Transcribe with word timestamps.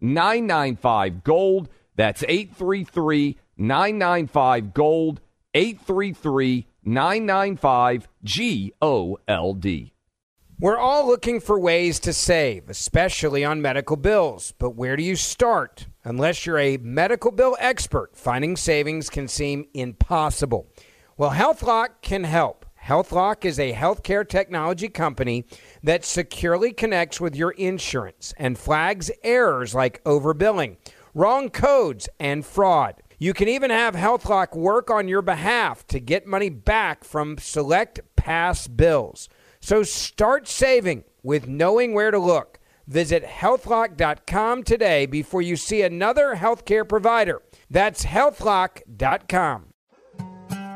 995 0.00 1.24
Gold. 1.24 1.68
That's 1.94 2.22
833 2.22 3.38
995 3.56 4.74
Gold. 4.74 5.20
833 5.54 6.66
995 6.84 8.08
G 8.22 8.72
O 8.82 9.18
L 9.26 9.54
D. 9.54 9.92
We're 10.58 10.78
all 10.78 11.06
looking 11.06 11.40
for 11.40 11.58
ways 11.58 12.00
to 12.00 12.12
save, 12.12 12.70
especially 12.70 13.44
on 13.44 13.60
medical 13.60 13.96
bills. 13.96 14.54
But 14.58 14.70
where 14.70 14.96
do 14.96 15.02
you 15.02 15.16
start? 15.16 15.86
Unless 16.04 16.46
you're 16.46 16.58
a 16.58 16.76
medical 16.78 17.30
bill 17.30 17.56
expert, 17.58 18.16
finding 18.16 18.56
savings 18.56 19.10
can 19.10 19.28
seem 19.28 19.66
impossible. 19.74 20.66
Well, 21.16 21.30
HealthLock 21.30 22.00
can 22.02 22.24
help. 22.24 22.65
HealthLock 22.86 23.44
is 23.44 23.58
a 23.58 23.72
healthcare 23.72 24.26
technology 24.26 24.88
company 24.88 25.44
that 25.82 26.04
securely 26.04 26.72
connects 26.72 27.20
with 27.20 27.34
your 27.34 27.50
insurance 27.52 28.32
and 28.36 28.56
flags 28.56 29.10
errors 29.24 29.74
like 29.74 30.04
overbilling, 30.04 30.76
wrong 31.12 31.50
codes, 31.50 32.08
and 32.20 32.46
fraud. 32.46 33.02
You 33.18 33.34
can 33.34 33.48
even 33.48 33.70
have 33.70 33.96
HealthLock 33.96 34.54
work 34.54 34.88
on 34.88 35.08
your 35.08 35.22
behalf 35.22 35.84
to 35.88 35.98
get 35.98 36.28
money 36.28 36.48
back 36.48 37.02
from 37.02 37.38
select 37.38 37.98
past 38.14 38.76
bills. 38.76 39.28
So 39.58 39.82
start 39.82 40.46
saving 40.46 41.02
with 41.24 41.48
knowing 41.48 41.92
where 41.92 42.12
to 42.12 42.20
look. 42.20 42.60
Visit 42.86 43.24
healthlock.com 43.24 44.62
today 44.62 45.06
before 45.06 45.42
you 45.42 45.56
see 45.56 45.82
another 45.82 46.36
healthcare 46.36 46.88
provider. 46.88 47.42
That's 47.68 48.04
healthlock.com. 48.04 49.72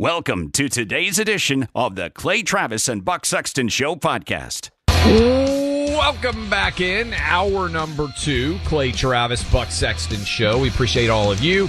Welcome 0.00 0.50
to 0.52 0.70
today's 0.70 1.18
edition 1.18 1.68
of 1.74 1.94
the 1.94 2.08
Clay 2.08 2.40
Travis 2.40 2.88
and 2.88 3.04
Buck 3.04 3.26
Sexton 3.26 3.68
Show 3.68 3.96
podcast. 3.96 4.70
Welcome 4.88 6.48
back 6.48 6.80
in 6.80 7.12
hour 7.12 7.68
number 7.68 8.08
two, 8.18 8.58
Clay 8.64 8.92
Travis, 8.92 9.44
Buck 9.52 9.70
Sexton 9.70 10.24
Show. 10.24 10.58
We 10.58 10.68
appreciate 10.68 11.10
all 11.10 11.30
of 11.30 11.40
you 11.40 11.66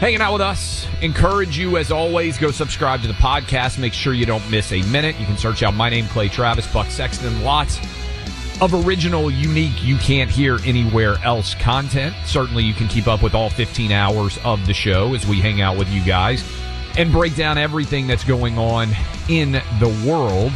hanging 0.00 0.20
out 0.20 0.34
with 0.34 0.42
us. 0.42 0.86
Encourage 1.00 1.56
you, 1.56 1.78
as 1.78 1.90
always, 1.90 2.36
go 2.36 2.50
subscribe 2.50 3.00
to 3.00 3.08
the 3.08 3.14
podcast. 3.14 3.78
Make 3.78 3.94
sure 3.94 4.12
you 4.12 4.26
don't 4.26 4.46
miss 4.50 4.70
a 4.72 4.82
minute. 4.90 5.18
You 5.18 5.24
can 5.24 5.38
search 5.38 5.62
out 5.62 5.72
my 5.72 5.88
name, 5.88 6.04
Clay 6.08 6.28
Travis, 6.28 6.70
Buck 6.70 6.88
Sexton. 6.88 7.42
Lots 7.42 7.78
of 8.60 8.86
original, 8.86 9.30
unique, 9.30 9.82
you 9.82 9.96
can't 9.96 10.30
hear 10.30 10.58
anywhere 10.66 11.16
else 11.24 11.54
content. 11.54 12.14
Certainly, 12.26 12.64
you 12.64 12.74
can 12.74 12.88
keep 12.88 13.08
up 13.08 13.22
with 13.22 13.34
all 13.34 13.48
15 13.48 13.92
hours 13.92 14.38
of 14.44 14.66
the 14.66 14.74
show 14.74 15.14
as 15.14 15.26
we 15.26 15.40
hang 15.40 15.62
out 15.62 15.78
with 15.78 15.88
you 15.88 16.04
guys 16.04 16.44
and 16.98 17.10
break 17.10 17.34
down 17.36 17.58
everything 17.58 18.06
that's 18.06 18.24
going 18.24 18.58
on 18.58 18.88
in 19.28 19.52
the 19.52 20.04
world. 20.06 20.52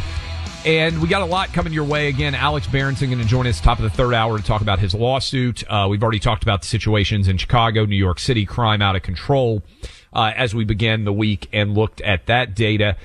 And 0.65 1.01
we 1.01 1.07
got 1.07 1.21
a 1.21 1.25
lot 1.25 1.53
coming 1.53 1.71
your 1.71 1.85
way. 1.85 2.07
Again, 2.07 2.35
Alex 2.35 2.67
Berenson 2.67 3.09
going 3.09 3.21
to 3.21 3.27
join 3.27 3.47
us 3.47 3.61
top 3.61 3.79
of 3.79 3.83
the 3.83 3.89
third 3.89 4.13
hour 4.13 4.37
to 4.37 4.43
talk 4.43 4.61
about 4.61 4.79
his 4.79 4.93
lawsuit. 4.93 5.63
Uh, 5.69 5.87
we've 5.89 6.03
already 6.03 6.19
talked 6.19 6.43
about 6.43 6.61
the 6.61 6.67
situations 6.67 7.27
in 7.27 7.37
Chicago, 7.37 7.85
New 7.85 7.95
York 7.95 8.19
City, 8.19 8.45
crime 8.45 8.81
out 8.81 8.95
of 8.95 9.01
control 9.01 9.63
uh, 10.11 10.33
as 10.35 10.53
we 10.53 10.65
began 10.65 11.05
the 11.05 11.13
week 11.13 11.47
and 11.53 11.73
looked 11.73 12.01
at 12.01 12.25
that 12.25 12.53
data. 12.53 12.97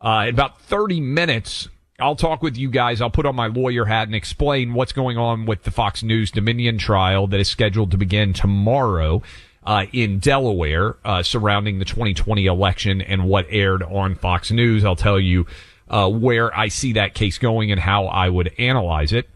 Uh, 0.00 0.26
in 0.28 0.34
about 0.34 0.60
30 0.62 1.00
minutes, 1.00 1.68
I'll 1.98 2.16
talk 2.16 2.42
with 2.42 2.56
you 2.56 2.70
guys. 2.70 3.00
I'll 3.00 3.10
put 3.10 3.24
on 3.24 3.34
my 3.34 3.46
lawyer 3.46 3.86
hat 3.86 4.08
and 4.08 4.14
explain 4.14 4.74
what's 4.74 4.92
going 4.92 5.16
on 5.16 5.46
with 5.46 5.62
the 5.62 5.70
Fox 5.70 6.02
News 6.02 6.30
Dominion 6.30 6.76
trial 6.76 7.26
that 7.28 7.40
is 7.40 7.48
scheduled 7.48 7.92
to 7.92 7.96
begin 7.96 8.34
tomorrow 8.34 9.22
uh, 9.66 9.86
in 9.92 10.20
Delaware 10.20 10.96
uh, 11.04 11.22
surrounding 11.22 11.80
the 11.80 11.84
2020 11.84 12.46
election 12.46 13.02
and 13.02 13.24
what 13.24 13.46
aired 13.50 13.82
on 13.82 14.14
Fox 14.14 14.52
News. 14.52 14.84
I'll 14.84 14.94
tell 14.94 15.18
you 15.18 15.46
uh, 15.88 16.08
where 16.08 16.56
I 16.56 16.68
see 16.68 16.92
that 16.94 17.14
case 17.14 17.38
going 17.38 17.72
and 17.72 17.80
how 17.80 18.06
I 18.06 18.28
would 18.28 18.52
analyze 18.58 19.12
it. 19.12 19.28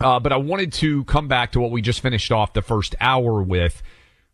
Uh, 0.00 0.20
but 0.20 0.32
I 0.32 0.36
wanted 0.36 0.72
to 0.74 1.02
come 1.04 1.26
back 1.26 1.52
to 1.52 1.60
what 1.60 1.72
we 1.72 1.82
just 1.82 2.00
finished 2.00 2.30
off 2.30 2.52
the 2.52 2.62
first 2.62 2.94
hour 3.00 3.42
with, 3.42 3.82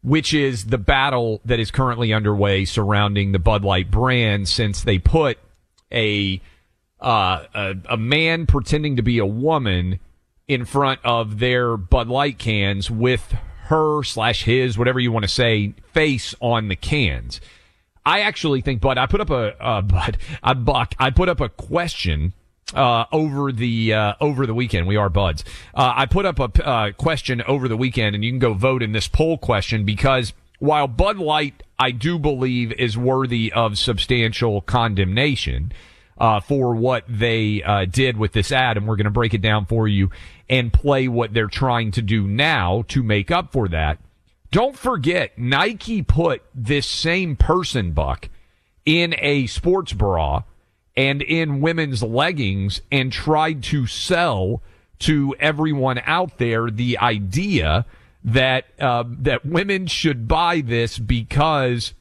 which 0.02 0.34
is 0.34 0.66
the 0.66 0.76
battle 0.76 1.40
that 1.46 1.58
is 1.58 1.70
currently 1.70 2.12
underway 2.12 2.66
surrounding 2.66 3.32
the 3.32 3.38
Bud 3.38 3.64
Light 3.64 3.90
brand 3.90 4.46
since 4.46 4.82
they 4.82 4.98
put 4.98 5.38
a 5.90 6.42
uh, 7.00 7.44
a, 7.54 7.74
a 7.90 7.96
man 7.96 8.46
pretending 8.46 8.96
to 8.96 9.02
be 9.02 9.18
a 9.18 9.26
woman 9.26 10.00
in 10.48 10.66
front 10.66 11.00
of 11.02 11.38
their 11.38 11.78
Bud 11.78 12.08
Light 12.08 12.38
cans 12.38 12.90
with 12.90 13.34
her 13.64 14.02
slash 14.02 14.44
his, 14.44 14.76
whatever 14.76 15.00
you 15.00 15.10
want 15.10 15.24
to 15.24 15.30
say, 15.30 15.74
face 15.92 16.34
on 16.40 16.68
the 16.68 16.76
cans. 16.76 17.40
I 18.04 18.20
actually 18.20 18.60
think, 18.60 18.80
Bud, 18.80 18.98
I 18.98 19.06
put 19.06 19.20
up 19.20 19.30
a, 19.30 19.62
uh, 19.62 19.82
Bud, 19.82 20.18
I 20.42 20.54
buck, 20.54 20.94
I 20.98 21.10
put 21.10 21.28
up 21.28 21.40
a 21.40 21.48
question, 21.48 22.34
uh, 22.74 23.04
over 23.12 23.52
the, 23.52 23.94
uh, 23.94 24.14
over 24.20 24.46
the 24.46 24.54
weekend. 24.54 24.86
We 24.86 24.96
are 24.96 25.08
buds. 25.08 25.44
Uh, 25.74 25.92
I 25.96 26.06
put 26.06 26.26
up 26.26 26.38
a, 26.40 26.66
uh, 26.66 26.92
question 26.92 27.42
over 27.42 27.68
the 27.68 27.76
weekend 27.76 28.14
and 28.14 28.24
you 28.24 28.30
can 28.30 28.38
go 28.38 28.54
vote 28.54 28.82
in 28.82 28.92
this 28.92 29.06
poll 29.06 29.38
question 29.38 29.84
because 29.84 30.32
while 30.58 30.88
Bud 30.88 31.18
Light, 31.18 31.62
I 31.78 31.90
do 31.90 32.18
believe 32.18 32.72
is 32.72 32.96
worthy 32.96 33.52
of 33.52 33.78
substantial 33.78 34.60
condemnation, 34.60 35.72
uh, 36.18 36.40
for 36.40 36.74
what 36.74 37.04
they 37.08 37.62
uh, 37.62 37.84
did 37.84 38.16
with 38.16 38.32
this 38.32 38.52
ad, 38.52 38.76
and 38.76 38.86
we're 38.86 38.96
going 38.96 39.04
to 39.04 39.10
break 39.10 39.34
it 39.34 39.42
down 39.42 39.66
for 39.66 39.88
you 39.88 40.10
and 40.48 40.72
play 40.72 41.08
what 41.08 41.32
they're 41.32 41.46
trying 41.46 41.90
to 41.92 42.02
do 42.02 42.26
now 42.26 42.84
to 42.88 43.02
make 43.02 43.30
up 43.30 43.52
for 43.52 43.68
that. 43.68 43.98
Don't 44.50 44.76
forget, 44.76 45.36
Nike 45.38 46.02
put 46.02 46.42
this 46.54 46.86
same 46.86 47.34
person, 47.34 47.92
Buck, 47.92 48.28
in 48.84 49.14
a 49.18 49.46
sports 49.46 49.92
bra 49.92 50.42
and 50.96 51.22
in 51.22 51.60
women's 51.60 52.02
leggings 52.02 52.80
and 52.92 53.12
tried 53.12 53.62
to 53.64 53.86
sell 53.86 54.62
to 55.00 55.34
everyone 55.40 56.00
out 56.04 56.38
there 56.38 56.70
the 56.70 56.98
idea 56.98 57.84
that 58.22 58.64
uh, 58.80 59.04
that 59.06 59.44
women 59.44 59.86
should 59.86 60.26
buy 60.26 60.60
this 60.60 60.98
because 60.98 61.92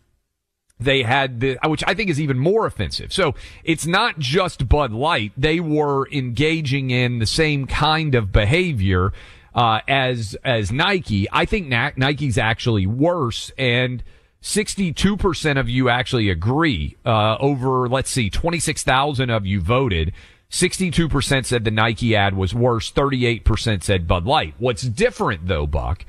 they 0.79 1.03
had 1.03 1.39
the, 1.39 1.57
which 1.66 1.84
I 1.85 1.94
think 1.94 2.09
is 2.09 2.19
even 2.19 2.38
more 2.38 2.66
offensive. 2.66 3.13
So 3.13 3.35
it's 3.63 3.85
not 3.85 4.19
just 4.19 4.67
Bud 4.67 4.91
Light. 4.91 5.31
They 5.38 5.59
were 5.59 6.07
engaging 6.09 6.91
in 6.91 7.19
the 7.19 7.25
same 7.25 7.66
kind 7.67 8.16
of 8.16 8.31
behavior, 8.31 9.13
uh, 9.56 9.81
as, 9.88 10.35
as 10.44 10.72
Nike. 10.72 11.28
I 11.31 11.45
think 11.45 11.67
Nike's 11.67 12.38
actually 12.38 12.85
worse 12.85 13.51
and 13.57 14.03
62% 14.41 15.59
of 15.59 15.70
you 15.70 15.90
actually 15.90 16.29
agree. 16.29 16.97
Uh, 17.05 17.37
over, 17.40 17.87
let's 17.87 18.11
see, 18.11 18.29
26,000 18.29 19.29
of 19.29 19.46
you 19.46 19.61
voted. 19.61 20.11
62% 20.52 21.46
said 21.46 21.64
the 21.64 21.72
Nike 21.72 22.16
ad 22.16 22.35
was 22.35 22.53
worse. 22.53 22.91
38% 22.91 23.84
said 23.84 24.08
Bud 24.08 24.26
Light. 24.26 24.53
What's 24.59 24.84
different 24.84 25.47
though, 25.47 25.66
Buck, 25.66 26.05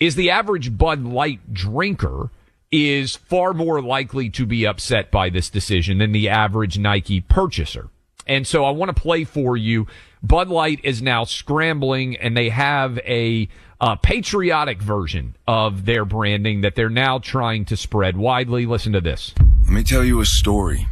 is 0.00 0.14
the 0.14 0.30
average 0.30 0.76
Bud 0.76 1.04
Light 1.04 1.54
drinker 1.54 2.30
is 2.70 3.16
far 3.16 3.54
more 3.54 3.80
likely 3.80 4.28
to 4.30 4.44
be 4.46 4.66
upset 4.66 5.10
by 5.10 5.30
this 5.30 5.48
decision 5.48 5.98
than 5.98 6.12
the 6.12 6.28
average 6.28 6.78
Nike 6.78 7.20
purchaser. 7.20 7.88
And 8.26 8.46
so 8.46 8.64
I 8.64 8.70
want 8.70 8.94
to 8.94 9.00
play 9.00 9.24
for 9.24 9.56
you. 9.56 9.86
Bud 10.22 10.48
Light 10.48 10.80
is 10.84 11.00
now 11.00 11.24
scrambling 11.24 12.16
and 12.16 12.36
they 12.36 12.50
have 12.50 12.98
a, 12.98 13.48
a 13.80 13.96
patriotic 13.96 14.82
version 14.82 15.36
of 15.46 15.86
their 15.86 16.04
branding 16.04 16.60
that 16.60 16.74
they're 16.74 16.90
now 16.90 17.18
trying 17.18 17.64
to 17.66 17.76
spread 17.76 18.16
widely. 18.16 18.66
Listen 18.66 18.92
to 18.92 19.00
this. 19.00 19.34
Let 19.64 19.72
me 19.72 19.82
tell 19.82 20.04
you 20.04 20.20
a 20.20 20.26
story 20.26 20.86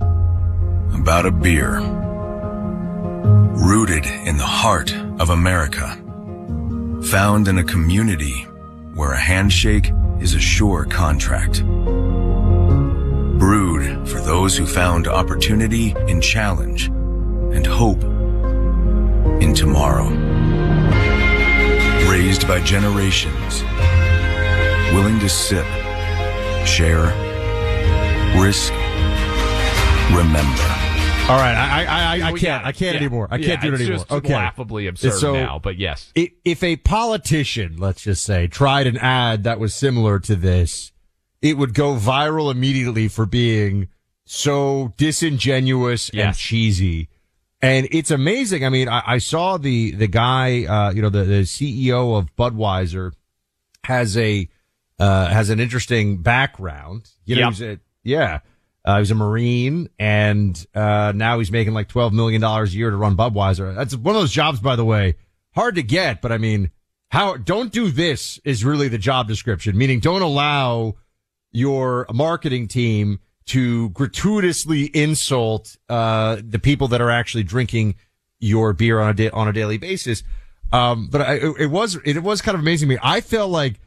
about 0.00 1.26
a 1.26 1.30
beer 1.30 1.80
rooted 3.56 4.06
in 4.06 4.36
the 4.36 4.44
heart 4.44 4.94
of 5.20 5.30
America, 5.30 5.88
found 7.04 7.48
in 7.48 7.58
a 7.58 7.64
community 7.64 8.42
where 8.94 9.12
a 9.12 9.20
handshake 9.20 9.92
is 10.20 10.34
a 10.34 10.40
sure 10.40 10.84
contract. 10.84 11.64
Brewed 13.38 14.08
for 14.08 14.20
those 14.20 14.56
who 14.56 14.66
found 14.66 15.06
opportunity 15.08 15.94
in 16.08 16.20
challenge 16.20 16.86
and 16.86 17.66
hope 17.66 18.02
in 19.42 19.54
tomorrow. 19.54 20.08
Raised 22.10 22.48
by 22.48 22.60
generations, 22.60 23.62
willing 24.92 25.18
to 25.20 25.28
sip, 25.28 25.66
share, 26.66 27.12
risk, 28.40 28.72
remember. 30.12 30.85
All 31.28 31.36
right, 31.36 31.56
I 31.56 31.84
I, 31.84 32.18
I, 32.24 32.28
I 32.28 32.32
can't 32.38 32.64
I 32.64 32.70
can't 32.70 32.94
Yeah. 32.94 33.00
anymore. 33.00 33.26
I 33.32 33.36
Yeah, 33.38 33.46
can't 33.56 33.62
do 33.62 33.74
it 33.74 33.80
anymore. 33.80 34.04
okay, 34.08 34.32
laughably 34.34 34.86
absurd 34.86 35.14
So, 35.18 35.32
now, 35.32 35.58
but 35.58 35.76
yes. 35.76 36.12
If 36.14 36.62
a 36.62 36.76
politician, 36.76 37.76
let's 37.78 38.02
just 38.02 38.22
say, 38.22 38.46
tried 38.46 38.86
an 38.86 38.96
ad 38.98 39.42
that 39.42 39.58
was 39.58 39.74
similar 39.74 40.20
to 40.20 40.36
this, 40.36 40.92
it 41.42 41.58
would 41.58 41.74
go 41.74 41.96
viral 41.96 42.48
immediately 42.52 43.08
for 43.08 43.26
being 43.26 43.88
so 44.24 44.94
disingenuous 44.98 46.10
and 46.14 46.36
cheesy. 46.36 47.08
And 47.60 47.88
it's 47.90 48.12
amazing. 48.12 48.64
I 48.64 48.68
mean, 48.68 48.88
I, 48.88 49.02
I 49.04 49.18
saw 49.18 49.56
the 49.56 49.90
the 49.90 50.06
guy, 50.06 50.64
uh, 50.64 50.92
you 50.92 51.02
know, 51.02 51.10
the, 51.10 51.24
the 51.24 51.42
CEO 51.42 52.16
of 52.16 52.34
Budweiser 52.36 53.10
has 53.82 54.16
a 54.16 54.48
uh, 55.00 55.26
has 55.26 55.50
an 55.50 55.58
interesting 55.58 56.18
background. 56.22 57.10
You 57.24 57.34
know, 57.40 57.50
Yep. 57.50 57.78
a, 57.78 57.80
yeah, 58.04 58.38
uh, 58.86 58.98
he's 58.98 59.10
a 59.10 59.16
Marine, 59.16 59.88
and 59.98 60.64
uh, 60.74 61.12
now 61.14 61.38
he's 61.38 61.50
making 61.50 61.74
like 61.74 61.88
twelve 61.88 62.12
million 62.12 62.40
dollars 62.40 62.72
a 62.72 62.76
year 62.76 62.90
to 62.90 62.96
run 62.96 63.16
Budweiser. 63.16 63.74
That's 63.74 63.96
one 63.96 64.14
of 64.14 64.22
those 64.22 64.30
jobs, 64.30 64.60
by 64.60 64.76
the 64.76 64.84
way, 64.84 65.16
hard 65.54 65.74
to 65.74 65.82
get. 65.82 66.22
But 66.22 66.30
I 66.30 66.38
mean, 66.38 66.70
how 67.10 67.36
don't 67.36 67.72
do 67.72 67.90
this 67.90 68.38
is 68.44 68.64
really 68.64 68.86
the 68.88 68.98
job 68.98 69.26
description. 69.26 69.76
Meaning, 69.76 69.98
don't 69.98 70.22
allow 70.22 70.94
your 71.50 72.06
marketing 72.12 72.68
team 72.68 73.18
to 73.46 73.88
gratuitously 73.90 74.84
insult 74.84 75.76
uh, 75.88 76.36
the 76.44 76.58
people 76.58 76.88
that 76.88 77.00
are 77.00 77.10
actually 77.10 77.44
drinking 77.44 77.96
your 78.38 78.72
beer 78.72 79.00
on 79.00 79.10
a 79.10 79.14
da- 79.14 79.30
on 79.30 79.48
a 79.48 79.52
daily 79.52 79.78
basis. 79.78 80.22
Um, 80.72 81.08
but 81.10 81.22
I, 81.22 81.34
it, 81.34 81.54
it 81.60 81.66
was 81.66 81.96
it 82.04 82.22
was 82.22 82.40
kind 82.40 82.54
of 82.54 82.60
amazing 82.60 82.88
to 82.88 82.94
me. 82.94 83.00
I 83.02 83.20
felt 83.20 83.50
like 83.50 83.80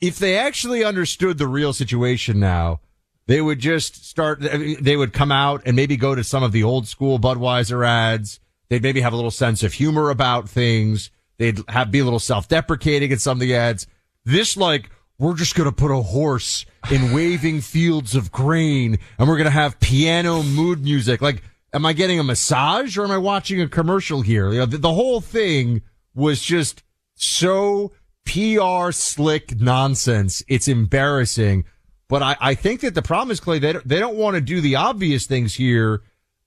if 0.00 0.18
they 0.18 0.38
actually 0.38 0.84
understood 0.84 1.38
the 1.38 1.48
real 1.48 1.72
situation 1.72 2.38
now, 2.38 2.80
they 3.26 3.40
would 3.40 3.58
just 3.58 4.06
start. 4.06 4.40
They 4.40 4.96
would 4.96 5.12
come 5.12 5.32
out 5.32 5.62
and 5.64 5.76
maybe 5.76 5.96
go 5.96 6.14
to 6.14 6.24
some 6.24 6.42
of 6.42 6.52
the 6.52 6.62
old 6.62 6.86
school 6.86 7.18
Budweiser 7.18 7.86
ads. 7.86 8.40
They'd 8.68 8.82
maybe 8.82 9.00
have 9.00 9.12
a 9.12 9.16
little 9.16 9.30
sense 9.30 9.62
of 9.62 9.72
humor 9.72 10.10
about 10.10 10.48
things. 10.48 11.10
They'd 11.38 11.60
have 11.68 11.90
be 11.90 12.00
a 12.00 12.04
little 12.04 12.18
self 12.18 12.48
deprecating 12.48 13.10
in 13.10 13.18
some 13.18 13.36
of 13.36 13.40
the 13.40 13.54
ads. 13.54 13.86
This 14.24 14.56
like 14.56 14.90
we're 15.18 15.36
just 15.36 15.54
going 15.54 15.68
to 15.68 15.74
put 15.74 15.90
a 15.90 16.02
horse 16.02 16.66
in 16.90 17.12
waving 17.14 17.60
fields 17.60 18.14
of 18.14 18.32
grain 18.32 18.98
and 19.18 19.28
we're 19.28 19.36
going 19.36 19.44
to 19.44 19.50
have 19.50 19.80
piano 19.80 20.42
mood 20.42 20.82
music. 20.82 21.22
Like, 21.22 21.42
am 21.72 21.86
I 21.86 21.92
getting 21.92 22.18
a 22.18 22.24
massage 22.24 22.98
or 22.98 23.04
am 23.04 23.10
I 23.10 23.18
watching 23.18 23.60
a 23.60 23.68
commercial 23.68 24.22
here? 24.22 24.50
You 24.52 24.60
know, 24.60 24.66
the, 24.66 24.78
the 24.78 24.92
whole 24.92 25.20
thing 25.20 25.82
was 26.14 26.42
just 26.42 26.82
so 27.14 27.92
PR 28.24 28.90
slick 28.90 29.60
nonsense. 29.60 30.42
It's 30.48 30.68
embarrassing. 30.68 31.64
But 32.08 32.22
I, 32.22 32.36
I 32.40 32.54
think 32.54 32.80
that 32.80 32.94
the 32.94 33.02
problem 33.02 33.30
is, 33.30 33.40
Clay, 33.40 33.58
they 33.58 33.72
don't, 33.72 33.88
they 33.88 33.98
don't 33.98 34.16
want 34.16 34.34
to 34.34 34.40
do 34.40 34.60
the 34.60 34.76
obvious 34.76 35.26
things 35.26 35.54
here, 35.54 36.02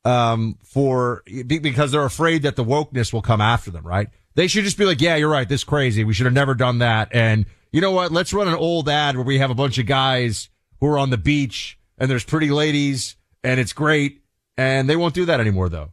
um, 0.05 0.57
for, 0.63 1.23
because 1.47 1.91
they're 1.91 2.05
afraid 2.05 2.43
that 2.43 2.55
the 2.55 2.63
wokeness 2.63 3.11
will 3.11 3.21
come 3.21 3.41
after 3.41 3.71
them, 3.71 3.85
right? 3.85 4.09
They 4.35 4.47
should 4.47 4.63
just 4.63 4.77
be 4.77 4.85
like, 4.85 5.01
yeah, 5.01 5.15
you're 5.15 5.31
right. 5.31 5.49
This 5.49 5.61
is 5.61 5.65
crazy. 5.65 6.03
We 6.03 6.13
should 6.13 6.27
have 6.27 6.33
never 6.33 6.53
done 6.53 6.77
that. 6.79 7.09
And 7.11 7.45
you 7.71 7.81
know 7.81 7.91
what? 7.91 8.11
Let's 8.11 8.33
run 8.33 8.47
an 8.47 8.53
old 8.53 8.87
ad 8.87 9.15
where 9.15 9.25
we 9.25 9.39
have 9.39 9.49
a 9.49 9.55
bunch 9.55 9.79
of 9.79 9.87
guys 9.87 10.49
who 10.79 10.87
are 10.87 10.99
on 10.99 11.09
the 11.09 11.17
beach 11.17 11.77
and 11.97 12.09
there's 12.09 12.23
pretty 12.23 12.51
ladies 12.51 13.15
and 13.43 13.59
it's 13.59 13.73
great. 13.73 14.21
And 14.55 14.89
they 14.89 14.95
won't 14.95 15.13
do 15.13 15.25
that 15.25 15.39
anymore 15.39 15.69
though. 15.69 15.91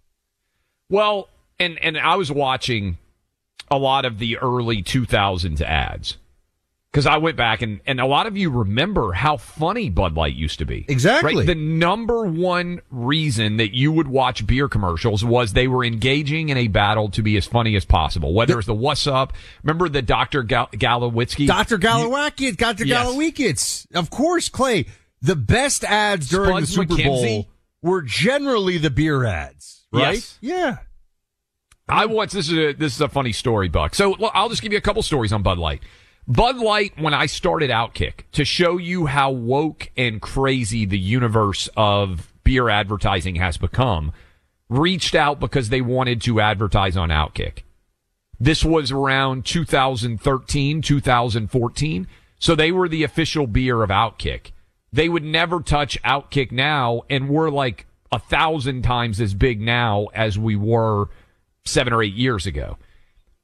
Well, 0.90 1.28
and 1.58 1.78
and 1.78 1.99
I 1.99 2.16
was 2.16 2.31
watching 2.31 2.99
a 3.70 3.78
lot 3.78 4.05
of 4.05 4.19
the 4.19 4.38
early 4.38 4.82
2000s 4.82 5.61
ads 5.61 6.19
because 6.94 7.06
I 7.06 7.17
went 7.17 7.37
back 7.37 7.61
and 7.61 7.81
and 7.87 8.00
a 8.00 8.06
lot 8.06 8.29
of 8.29 8.37
you 8.37 8.50
remember 8.50 9.11
how 9.11 9.37
funny 9.37 9.91
Bud 9.91 10.14
Light 10.14 10.37
used 10.37 10.61
to 10.61 10.64
be. 10.64 10.85
Exactly. 10.87 11.35
Right? 11.38 11.46
The 11.46 11.56
number 11.56 12.25
one 12.25 12.82
reason 12.88 13.56
that 13.56 13.75
you 13.75 13.91
would 13.91 14.06
watch 14.06 14.46
beer 14.46 14.69
commercials 14.69 15.25
was 15.25 15.55
they 15.55 15.67
were 15.67 15.85
engaging 15.85 16.50
in 16.50 16.56
a 16.56 16.69
battle 16.69 17.08
to 17.08 17.20
be 17.20 17.37
as 17.37 17.46
funny 17.46 17.75
as 17.75 17.85
possible. 17.85 18.32
Whether 18.32 18.56
it's 18.58 18.69
the 18.69 18.75
What's 18.75 19.08
Up, 19.08 19.32
remember 19.64 19.88
the 19.88 20.02
Dr. 20.02 20.44
Gal- 20.44 20.69
Galowitzki? 20.69 21.49
Dr. 21.49 21.79
Galawakis, 21.79 22.56
Dr. 22.56 22.87
Yes. 22.87 23.08
Galawikis. 23.08 23.97
Of 23.97 24.11
course, 24.11 24.49
Clay. 24.49 24.87
The 25.20 25.35
best 25.35 25.82
ads 25.82 26.29
during 26.29 26.61
the 26.61 26.67
Super 26.67 26.94
McKenzie. 26.94 27.43
Bowl 27.43 27.49
were 27.82 28.02
generally 28.02 28.79
the 28.79 28.90
beer 28.90 29.25
ads, 29.25 29.85
right? 29.93 30.14
Yes. 30.14 30.38
Yeah. 30.40 30.76
I 31.88 32.06
once 32.06 32.32
this 32.32 32.50
is 32.50 32.56
a 32.56 32.73
this 32.73 32.94
is 32.94 33.00
a 33.00 33.08
funny 33.08 33.32
story, 33.32 33.69
Buck. 33.69 33.97
So 33.97 34.14
I'll 34.32 34.49
just 34.49 34.62
give 34.62 34.70
you 34.70 34.79
a 34.79 34.82
couple 34.82 35.02
stories 35.02 35.32
on 35.32 35.43
Bud 35.43 35.58
Light. 35.58 35.82
Bud 36.26 36.56
Light, 36.56 36.99
when 36.99 37.12
I 37.12 37.26
started 37.26 37.69
Outkick, 37.69 38.25
to 38.32 38.44
show 38.44 38.79
you 38.79 39.06
how 39.06 39.31
woke 39.31 39.91
and 39.97 40.23
crazy 40.23 40.87
the 40.87 40.99
universe 40.99 41.69
of 41.76 42.32
beer 42.44 42.71
advertising 42.71 43.37
has 43.37 43.59
become, 43.59 44.12
reached 44.71 45.15
out 45.15 45.38
because 45.38 45.69
they 45.69 45.82
wanted 45.82 46.23
to 46.23 46.41
advertise 46.41 46.97
on 46.97 47.11
Outkick. 47.11 47.62
This 48.41 48.65
was 48.65 48.91
around 48.91 49.44
2013, 49.44 50.82
2014. 50.82 52.06
So 52.38 52.55
they 52.55 52.73
were 52.73 52.88
the 52.88 53.05
official 53.05 53.47
beer 53.47 53.82
of 53.82 53.91
Outkick. 53.91 54.53
They 54.93 55.09
would 55.09 55.25
never 55.25 55.61
touch 55.61 56.00
Outkick 56.03 56.53
now, 56.53 57.03
and 57.11 57.29
we're 57.29 57.50
like 57.50 57.87
a 58.11 58.19
thousand 58.19 58.82
times 58.82 59.21
as 59.21 59.35
big 59.35 59.61
now 59.61 60.06
as 60.15 60.38
we 60.38 60.56
were 60.56 61.06
seven 61.65 61.93
or 61.93 62.03
eight 62.03 62.15
years 62.15 62.47
ago. 62.47 62.79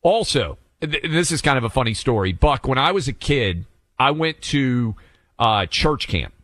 Also, 0.02 0.58
this 0.80 1.30
is 1.30 1.42
kind 1.42 1.58
of 1.58 1.64
a 1.64 1.70
funny 1.70 1.94
story. 1.94 2.32
Buck, 2.32 2.66
when 2.66 2.78
I 2.78 2.92
was 2.92 3.08
a 3.08 3.12
kid, 3.12 3.66
I 3.98 4.10
went 4.12 4.40
to 4.42 4.94
uh, 5.38 5.66
church 5.66 6.08
camp. 6.08 6.34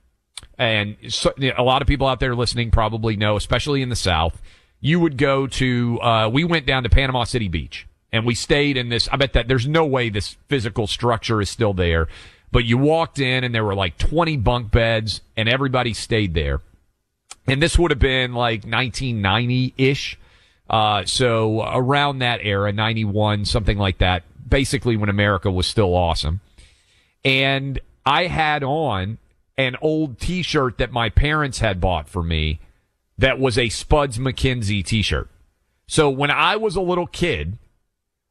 And 0.59 0.97
so, 1.09 1.33
a 1.57 1.63
lot 1.63 1.83
of 1.83 1.89
people 1.89 2.07
out 2.07 2.21
there 2.21 2.35
listening 2.35 2.71
probably 2.71 3.17
know, 3.17 3.37
especially 3.37 3.83
in 3.83 3.89
the 3.89 3.97
South, 3.97 4.41
you 4.81 5.01
would 5.01 5.17
go 5.19 5.47
to, 5.47 6.01
uh, 6.01 6.29
we 6.29 6.45
went 6.45 6.67
down 6.67 6.83
to 6.85 6.89
Panama 6.89 7.25
City 7.25 7.49
Beach 7.49 7.87
and 8.13 8.25
we 8.25 8.35
stayed 8.35 8.77
in 8.77 8.89
this. 8.89 9.09
I 9.11 9.17
bet 9.17 9.35
that 9.35 9.49
there's 9.49 9.67
no 9.67 9.85
way 9.85 10.09
this 10.09 10.37
physical 10.49 10.87
structure 10.87 11.41
is 11.41 11.51
still 11.51 11.75
there, 11.75 12.09
but 12.53 12.65
you 12.65 12.79
walked 12.79 13.19
in 13.19 13.45
and 13.45 13.55
there 13.55 13.65
were 13.65 13.75
like 13.75 13.99
20 13.99 14.37
bunk 14.39 14.71
beds 14.71 15.21
and 15.37 15.49
everybody 15.49 15.93
stayed 15.93 16.35
there. 16.35 16.61
And 17.47 17.63
this 17.63 17.79
would 17.79 17.91
have 17.91 18.01
been 18.01 18.33
like 18.33 18.65
1990 18.65 19.75
ish. 19.77 20.19
Uh, 20.69 21.05
so 21.05 21.63
around 21.63 22.19
that 22.19 22.41
era, 22.43 22.73
91, 22.73 23.45
something 23.45 23.79
like 23.79 23.99
that, 23.99 24.25
basically 24.49 24.97
when 24.97 25.09
America 25.09 25.51
was 25.51 25.67
still 25.67 25.95
awesome. 25.95 26.41
And 27.25 27.81
I 28.05 28.27
had 28.27 28.63
on 28.63 29.19
an 29.59 29.77
old 29.81 30.19
t-shirt 30.19 30.79
that 30.79 30.93
my 30.93 31.09
parents 31.09 31.61
had 31.61 31.81
bought 31.81 32.09
for 32.09 32.23
me 32.23 32.61
that 33.19 33.39
was 33.39 33.57
a 33.57 33.69
Spuds 33.69 34.19
MacKenzie 34.19 34.85
t-shirt. 34.85 35.29
So 35.87 36.11
when 36.11 36.31
I 36.31 36.57
was 36.57 36.77
a 36.77 36.81
little 36.81 37.07
kid, 37.07 37.59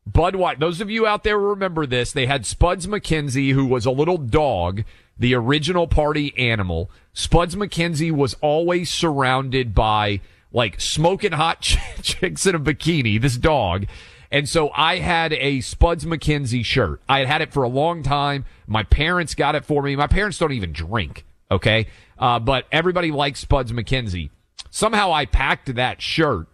Budweiser, 0.09 0.59
those 0.59 0.81
of 0.81 0.89
you 0.89 1.07
out 1.07 1.23
there 1.23 1.39
remember 1.39 1.85
this, 1.85 2.11
they 2.11 2.27
had 2.27 2.45
Spuds 2.45 2.85
MacKenzie, 2.85 3.53
who 3.53 3.65
was 3.65 3.85
a 3.85 3.91
little 3.91 4.17
dog, 4.17 4.83
the 5.17 5.33
original 5.33 5.87
party 5.87 6.37
animal. 6.37 6.91
Spuds 7.13 7.55
MacKenzie 7.55 8.11
was 8.11 8.35
always 8.41 8.89
surrounded 8.89 9.73
by 9.73 10.19
like 10.55 10.79
smoking 10.79 11.33
hot 11.33 11.61
ch- 11.61 11.77
chicks 12.01 12.47
in 12.47 12.55
a 12.55 12.59
bikini, 12.59 13.21
this 13.21 13.35
dog. 13.37 13.85
And 14.31 14.49
so 14.49 14.71
I 14.73 14.97
had 14.97 15.33
a 15.33 15.61
Spuds 15.61 16.05
MacKenzie 16.05 16.65
shirt. 16.65 17.01
I 17.07 17.19
had 17.19 17.27
had 17.27 17.41
it 17.41 17.53
for 17.53 17.63
a 17.63 17.69
long 17.69 18.01
time. 18.01 18.45
My 18.65 18.83
parents 18.83 19.35
got 19.35 19.53
it 19.53 19.65
for 19.65 19.83
me. 19.83 19.95
My 19.95 20.07
parents 20.07 20.39
don't 20.39 20.53
even 20.53 20.71
drink. 20.73 21.25
Okay. 21.51 21.87
Uh, 22.17 22.39
but 22.39 22.65
everybody 22.71 23.11
likes 23.11 23.41
Spuds 23.41 23.71
MacKenzie. 23.71 24.31
Somehow 24.71 25.11
I 25.11 25.25
packed 25.25 25.75
that 25.75 26.01
shirt 26.01 26.47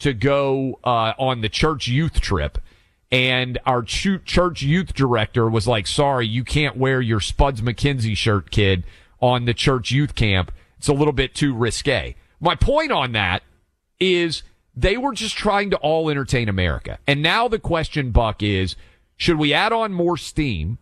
to 0.00 0.12
go, 0.12 0.80
uh, 0.82 1.12
on 1.18 1.42
the 1.42 1.48
church 1.48 1.86
youth 1.86 2.20
trip. 2.20 2.58
And 3.12 3.58
our 3.66 3.82
ch- 3.82 4.24
church 4.24 4.62
youth 4.62 4.94
director 4.94 5.48
was 5.48 5.68
like, 5.68 5.86
sorry, 5.86 6.26
you 6.26 6.42
can't 6.42 6.76
wear 6.76 7.00
your 7.00 7.20
Spuds 7.20 7.60
MacKenzie 7.60 8.16
shirt, 8.16 8.50
kid, 8.50 8.84
on 9.20 9.44
the 9.44 9.54
church 9.54 9.90
youth 9.90 10.14
camp. 10.14 10.50
It's 10.78 10.88
a 10.88 10.94
little 10.94 11.12
bit 11.12 11.34
too 11.34 11.54
risque. 11.54 12.16
My 12.42 12.56
point 12.56 12.90
on 12.90 13.12
that 13.12 13.44
is 14.00 14.42
they 14.74 14.96
were 14.96 15.14
just 15.14 15.36
trying 15.36 15.70
to 15.70 15.76
all 15.76 16.10
entertain 16.10 16.48
America. 16.48 16.98
And 17.06 17.22
now 17.22 17.46
the 17.46 17.60
question, 17.60 18.10
Buck, 18.10 18.42
is 18.42 18.74
should 19.16 19.38
we 19.38 19.54
add 19.54 19.72
on 19.72 19.92
more 19.92 20.16
steam 20.16 20.78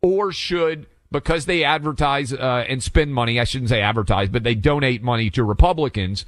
or 0.00 0.30
should, 0.30 0.86
because 1.10 1.46
they 1.46 1.64
advertise 1.64 2.32
uh, 2.32 2.64
and 2.68 2.80
spend 2.80 3.12
money, 3.12 3.40
I 3.40 3.44
shouldn't 3.44 3.70
say 3.70 3.80
advertise, 3.80 4.28
but 4.28 4.44
they 4.44 4.54
donate 4.54 5.02
money 5.02 5.30
to 5.30 5.42
Republicans, 5.42 6.24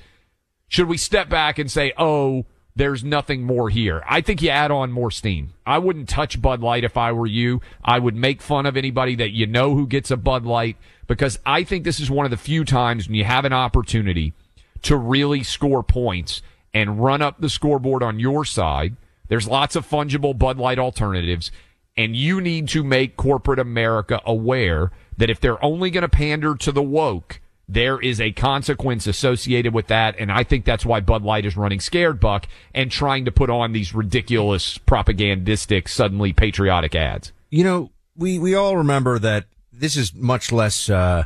should 0.66 0.88
we 0.88 0.96
step 0.96 1.28
back 1.28 1.60
and 1.60 1.70
say, 1.70 1.92
oh, 1.96 2.44
there's 2.74 3.04
nothing 3.04 3.44
more 3.44 3.70
here. 3.70 4.02
I 4.06 4.20
think 4.20 4.42
you 4.42 4.50
add 4.50 4.70
on 4.70 4.90
more 4.90 5.10
steam. 5.10 5.54
I 5.64 5.78
wouldn't 5.78 6.08
touch 6.08 6.42
Bud 6.42 6.60
Light 6.60 6.84
if 6.84 6.96
I 6.96 7.12
were 7.12 7.26
you. 7.26 7.62
I 7.84 7.98
would 8.00 8.16
make 8.16 8.42
fun 8.42 8.66
of 8.66 8.76
anybody 8.76 9.14
that 9.14 9.30
you 9.30 9.46
know 9.46 9.74
who 9.74 9.86
gets 9.86 10.10
a 10.10 10.16
Bud 10.16 10.44
Light 10.44 10.76
because 11.06 11.38
I 11.46 11.62
think 11.62 11.84
this 11.84 12.00
is 12.00 12.10
one 12.10 12.26
of 12.26 12.30
the 12.30 12.36
few 12.36 12.64
times 12.64 13.06
when 13.06 13.14
you 13.14 13.24
have 13.24 13.44
an 13.44 13.52
opportunity 13.52 14.34
to 14.82 14.96
really 14.96 15.42
score 15.42 15.82
points 15.82 16.42
and 16.72 17.02
run 17.02 17.22
up 17.22 17.40
the 17.40 17.48
scoreboard 17.48 18.02
on 18.02 18.20
your 18.20 18.44
side. 18.44 18.96
There's 19.28 19.48
lots 19.48 19.76
of 19.76 19.88
fungible 19.88 20.36
Bud 20.38 20.58
Light 20.58 20.78
alternatives 20.78 21.50
and 21.96 22.14
you 22.14 22.40
need 22.40 22.68
to 22.68 22.84
make 22.84 23.16
corporate 23.16 23.58
America 23.58 24.20
aware 24.26 24.90
that 25.16 25.30
if 25.30 25.40
they're 25.40 25.62
only 25.64 25.90
going 25.90 26.02
to 26.02 26.08
pander 26.08 26.54
to 26.54 26.70
the 26.70 26.82
woke, 26.82 27.40
there 27.68 27.98
is 28.00 28.20
a 28.20 28.32
consequence 28.32 29.06
associated 29.06 29.72
with 29.72 29.86
that. 29.88 30.14
And 30.18 30.30
I 30.30 30.44
think 30.44 30.64
that's 30.64 30.84
why 30.84 31.00
Bud 31.00 31.22
Light 31.22 31.46
is 31.46 31.56
running 31.56 31.80
scared 31.80 32.20
buck 32.20 32.46
and 32.74 32.90
trying 32.90 33.24
to 33.24 33.32
put 33.32 33.50
on 33.50 33.72
these 33.72 33.94
ridiculous 33.94 34.78
propagandistic, 34.78 35.88
suddenly 35.88 36.32
patriotic 36.32 36.94
ads. 36.94 37.32
You 37.50 37.64
know, 37.64 37.90
we, 38.14 38.38
we 38.38 38.54
all 38.54 38.76
remember 38.76 39.18
that 39.18 39.46
this 39.72 39.96
is 39.96 40.14
much 40.14 40.52
less, 40.52 40.90
uh, 40.90 41.24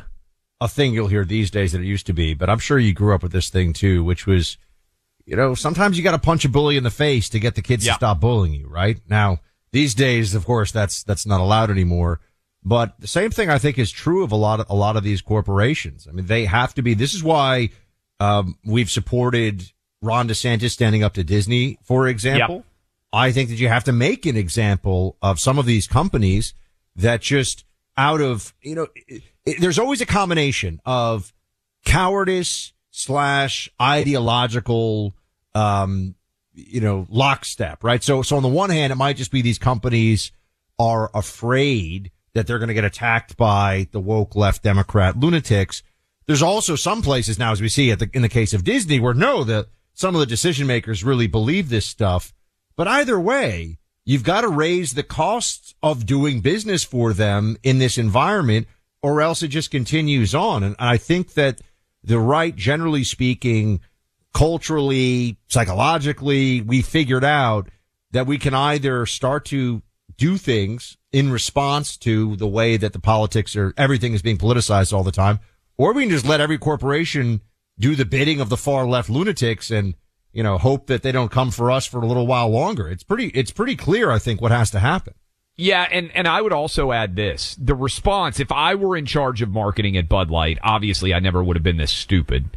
a 0.61 0.67
thing 0.67 0.93
you'll 0.93 1.07
hear 1.07 1.25
these 1.25 1.51
days 1.51 1.73
than 1.73 1.81
it 1.81 1.87
used 1.87 2.05
to 2.05 2.13
be, 2.13 2.33
but 2.33 2.49
I'm 2.49 2.59
sure 2.59 2.79
you 2.79 2.93
grew 2.93 3.13
up 3.13 3.23
with 3.23 3.31
this 3.33 3.49
thing 3.49 3.73
too, 3.73 4.03
which 4.03 4.25
was, 4.27 4.57
you 5.25 5.35
know, 5.35 5.55
sometimes 5.55 5.97
you 5.97 6.03
got 6.03 6.11
to 6.11 6.19
punch 6.19 6.45
a 6.45 6.49
bully 6.49 6.77
in 6.77 6.83
the 6.83 6.89
face 6.91 7.27
to 7.29 7.39
get 7.39 7.55
the 7.55 7.61
kids 7.61 7.85
Yeah. 7.85 7.93
to 7.93 7.97
stop 7.97 8.19
bullying 8.19 8.53
you, 8.53 8.67
right? 8.67 8.99
Now, 9.09 9.39
these 9.71 9.95
days, 9.95 10.35
of 10.35 10.45
course, 10.45 10.71
that's, 10.71 11.03
that's 11.03 11.25
not 11.25 11.41
allowed 11.41 11.71
anymore. 11.71 12.21
But 12.63 12.99
the 12.99 13.07
same 13.07 13.31
thing 13.31 13.49
I 13.49 13.57
think 13.57 13.79
is 13.79 13.91
true 13.91 14.23
of 14.23 14.31
a 14.31 14.35
lot 14.35 14.59
of, 14.59 14.67
a 14.69 14.75
lot 14.75 14.95
of 14.95 15.03
these 15.03 15.21
corporations. 15.21 16.07
I 16.07 16.11
mean, 16.11 16.27
they 16.27 16.45
have 16.45 16.75
to 16.75 16.83
be, 16.83 16.93
this 16.93 17.15
is 17.15 17.23
why, 17.23 17.71
um, 18.19 18.55
we've 18.63 18.89
supported 18.91 19.71
Ron 19.99 20.27
DeSantis 20.27 20.69
standing 20.69 21.01
up 21.03 21.15
to 21.15 21.23
Disney, 21.23 21.79
for 21.83 22.07
example. 22.07 22.63
I 23.11 23.31
think 23.31 23.49
that 23.49 23.55
you 23.59 23.67
have 23.67 23.83
to 23.85 23.91
make 23.91 24.27
an 24.27 24.37
example 24.37 25.17
of 25.23 25.39
some 25.39 25.57
of 25.57 25.65
these 25.65 25.87
companies 25.87 26.53
that 26.95 27.21
just 27.21 27.65
out 27.97 28.21
of, 28.21 28.53
you 28.61 28.75
know, 28.75 28.87
it, 29.07 29.23
it- 29.45 29.59
there's 29.59 29.79
always 29.79 30.01
a 30.01 30.05
combination 30.05 30.79
of 30.85 31.33
cowardice 31.85 32.73
slash 32.91 33.69
ideological, 33.81 35.15
um, 35.55 36.15
you 36.53 36.81
know, 36.81 37.07
lockstep, 37.09 37.83
right? 37.83 38.03
So, 38.03 38.21
so 38.21 38.37
on 38.37 38.43
the 38.43 38.49
one 38.49 38.69
hand, 38.69 38.91
it 38.91 38.97
might 38.97 39.17
just 39.17 39.31
be 39.31 39.41
these 39.41 39.57
companies 39.57 40.31
are 40.77 41.09
afraid 41.13 42.11
that 42.33 42.47
they're 42.47 42.59
going 42.59 42.67
to 42.69 42.73
get 42.73 42.85
attacked 42.85 43.35
by 43.37 43.87
the 43.91 43.99
woke 43.99 44.35
left 44.35 44.63
Democrat 44.63 45.17
lunatics. 45.19 45.83
There's 46.27 46.41
also 46.41 46.75
some 46.75 47.01
places 47.01 47.39
now, 47.39 47.51
as 47.51 47.61
we 47.61 47.67
see 47.69 47.91
at 47.91 47.99
the, 47.99 48.09
in 48.13 48.21
the 48.21 48.29
case 48.29 48.53
of 48.53 48.63
Disney, 48.63 48.99
where 48.99 49.13
no, 49.13 49.43
that 49.43 49.67
some 49.93 50.15
of 50.15 50.19
the 50.19 50.25
decision 50.25 50.67
makers 50.67 51.03
really 51.03 51.27
believe 51.27 51.69
this 51.69 51.85
stuff. 51.85 52.33
But 52.75 52.87
either 52.87 53.19
way, 53.19 53.79
you've 54.11 54.23
got 54.23 54.41
to 54.41 54.49
raise 54.49 54.93
the 54.93 55.03
costs 55.03 55.73
of 55.81 56.05
doing 56.05 56.41
business 56.41 56.83
for 56.83 57.13
them 57.13 57.55
in 57.63 57.79
this 57.79 57.97
environment 57.97 58.67
or 59.01 59.21
else 59.21 59.41
it 59.41 59.47
just 59.47 59.71
continues 59.71 60.35
on. 60.35 60.63
And 60.63 60.75
I 60.77 60.97
think 60.97 61.35
that 61.35 61.61
the 62.03 62.19
right, 62.19 62.53
generally 62.53 63.05
speaking, 63.05 63.79
culturally, 64.33 65.37
psychologically, 65.47 66.59
we 66.59 66.81
figured 66.81 67.23
out 67.23 67.69
that 68.11 68.27
we 68.27 68.37
can 68.37 68.53
either 68.53 69.05
start 69.05 69.45
to 69.45 69.81
do 70.17 70.35
things 70.35 70.97
in 71.13 71.31
response 71.31 71.95
to 71.99 72.35
the 72.35 72.47
way 72.47 72.75
that 72.75 72.91
the 72.91 72.99
politics 72.99 73.55
or 73.55 73.73
everything 73.77 74.13
is 74.13 74.21
being 74.21 74.37
politicized 74.37 74.91
all 74.91 75.05
the 75.05 75.13
time, 75.13 75.39
or 75.77 75.93
we 75.93 76.03
can 76.03 76.11
just 76.11 76.27
let 76.27 76.41
every 76.41 76.57
corporation 76.57 77.39
do 77.79 77.95
the 77.95 78.03
bidding 78.03 78.41
of 78.41 78.49
the 78.49 78.57
far 78.57 78.85
left 78.85 79.09
lunatics 79.09 79.71
and, 79.71 79.95
you 80.33 80.43
know, 80.43 80.57
hope 80.57 80.87
that 80.87 81.03
they 81.03 81.11
don't 81.11 81.31
come 81.31 81.51
for 81.51 81.71
us 81.71 81.85
for 81.85 82.01
a 82.01 82.05
little 82.05 82.27
while 82.27 82.49
longer. 82.49 82.87
It's 82.87 83.03
pretty, 83.03 83.27
it's 83.27 83.51
pretty 83.51 83.75
clear, 83.75 84.11
I 84.11 84.19
think, 84.19 84.41
what 84.41 84.51
has 84.51 84.71
to 84.71 84.79
happen. 84.79 85.13
Yeah, 85.57 85.87
and, 85.91 86.09
and 86.15 86.27
I 86.27 86.41
would 86.41 86.53
also 86.53 86.91
add 86.91 87.15
this. 87.15 87.55
The 87.59 87.75
response, 87.75 88.39
if 88.39 88.51
I 88.51 88.75
were 88.75 88.97
in 88.97 89.05
charge 89.05 89.41
of 89.41 89.49
marketing 89.49 89.97
at 89.97 90.09
Bud 90.09 90.31
Light, 90.31 90.57
obviously 90.63 91.13
I 91.13 91.19
never 91.19 91.43
would 91.43 91.55
have 91.55 91.63
been 91.63 91.77
this 91.77 91.91
stupid. 91.91 92.49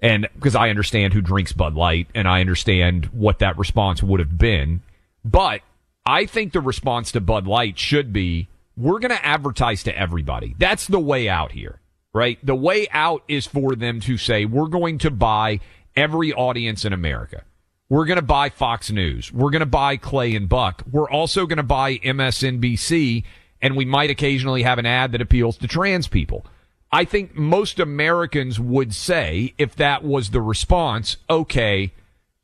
And 0.00 0.28
because 0.34 0.54
I 0.54 0.70
understand 0.70 1.12
who 1.12 1.20
drinks 1.20 1.52
Bud 1.52 1.74
Light 1.74 2.08
and 2.14 2.26
I 2.26 2.40
understand 2.40 3.06
what 3.06 3.38
that 3.38 3.58
response 3.58 4.02
would 4.02 4.20
have 4.20 4.36
been. 4.36 4.82
But 5.24 5.62
I 6.04 6.26
think 6.26 6.52
the 6.52 6.60
response 6.60 7.12
to 7.12 7.20
Bud 7.20 7.46
Light 7.46 7.78
should 7.78 8.12
be 8.12 8.48
we're 8.76 8.98
going 8.98 9.10
to 9.10 9.24
advertise 9.24 9.82
to 9.84 9.98
everybody. 9.98 10.54
That's 10.58 10.86
the 10.86 11.00
way 11.00 11.28
out 11.28 11.52
here, 11.52 11.80
right? 12.12 12.44
The 12.44 12.54
way 12.54 12.88
out 12.90 13.22
is 13.26 13.46
for 13.46 13.74
them 13.74 14.00
to 14.00 14.18
say 14.18 14.44
we're 14.44 14.68
going 14.68 14.98
to 14.98 15.10
buy 15.10 15.60
every 15.96 16.32
audience 16.32 16.84
in 16.84 16.92
America. 16.92 17.42
We're 17.88 18.06
going 18.06 18.16
to 18.16 18.22
buy 18.22 18.50
Fox 18.50 18.90
News. 18.90 19.32
We're 19.32 19.50
going 19.50 19.60
to 19.60 19.66
buy 19.66 19.96
Clay 19.96 20.34
and 20.34 20.48
Buck. 20.48 20.82
We're 20.90 21.10
also 21.10 21.46
going 21.46 21.58
to 21.58 21.62
buy 21.62 21.98
MSNBC 21.98 23.24
and 23.62 23.76
we 23.76 23.84
might 23.84 24.10
occasionally 24.10 24.62
have 24.62 24.78
an 24.78 24.86
ad 24.86 25.12
that 25.12 25.20
appeals 25.20 25.56
to 25.58 25.68
trans 25.68 26.08
people. 26.08 26.44
I 26.92 27.04
think 27.04 27.34
most 27.34 27.78
Americans 27.80 28.60
would 28.60 28.94
say 28.94 29.54
if 29.58 29.74
that 29.76 30.04
was 30.04 30.30
the 30.30 30.40
response, 30.40 31.16
okay, 31.28 31.92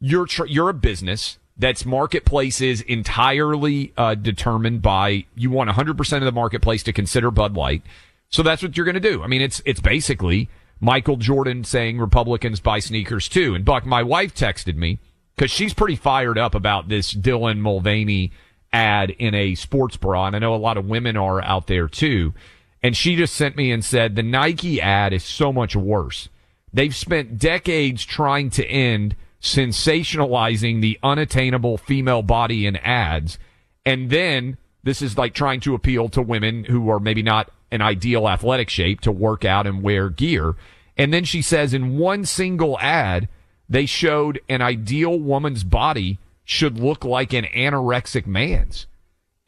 you're 0.00 0.26
tr- 0.26 0.46
you're 0.46 0.68
a 0.68 0.74
business 0.74 1.38
that's 1.56 1.84
marketplace 1.84 2.60
is 2.60 2.80
entirely 2.82 3.92
uh, 3.96 4.14
determined 4.14 4.82
by 4.82 5.26
you 5.36 5.50
want 5.50 5.70
100% 5.70 6.16
of 6.16 6.24
the 6.24 6.32
marketplace 6.32 6.82
to 6.84 6.92
consider 6.92 7.30
Bud 7.30 7.54
Light. 7.54 7.82
So 8.30 8.42
that's 8.42 8.62
what 8.62 8.76
you're 8.76 8.86
going 8.86 8.94
to 8.94 9.00
do. 9.00 9.22
I 9.22 9.26
mean, 9.26 9.42
it's 9.42 9.62
it's 9.64 9.80
basically 9.80 10.48
Michael 10.82 11.16
Jordan 11.16 11.62
saying 11.62 11.98
Republicans 11.98 12.58
buy 12.58 12.80
sneakers 12.80 13.28
too. 13.28 13.54
And 13.54 13.64
Buck, 13.64 13.86
my 13.86 14.02
wife 14.02 14.34
texted 14.34 14.74
me 14.74 14.98
because 15.36 15.52
she's 15.52 15.72
pretty 15.72 15.94
fired 15.94 16.36
up 16.36 16.56
about 16.56 16.88
this 16.88 17.14
Dylan 17.14 17.58
Mulvaney 17.58 18.32
ad 18.72 19.10
in 19.10 19.32
a 19.32 19.54
sports 19.54 19.96
bra, 19.96 20.26
and 20.26 20.34
I 20.34 20.40
know 20.40 20.54
a 20.54 20.56
lot 20.56 20.76
of 20.76 20.86
women 20.86 21.16
are 21.16 21.40
out 21.40 21.68
there 21.68 21.86
too. 21.86 22.34
And 22.82 22.96
she 22.96 23.14
just 23.14 23.34
sent 23.34 23.56
me 23.56 23.70
and 23.70 23.84
said 23.84 24.16
the 24.16 24.24
Nike 24.24 24.80
ad 24.80 25.12
is 25.12 25.22
so 25.22 25.52
much 25.52 25.76
worse. 25.76 26.28
They've 26.72 26.94
spent 26.94 27.38
decades 27.38 28.04
trying 28.04 28.50
to 28.50 28.66
end 28.66 29.14
sensationalizing 29.40 30.80
the 30.80 30.98
unattainable 31.00 31.78
female 31.78 32.22
body 32.22 32.66
in 32.66 32.74
ads. 32.78 33.38
And 33.86 34.10
then 34.10 34.56
this 34.82 35.00
is 35.00 35.16
like 35.16 35.32
trying 35.32 35.60
to 35.60 35.74
appeal 35.74 36.08
to 36.08 36.22
women 36.22 36.64
who 36.64 36.90
are 36.90 36.98
maybe 36.98 37.22
not 37.22 37.52
in 37.72 37.82
ideal 37.82 38.28
athletic 38.28 38.68
shape 38.68 39.00
to 39.00 39.10
work 39.10 39.44
out 39.44 39.66
and 39.66 39.82
wear 39.82 40.08
gear. 40.08 40.54
And 40.96 41.12
then 41.12 41.24
she 41.24 41.42
says 41.42 41.74
in 41.74 41.98
one 41.98 42.24
single 42.24 42.78
ad, 42.78 43.28
they 43.68 43.86
showed 43.86 44.40
an 44.48 44.60
ideal 44.60 45.18
woman's 45.18 45.64
body 45.64 46.18
should 46.44 46.78
look 46.78 47.04
like 47.04 47.32
an 47.32 47.44
anorexic 47.46 48.26
man's. 48.26 48.86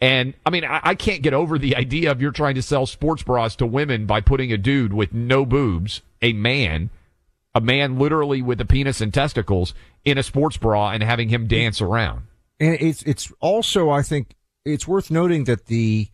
And 0.01 0.35
I 0.45 0.51
mean, 0.51 0.65
I, 0.65 0.81
I 0.83 0.95
can't 0.95 1.23
get 1.23 1.35
over 1.35 1.59
the 1.59 1.77
idea 1.77 2.11
of 2.11 2.21
you're 2.21 2.33
trying 2.33 2.55
to 2.57 2.63
sell 2.63 2.87
sports 2.87 3.23
bras 3.23 3.57
to 3.57 3.67
women 3.67 4.07
by 4.07 4.21
putting 4.21 4.53
a 4.53 4.59
dude 4.59 4.93
with 4.93 5.13
no 5.13 5.45
boobs, 5.45 6.03
a 6.23 6.33
man, 6.33 6.91
a 7.55 7.61
man 7.61 7.99
literally 7.99 8.43
with 8.43 8.61
a 8.61 8.65
penis 8.65 9.01
and 9.01 9.13
testicles 9.13 9.75
in 10.05 10.19
a 10.19 10.23
sports 10.23 10.57
bra 10.57 10.91
and 10.91 11.03
having 11.03 11.29
him 11.29 11.47
dance 11.47 11.81
around. 11.81 12.23
And 12.59 12.77
it's 12.81 13.03
it's 13.03 13.33
also 13.41 13.91
I 13.91 14.03
think 14.03 14.35
it's 14.65 14.89
worth 14.89 15.11
noting 15.11 15.45
that 15.45 15.67
the 15.67 16.09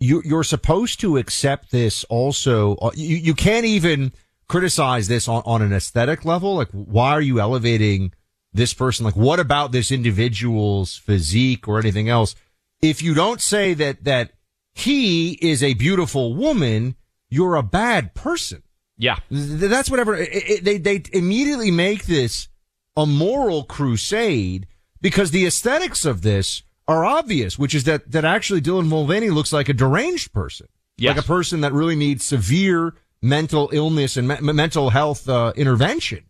you 0.00 0.22
you're 0.24 0.44
supposed 0.44 1.00
to 1.00 1.16
accept 1.16 1.70
this 1.70 2.04
also 2.04 2.76
uh, 2.76 2.90
you 2.94 3.16
you 3.16 3.34
can't 3.34 3.66
even 3.66 4.12
criticize 4.48 5.08
this 5.08 5.28
on, 5.28 5.42
on 5.46 5.62
an 5.62 5.72
aesthetic 5.72 6.24
level 6.24 6.54
like 6.56 6.68
why 6.72 7.10
are 7.10 7.20
you 7.20 7.40
elevating 7.40 8.12
this 8.52 8.74
person 8.74 9.04
like 9.04 9.16
what 9.16 9.40
about 9.40 9.72
this 9.72 9.90
individual's 9.90 10.96
physique 10.96 11.66
or 11.66 11.78
anything 11.78 12.08
else 12.08 12.34
if 12.82 13.02
you 13.02 13.14
don't 13.14 13.40
say 13.40 13.74
that 13.74 14.04
that 14.04 14.32
he 14.72 15.32
is 15.40 15.62
a 15.62 15.74
beautiful 15.74 16.34
woman 16.34 16.96
you're 17.30 17.56
a 17.56 17.62
bad 17.62 18.14
person 18.14 18.62
Yeah. 18.96 19.18
That's 19.30 19.90
whatever. 19.90 20.14
It, 20.14 20.28
it, 20.32 20.64
they 20.64 20.78
they 20.78 21.02
immediately 21.12 21.70
make 21.70 22.06
this 22.06 22.48
a 22.96 23.06
moral 23.06 23.64
crusade 23.64 24.66
because 25.00 25.30
the 25.30 25.46
aesthetics 25.46 26.04
of 26.04 26.22
this 26.22 26.62
are 26.86 27.04
obvious, 27.04 27.58
which 27.58 27.74
is 27.74 27.84
that 27.84 28.10
that 28.12 28.24
actually 28.24 28.60
Dylan 28.60 28.86
Mulvaney 28.88 29.30
looks 29.30 29.52
like 29.52 29.68
a 29.68 29.72
deranged 29.72 30.32
person, 30.32 30.68
Yes. 30.96 31.16
like 31.16 31.24
a 31.24 31.26
person 31.26 31.60
that 31.62 31.72
really 31.72 31.96
needs 31.96 32.24
severe 32.24 32.94
mental 33.22 33.70
illness 33.72 34.16
and 34.16 34.28
me- 34.28 34.52
mental 34.52 34.90
health 34.90 35.28
uh, 35.28 35.52
intervention. 35.56 36.24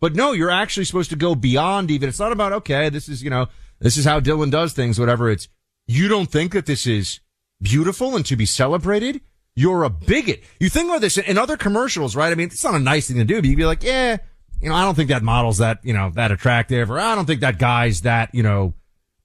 But 0.00 0.14
no, 0.14 0.32
you're 0.32 0.50
actually 0.50 0.84
supposed 0.84 1.10
to 1.10 1.16
go 1.16 1.34
beyond 1.34 1.90
even. 1.90 2.08
It's 2.08 2.18
not 2.18 2.32
about 2.32 2.52
okay, 2.52 2.88
this 2.90 3.08
is 3.08 3.22
you 3.22 3.30
know 3.30 3.46
this 3.80 3.96
is 3.96 4.04
how 4.04 4.20
Dylan 4.20 4.50
does 4.50 4.72
things, 4.74 4.98
whatever. 4.98 5.30
It's 5.30 5.48
you 5.86 6.08
don't 6.08 6.30
think 6.30 6.52
that 6.52 6.66
this 6.66 6.86
is 6.86 7.20
beautiful 7.62 8.14
and 8.16 8.26
to 8.26 8.36
be 8.36 8.46
celebrated. 8.46 9.20
You're 9.56 9.84
a 9.84 9.90
bigot. 9.90 10.42
You 10.58 10.68
think 10.68 10.88
about 10.88 11.00
this 11.00 11.16
in 11.16 11.38
other 11.38 11.56
commercials, 11.56 12.16
right? 12.16 12.32
I 12.32 12.34
mean, 12.34 12.48
it's 12.48 12.64
not 12.64 12.74
a 12.74 12.78
nice 12.80 13.06
thing 13.06 13.18
to 13.18 13.24
do, 13.24 13.36
but 13.36 13.44
you'd 13.44 13.56
be 13.56 13.64
like, 13.64 13.84
yeah, 13.84 14.16
you 14.60 14.68
know, 14.68 14.74
I 14.74 14.84
don't 14.84 14.96
think 14.96 15.10
that 15.10 15.22
model's 15.22 15.58
that, 15.58 15.78
you 15.84 15.92
know, 15.92 16.10
that 16.14 16.32
attractive, 16.32 16.90
or 16.90 16.98
I 16.98 17.14
don't 17.14 17.24
think 17.26 17.40
that 17.42 17.58
guy's 17.58 18.00
that, 18.00 18.34
you 18.34 18.42
know, 18.42 18.74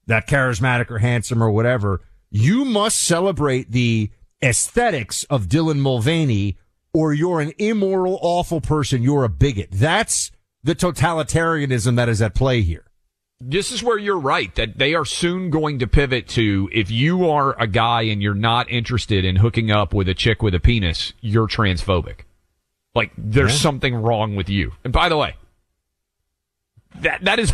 that 0.10 0.28
charismatic 0.28 0.92
or 0.92 1.00
handsome 1.00 1.42
or 1.42 1.50
whatever. 1.50 2.02
You 2.30 2.66
must 2.66 3.02
celebrate 3.02 3.72
the 3.72 4.12
aesthetics 4.44 5.24
of 5.26 5.48
Dylan 5.48 5.80
Mulvaney 5.80 6.58
or 6.94 7.14
you're 7.14 7.40
an 7.40 7.54
immoral, 7.58 8.20
awful 8.22 8.62
person. 8.62 9.02
You're 9.02 9.24
a 9.24 9.30
bigot. 9.30 9.70
That's 9.72 10.32
the 10.64 10.76
totalitarianism 10.76 11.96
that 11.96 12.10
is 12.10 12.22
at 12.22 12.36
play 12.36 12.62
here. 12.62 12.86
this 13.42 13.72
is 13.72 13.82
where 13.82 13.98
you're 13.98 14.20
right 14.20 14.54
that 14.56 14.78
they 14.78 14.94
are 14.94 15.06
soon 15.06 15.50
going 15.50 15.80
to 15.80 15.88
pivot 15.88 16.28
to 16.28 16.70
if 16.74 16.92
you 16.92 17.30
are 17.30 17.56
a 17.60 17.68
guy 17.68 18.02
and 18.02 18.22
you're 18.22 18.34
not 18.34 18.70
interested 18.70 19.24
in 19.24 19.38
hooking 19.38 19.72
up 19.72 19.94
with 19.94 20.10
a 20.10 20.14
chick 20.14 20.42
with 20.42 20.54
a 20.54 20.60
penis, 20.60 21.14
you're 21.22 21.48
transphobic. 21.48 22.22
Like 22.94 23.12
there's 23.18 23.54
yeah. 23.54 23.60
something 23.60 23.96
wrong 23.96 24.36
with 24.36 24.50
you. 24.50 24.74
And 24.84 24.92
by 24.92 25.08
the 25.08 25.18
way, 25.18 25.36
that 26.96 27.24
that 27.24 27.40
is 27.40 27.54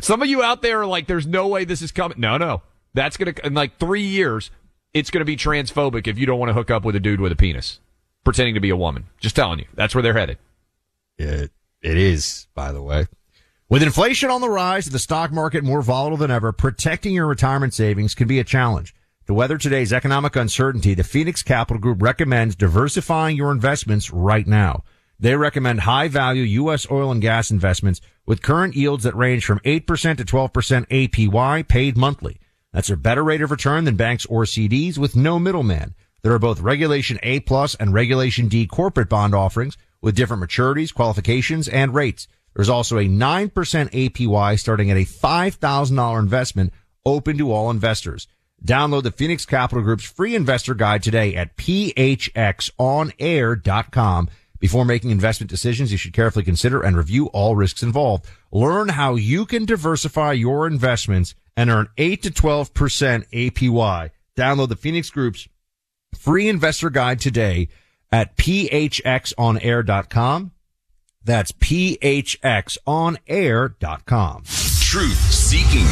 some 0.00 0.22
of 0.22 0.28
you 0.28 0.42
out 0.42 0.62
there 0.62 0.80
are 0.80 0.86
like, 0.86 1.06
there's 1.06 1.26
no 1.26 1.48
way 1.48 1.64
this 1.64 1.82
is 1.82 1.92
coming. 1.92 2.20
No, 2.20 2.36
no, 2.36 2.62
that's 2.94 3.16
gonna 3.16 3.34
in 3.42 3.54
like 3.54 3.78
three 3.78 4.02
years, 4.02 4.50
it's 4.92 5.10
gonna 5.10 5.24
be 5.24 5.36
transphobic 5.36 6.06
if 6.06 6.18
you 6.18 6.26
don't 6.26 6.38
want 6.38 6.50
to 6.50 6.54
hook 6.54 6.70
up 6.70 6.84
with 6.84 6.96
a 6.96 7.00
dude 7.00 7.20
with 7.20 7.32
a 7.32 7.36
penis, 7.36 7.80
pretending 8.24 8.54
to 8.54 8.60
be 8.60 8.70
a 8.70 8.76
woman. 8.76 9.06
Just 9.18 9.36
telling 9.36 9.58
you, 9.58 9.66
that's 9.74 9.94
where 9.94 10.02
they're 10.02 10.14
headed. 10.14 10.38
It 11.18 11.50
it 11.82 11.96
is, 11.96 12.46
by 12.54 12.72
the 12.72 12.82
way. 12.82 13.06
With 13.68 13.82
inflation 13.82 14.30
on 14.30 14.40
the 14.40 14.50
rise 14.50 14.86
and 14.86 14.94
the 14.94 14.98
stock 14.98 15.32
market 15.32 15.64
more 15.64 15.82
volatile 15.82 16.18
than 16.18 16.30
ever, 16.30 16.52
protecting 16.52 17.14
your 17.14 17.26
retirement 17.26 17.74
savings 17.74 18.14
can 18.14 18.28
be 18.28 18.38
a 18.38 18.44
challenge. 18.44 18.94
To 19.26 19.34
weather 19.34 19.56
today's 19.56 19.92
economic 19.92 20.36
uncertainty, 20.36 20.92
the 20.92 21.02
Phoenix 21.02 21.42
Capital 21.42 21.80
Group 21.80 22.02
recommends 22.02 22.54
diversifying 22.56 23.36
your 23.36 23.50
investments 23.50 24.10
right 24.10 24.46
now. 24.46 24.84
They 25.18 25.36
recommend 25.36 25.80
high 25.80 26.08
value 26.08 26.42
U.S. 26.42 26.86
oil 26.90 27.10
and 27.12 27.22
gas 27.22 27.50
investments 27.50 28.00
with 28.26 28.42
current 28.42 28.74
yields 28.74 29.04
that 29.04 29.16
range 29.16 29.44
from 29.44 29.60
8% 29.60 30.16
to 30.16 30.24
12% 30.24 30.88
APY 30.88 31.68
paid 31.68 31.96
monthly. 31.96 32.40
That's 32.72 32.90
a 32.90 32.96
better 32.96 33.22
rate 33.22 33.42
of 33.42 33.50
return 33.50 33.84
than 33.84 33.96
banks 33.96 34.26
or 34.26 34.42
CDs 34.44 34.98
with 34.98 35.14
no 35.14 35.38
middleman. 35.38 35.94
There 36.22 36.32
are 36.32 36.38
both 36.38 36.60
Regulation 36.60 37.18
A 37.22 37.40
plus 37.40 37.74
and 37.74 37.92
Regulation 37.92 38.48
D 38.48 38.66
corporate 38.66 39.08
bond 39.08 39.34
offerings 39.34 39.76
with 40.00 40.16
different 40.16 40.42
maturities, 40.42 40.92
qualifications, 40.92 41.68
and 41.68 41.94
rates. 41.94 42.26
There's 42.54 42.68
also 42.68 42.98
a 42.98 43.04
9% 43.04 43.50
APY 43.50 44.58
starting 44.58 44.90
at 44.90 44.96
a 44.96 45.04
$5,000 45.04 46.18
investment 46.18 46.72
open 47.04 47.38
to 47.38 47.52
all 47.52 47.70
investors. 47.70 48.26
Download 48.64 49.02
the 49.02 49.10
Phoenix 49.12 49.44
Capital 49.44 49.82
Group's 49.84 50.04
free 50.04 50.34
investor 50.34 50.74
guide 50.74 51.02
today 51.02 51.34
at 51.34 51.56
phxonair.com. 51.56 52.70
Before 54.64 54.86
making 54.86 55.10
investment 55.10 55.50
decisions, 55.50 55.92
you 55.92 55.98
should 55.98 56.14
carefully 56.14 56.42
consider 56.42 56.80
and 56.80 56.96
review 56.96 57.26
all 57.34 57.54
risks 57.54 57.82
involved. 57.82 58.24
Learn 58.50 58.88
how 58.88 59.14
you 59.14 59.44
can 59.44 59.66
diversify 59.66 60.32
your 60.32 60.66
investments 60.66 61.34
and 61.54 61.68
earn 61.68 61.88
8 61.98 62.22
to 62.22 62.30
12% 62.30 62.70
APY. 63.30 64.10
Download 64.34 64.68
the 64.70 64.76
Phoenix 64.76 65.10
Group's 65.10 65.48
free 66.16 66.48
investor 66.48 66.88
guide 66.88 67.20
today 67.20 67.68
at 68.10 68.38
phxonair.com. 68.38 70.52
That's 71.22 71.52
phxonair.com. 71.52 74.42
Truth 74.80 75.30
seeking, 75.30 75.86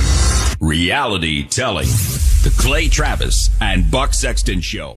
reality 0.66 1.46
telling. 1.46 1.88
The 1.88 2.54
Clay 2.58 2.88
Travis 2.88 3.50
and 3.60 3.90
Buck 3.90 4.14
Sexton 4.14 4.62
Show. 4.62 4.96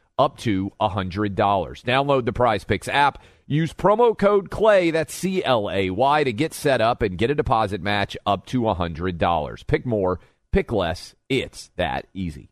up 0.17 0.37
to 0.39 0.71
$100. 0.81 1.35
Download 1.35 2.25
the 2.25 2.33
Prize 2.33 2.63
Picks 2.63 2.87
app. 2.87 3.21
Use 3.47 3.73
promo 3.73 4.17
code 4.17 4.49
CLAY, 4.49 4.91
that's 4.91 5.13
C 5.13 5.43
L 5.43 5.69
A 5.69 5.89
Y, 5.89 6.23
to 6.23 6.31
get 6.31 6.53
set 6.53 6.79
up 6.79 7.01
and 7.01 7.17
get 7.17 7.29
a 7.29 7.35
deposit 7.35 7.81
match 7.81 8.15
up 8.25 8.45
to 8.45 8.61
$100. 8.61 9.67
Pick 9.67 9.85
more, 9.85 10.19
pick 10.53 10.71
less. 10.71 11.15
It's 11.27 11.69
that 11.75 12.07
easy. 12.13 12.49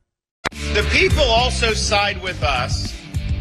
The 0.52 0.88
people 0.92 1.24
also 1.24 1.74
side 1.74 2.22
with 2.22 2.44
us 2.44 2.94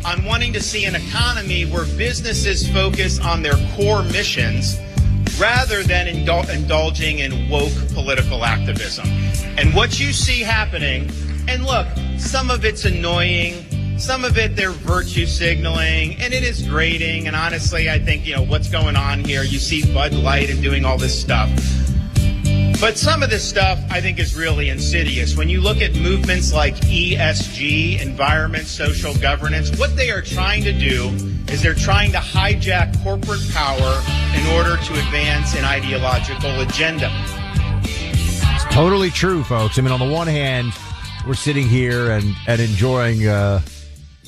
on 0.04 0.24
wanting 0.24 0.52
to 0.52 0.60
see 0.60 0.84
an 0.84 0.94
economy 0.94 1.64
where 1.64 1.84
businesses 1.96 2.70
focus 2.70 3.18
on 3.18 3.42
their 3.42 3.56
core 3.74 4.02
missions 4.04 4.78
rather 5.40 5.82
than 5.82 6.06
indul- 6.06 6.48
indulging 6.48 7.18
in 7.20 7.48
woke 7.48 7.72
political 7.92 8.44
activism. 8.44 9.08
And 9.58 9.74
what 9.74 9.98
you 9.98 10.12
see 10.12 10.40
happening, 10.40 11.10
and 11.48 11.64
look, 11.64 11.86
some 12.18 12.50
of 12.50 12.64
it's 12.64 12.84
annoying. 12.84 13.64
Some 13.98 14.24
of 14.24 14.38
it, 14.38 14.54
they're 14.54 14.70
virtue 14.70 15.26
signaling, 15.26 16.16
and 16.20 16.32
it 16.32 16.44
is 16.44 16.62
grating. 16.62 17.26
And 17.26 17.34
honestly, 17.34 17.90
I 17.90 17.98
think, 17.98 18.24
you 18.24 18.36
know, 18.36 18.44
what's 18.44 18.70
going 18.70 18.94
on 18.94 19.24
here, 19.24 19.42
you 19.42 19.58
see 19.58 19.92
Bud 19.92 20.12
Light 20.12 20.50
and 20.50 20.62
doing 20.62 20.84
all 20.84 20.96
this 20.96 21.20
stuff. 21.20 21.50
But 22.80 22.96
some 22.96 23.24
of 23.24 23.30
this 23.30 23.46
stuff 23.46 23.80
I 23.90 24.00
think 24.00 24.20
is 24.20 24.36
really 24.36 24.68
insidious. 24.68 25.36
When 25.36 25.48
you 25.48 25.60
look 25.60 25.78
at 25.78 25.96
movements 25.96 26.52
like 26.52 26.76
ESG, 26.76 28.00
environment, 28.00 28.66
social 28.66 29.16
governance, 29.16 29.76
what 29.76 29.96
they 29.96 30.12
are 30.12 30.22
trying 30.22 30.62
to 30.62 30.72
do 30.72 31.08
is 31.48 31.60
they're 31.60 31.74
trying 31.74 32.12
to 32.12 32.18
hijack 32.18 33.02
corporate 33.02 33.42
power 33.52 34.02
in 34.36 34.46
order 34.56 34.76
to 34.76 34.92
advance 34.92 35.56
an 35.56 35.64
ideological 35.64 36.60
agenda. 36.60 37.10
It's 37.82 38.64
totally 38.72 39.10
true, 39.10 39.42
folks. 39.42 39.76
I 39.76 39.82
mean, 39.82 39.90
on 39.90 39.98
the 39.98 40.14
one 40.14 40.28
hand, 40.28 40.72
we're 41.26 41.34
sitting 41.34 41.68
here 41.68 42.12
and, 42.12 42.36
and 42.46 42.60
enjoying 42.60 43.26
uh, 43.26 43.60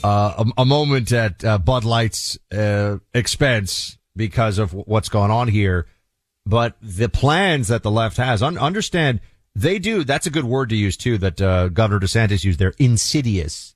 uh, 0.04 0.44
a, 0.44 0.62
a, 0.62 0.64
moment 0.64 1.12
at 1.12 1.44
uh, 1.44 1.58
Bud 1.58 1.84
Light's 1.84 2.38
uh, 2.52 2.98
expense 3.14 3.98
because 4.16 4.58
of 4.58 4.72
what's 4.72 5.08
going 5.08 5.30
on 5.30 5.48
here. 5.48 5.86
But 6.46 6.76
the 6.80 7.08
plans 7.08 7.68
that 7.68 7.82
the 7.82 7.90
left 7.90 8.16
has, 8.16 8.42
un- 8.42 8.58
understand, 8.58 9.20
they 9.54 9.78
do. 9.78 10.04
That's 10.04 10.26
a 10.26 10.30
good 10.30 10.44
word 10.44 10.70
to 10.70 10.76
use 10.76 10.96
too. 10.96 11.18
That 11.18 11.40
uh, 11.40 11.68
Governor 11.68 12.00
DeSantis 12.00 12.44
used. 12.44 12.58
They're 12.58 12.74
insidious. 12.78 13.74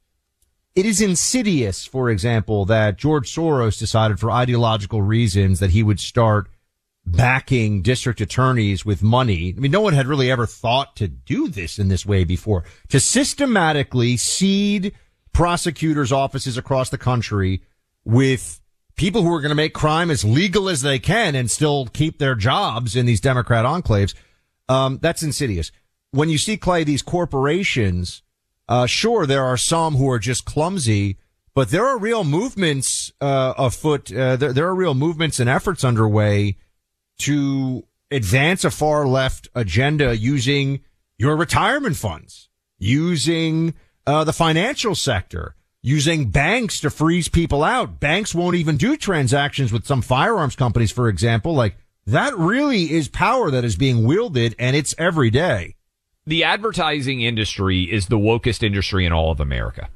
It 0.74 0.86
is 0.86 1.00
insidious, 1.00 1.84
for 1.84 2.10
example, 2.10 2.64
that 2.64 2.98
George 2.98 3.32
Soros 3.32 3.78
decided 3.78 4.18
for 4.18 4.30
ideological 4.30 5.02
reasons 5.02 5.60
that 5.60 5.70
he 5.70 5.84
would 5.84 6.00
start 6.00 6.48
backing 7.06 7.82
district 7.82 8.20
attorneys 8.20 8.84
with 8.84 9.02
money. 9.02 9.54
I 9.56 9.60
mean, 9.60 9.70
no 9.70 9.82
one 9.82 9.92
had 9.92 10.06
really 10.06 10.30
ever 10.30 10.46
thought 10.46 10.96
to 10.96 11.06
do 11.06 11.48
this 11.48 11.78
in 11.78 11.88
this 11.88 12.06
way 12.06 12.24
before. 12.24 12.64
To 12.88 12.98
systematically 12.98 14.16
seed 14.16 14.94
prosecutors' 15.34 16.12
offices 16.12 16.56
across 16.56 16.88
the 16.88 16.96
country 16.96 17.60
with 18.04 18.62
people 18.96 19.22
who 19.22 19.34
are 19.34 19.40
going 19.40 19.50
to 19.50 19.54
make 19.56 19.74
crime 19.74 20.10
as 20.10 20.24
legal 20.24 20.68
as 20.68 20.80
they 20.80 20.98
can 20.98 21.34
and 21.34 21.50
still 21.50 21.86
keep 21.86 22.18
their 22.18 22.34
jobs 22.34 22.96
in 22.96 23.04
these 23.04 23.20
Democrat 23.20 23.66
enclaves. 23.66 24.14
Um, 24.68 24.98
that's 25.02 25.22
insidious. 25.22 25.70
When 26.12 26.30
you 26.30 26.38
see 26.38 26.56
Clay, 26.56 26.84
these 26.84 27.02
corporations, 27.02 28.22
uh, 28.68 28.86
sure, 28.86 29.26
there 29.26 29.44
are 29.44 29.56
some 29.56 29.96
who 29.96 30.08
are 30.08 30.18
just 30.18 30.44
clumsy, 30.44 31.18
but 31.54 31.70
there 31.70 31.86
are 31.86 31.98
real 31.98 32.24
movements, 32.24 33.12
uh, 33.20 33.54
afoot. 33.58 34.12
Uh, 34.12 34.36
there, 34.36 34.52
there 34.52 34.66
are 34.66 34.74
real 34.74 34.94
movements 34.94 35.40
and 35.40 35.50
efforts 35.50 35.84
underway 35.84 36.56
to 37.18 37.84
advance 38.10 38.64
a 38.64 38.70
far 38.70 39.06
left 39.06 39.48
agenda 39.54 40.16
using 40.16 40.80
your 41.18 41.36
retirement 41.36 41.96
funds, 41.96 42.48
using, 42.78 43.74
uh, 44.06 44.24
the 44.24 44.32
financial 44.32 44.94
sector, 44.94 45.54
using 45.82 46.30
banks 46.30 46.80
to 46.80 46.90
freeze 46.90 47.28
people 47.28 47.62
out. 47.62 48.00
Banks 48.00 48.34
won't 48.34 48.56
even 48.56 48.76
do 48.76 48.96
transactions 48.96 49.72
with 49.72 49.86
some 49.86 50.02
firearms 50.02 50.56
companies, 50.56 50.90
for 50.90 51.08
example. 51.08 51.54
Like 51.54 51.76
that 52.06 52.36
really 52.36 52.92
is 52.92 53.08
power 53.08 53.50
that 53.50 53.64
is 53.64 53.76
being 53.76 54.04
wielded 54.04 54.54
and 54.58 54.76
it's 54.76 54.94
every 54.98 55.30
day. 55.30 55.76
The 56.26 56.44
advertising 56.44 57.20
industry 57.20 57.82
is 57.82 58.06
the 58.06 58.18
wokest 58.18 58.62
industry 58.62 59.04
in 59.04 59.12
all 59.12 59.30
of 59.30 59.40
America. 59.40 59.90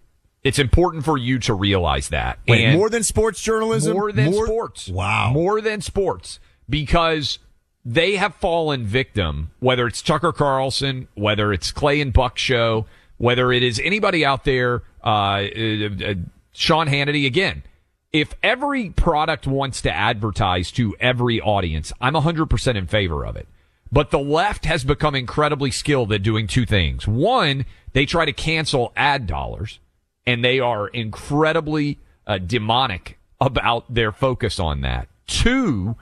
It's 0.44 0.58
important 0.58 1.04
for 1.04 1.16
you 1.16 1.38
to 1.40 1.54
realize 1.54 2.10
that. 2.10 2.38
Wait, 2.46 2.64
and 2.64 2.78
more 2.78 2.90
than 2.90 3.02
sports 3.02 3.42
journalism? 3.42 3.94
More 3.94 4.12
than 4.12 4.30
more? 4.30 4.46
sports. 4.46 4.88
Wow. 4.88 5.30
More 5.32 5.60
than 5.60 5.80
sports 5.80 6.38
because 6.68 7.38
they 7.84 8.16
have 8.16 8.34
fallen 8.34 8.84
victim, 8.84 9.50
whether 9.60 9.86
it's 9.86 10.02
Tucker 10.02 10.32
Carlson, 10.32 11.08
whether 11.14 11.52
it's 11.52 11.72
Clay 11.72 12.00
and 12.00 12.12
Buck 12.12 12.36
show, 12.36 12.86
whether 13.18 13.52
it 13.52 13.62
is 13.62 13.80
anybody 13.84 14.24
out 14.24 14.44
there, 14.44 14.82
uh, 15.04 15.08
uh, 15.08 15.88
uh, 16.04 16.14
Sean 16.52 16.86
Hannity 16.86 17.26
again. 17.26 17.62
If 18.10 18.34
every 18.42 18.90
product 18.90 19.46
wants 19.46 19.82
to 19.82 19.94
advertise 19.94 20.72
to 20.72 20.96
every 20.98 21.40
audience, 21.40 21.92
I'm 22.00 22.14
100% 22.14 22.76
in 22.76 22.86
favor 22.86 23.26
of 23.26 23.36
it. 23.36 23.46
But 23.92 24.10
the 24.10 24.18
left 24.18 24.64
has 24.64 24.84
become 24.84 25.14
incredibly 25.14 25.70
skilled 25.70 26.12
at 26.12 26.22
doing 26.22 26.46
two 26.46 26.64
things. 26.64 27.06
One, 27.06 27.66
they 27.92 28.06
try 28.06 28.24
to 28.24 28.32
cancel 28.32 28.92
ad 28.96 29.26
dollars 29.26 29.78
and 30.26 30.44
they 30.44 30.60
are 30.60 30.88
incredibly 30.88 31.98
uh, 32.26 32.38
demonic 32.38 33.18
about 33.40 33.92
their 33.92 34.12
focus 34.12 34.58
on 34.58 34.82
that. 34.82 35.08
Two, 35.26 35.96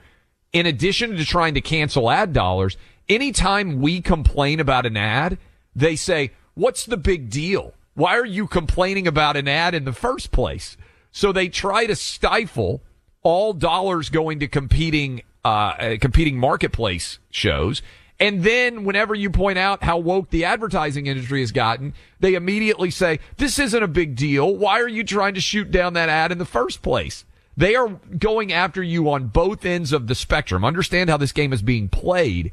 in 0.51 0.65
addition 0.65 1.15
to 1.15 1.25
trying 1.25 1.53
to 1.53 1.61
cancel 1.61 2.09
ad 2.09 2.33
dollars, 2.33 2.77
anytime 3.07 3.81
we 3.81 4.01
complain 4.01 4.59
about 4.59 4.85
an 4.85 4.97
ad, 4.97 5.37
they 5.75 5.95
say, 5.95 6.31
what's 6.57 6.85
the 6.85 6.97
big 6.97 7.29
deal? 7.29 7.73
Why 7.93 8.17
are 8.17 8.25
you 8.25 8.47
complaining 8.47 9.07
about 9.07 9.37
an 9.37 9.47
ad 9.47 9.73
in 9.73 9.85
the 9.85 9.93
first 9.93 10.31
place? 10.31 10.75
So 11.11 11.31
they 11.31 11.49
try 11.49 11.85
to 11.85 11.95
stifle 11.95 12.81
all 13.23 13.53
dollars 13.53 14.09
going 14.09 14.39
to 14.39 14.47
competing, 14.47 15.21
uh, 15.45 15.47
uh, 15.47 15.97
competing 15.99 16.37
marketplace 16.37 17.19
shows. 17.29 17.81
And 18.19 18.43
then 18.43 18.83
whenever 18.83 19.13
you 19.13 19.29
point 19.29 19.59
out 19.59 19.83
how 19.83 19.99
woke 19.99 20.31
the 20.31 20.45
advertising 20.45 21.05
industry 21.05 21.41
has 21.41 21.51
gotten, 21.51 21.93
they 22.19 22.33
immediately 22.33 22.89
say, 22.89 23.19
this 23.37 23.59
isn't 23.59 23.83
a 23.83 23.87
big 23.87 24.15
deal. 24.15 24.55
Why 24.55 24.81
are 24.81 24.87
you 24.87 25.03
trying 25.03 25.35
to 25.35 25.41
shoot 25.41 25.69
down 25.69 25.93
that 25.93 26.09
ad 26.09 26.31
in 26.31 26.39
the 26.39 26.45
first 26.45 26.81
place? 26.81 27.25
They 27.55 27.75
are 27.75 27.89
going 28.17 28.53
after 28.53 28.83
you 28.83 29.09
on 29.09 29.27
both 29.27 29.65
ends 29.65 29.91
of 29.91 30.07
the 30.07 30.15
spectrum. 30.15 30.63
Understand 30.63 31.09
how 31.09 31.17
this 31.17 31.31
game 31.31 31.53
is 31.53 31.61
being 31.61 31.89
played 31.89 32.51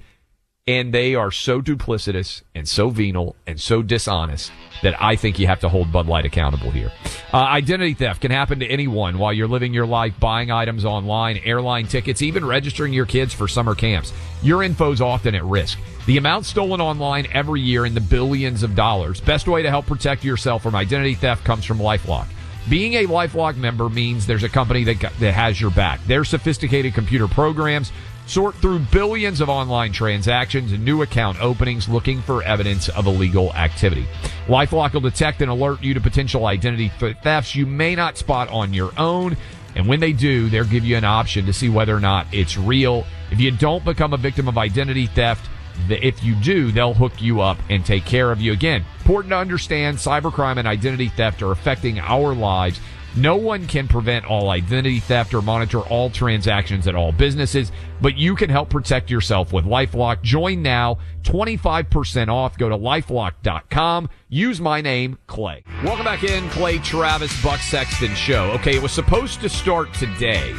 and 0.67 0.95
they 0.95 1.15
are 1.15 1.31
so 1.31 1.61
duplicitous 1.61 2.43
and 2.55 2.67
so 2.67 2.89
venal 2.89 3.37
and 3.47 3.61
so 3.61 3.83
dishonest 3.83 4.51
that 4.83 5.01
I 5.01 5.15
think 5.15 5.39
you 5.39 5.47
have 5.47 5.61
to 5.61 5.69
hold 5.69 5.93
Bud 5.93 6.07
Light 6.07 6.25
accountable 6.25 6.71
here. 6.71 6.91
Uh, 7.33 7.39
identity 7.39 7.93
theft 7.93 8.23
can 8.23 8.31
happen 8.31 8.61
to 8.61 8.67
anyone 8.67 9.19
while 9.19 9.33
you're 9.33 9.49
living 9.49 9.75
your 9.75 9.87
life, 9.87 10.19
buying 10.19 10.51
items 10.51 10.87
online, 10.87 11.39
airline 11.45 11.87
tickets, 11.87 12.23
even 12.23 12.45
registering 12.45 12.95
your 12.95 13.05
kids 13.05 13.35
for 13.35 13.47
summer 13.47 13.75
camps. 13.75 14.13
Your 14.43 14.63
info's 14.63 15.03
often 15.03 15.35
at 15.35 15.45
risk. 15.45 15.79
The 16.07 16.17
amount 16.17 16.47
stolen 16.47 16.81
online 16.81 17.27
every 17.33 17.61
year 17.61 17.85
in 17.85 17.95
the 17.95 18.01
billions 18.01 18.63
of 18.63 18.75
dollars. 18.75 19.21
Best 19.21 19.47
way 19.47 19.63
to 19.63 19.71
help 19.71 19.87
protect 19.87 20.25
yourself 20.25 20.63
from 20.63 20.75
identity 20.75 21.15
theft 21.15 21.45
comes 21.45 21.65
from 21.65 21.79
LifeLock. 21.79 22.27
Being 22.69 22.95
a 22.95 23.07
LifeLock 23.07 23.57
member 23.57 23.91
means 23.91 24.27
there's 24.27 24.43
a 24.43 24.49
company 24.49 24.85
that, 24.85 25.01
that 25.21 25.33
has 25.33 25.61
your 25.61 25.71
back. 25.71 26.03
Their 26.07 26.25
sophisticated 26.25 26.95
computer 26.95 27.29
programs 27.29 27.93
sort 28.27 28.55
through 28.55 28.79
billions 28.91 29.43
of 29.43 29.51
online 29.51 29.93
transactions 29.93 30.73
and 30.73 30.83
new 30.83 31.03
account 31.03 31.39
openings 31.43 31.91
looking 31.91 32.23
for 32.23 32.43
evidence 32.43 32.89
of 32.89 33.07
illegal 33.07 33.53
activity. 33.53 34.07
LifeLock 34.47 34.95
will 34.95 35.03
detect 35.03 35.43
and 35.43 35.51
alert 35.51 35.83
you 35.83 35.93
to 35.93 36.01
potential 36.01 36.47
identity 36.47 36.91
thefts 37.23 37.55
you 37.55 37.67
may 37.67 37.95
not 37.95 38.17
spot 38.17 38.49
on 38.49 38.73
your 38.73 38.93
own. 38.97 39.37
And 39.77 39.87
when 39.87 40.01
they 40.01 40.13
do, 40.13 40.49
they'll 40.49 40.65
give 40.65 40.85
you 40.85 40.97
an 40.97 41.05
option 41.05 41.45
to 41.47 41.53
see 41.53 41.69
whether 41.69 41.95
or 41.95 42.01
not 42.01 42.27
it's 42.33 42.57
real. 42.57 43.05
If 43.31 43.41
you 43.41 43.51
don't 43.51 43.85
become 43.85 44.15
a 44.15 44.17
victim 44.19 44.49
of 44.49 44.57
identity 44.57 45.07
theft, 45.07 45.51
if 45.89 46.23
you 46.23 46.35
do, 46.37 46.73
they'll 46.73 46.95
hook 46.95 47.21
you 47.21 47.41
up 47.41 47.59
and 47.71 47.85
take 47.85 48.05
care 48.05 48.33
of 48.33 48.41
you. 48.41 48.53
Again, 48.53 48.85
important 49.01 49.31
to 49.31 49.37
understand 49.37 49.99
cybercrime 49.99 50.59
and 50.59 50.69
identity 50.69 51.09
theft 51.09 51.43
are 51.43 51.53
affecting 51.53 51.99
our 52.01 52.35
lives 52.35 52.81
no 53.17 53.37
one 53.37 53.69
can 53.69 53.87
prevent 53.87 54.25
all 54.25 54.51
identity 54.51 54.99
theft 54.99 55.35
or 55.35 55.43
monitor 55.43 55.81
all 55.81 56.11
transactions 56.11 56.89
at 56.89 56.97
all 56.97 57.13
businesses, 57.13 57.71
but 58.01 58.17
you 58.17 58.35
can 58.35 58.51
help 58.51 58.71
protect 58.71 59.09
yourself 59.09 59.53
with 59.53 59.65
LifeLock. 59.65 60.23
Join 60.23 60.63
now, 60.63 60.99
25% 61.23 62.29
off. 62.29 62.59
Go 62.59 62.69
to 62.69 62.77
lifelock.com. 62.77 64.09
Use 64.29 64.61
my 64.61 64.81
name, 64.81 65.17
Clay. 65.29 65.63
Welcome 65.85 66.05
back 66.05 66.25
in, 66.25 66.49
Clay 66.51 66.79
Travis, 66.79 67.41
Buck 67.41 67.61
Sexton 67.61 68.15
Show. 68.17 68.51
Okay, 68.53 68.75
it 68.75 68.83
was 68.83 68.93
supposed 68.93 69.41
to 69.43 69.49
start 69.49 69.95
today, 69.95 70.53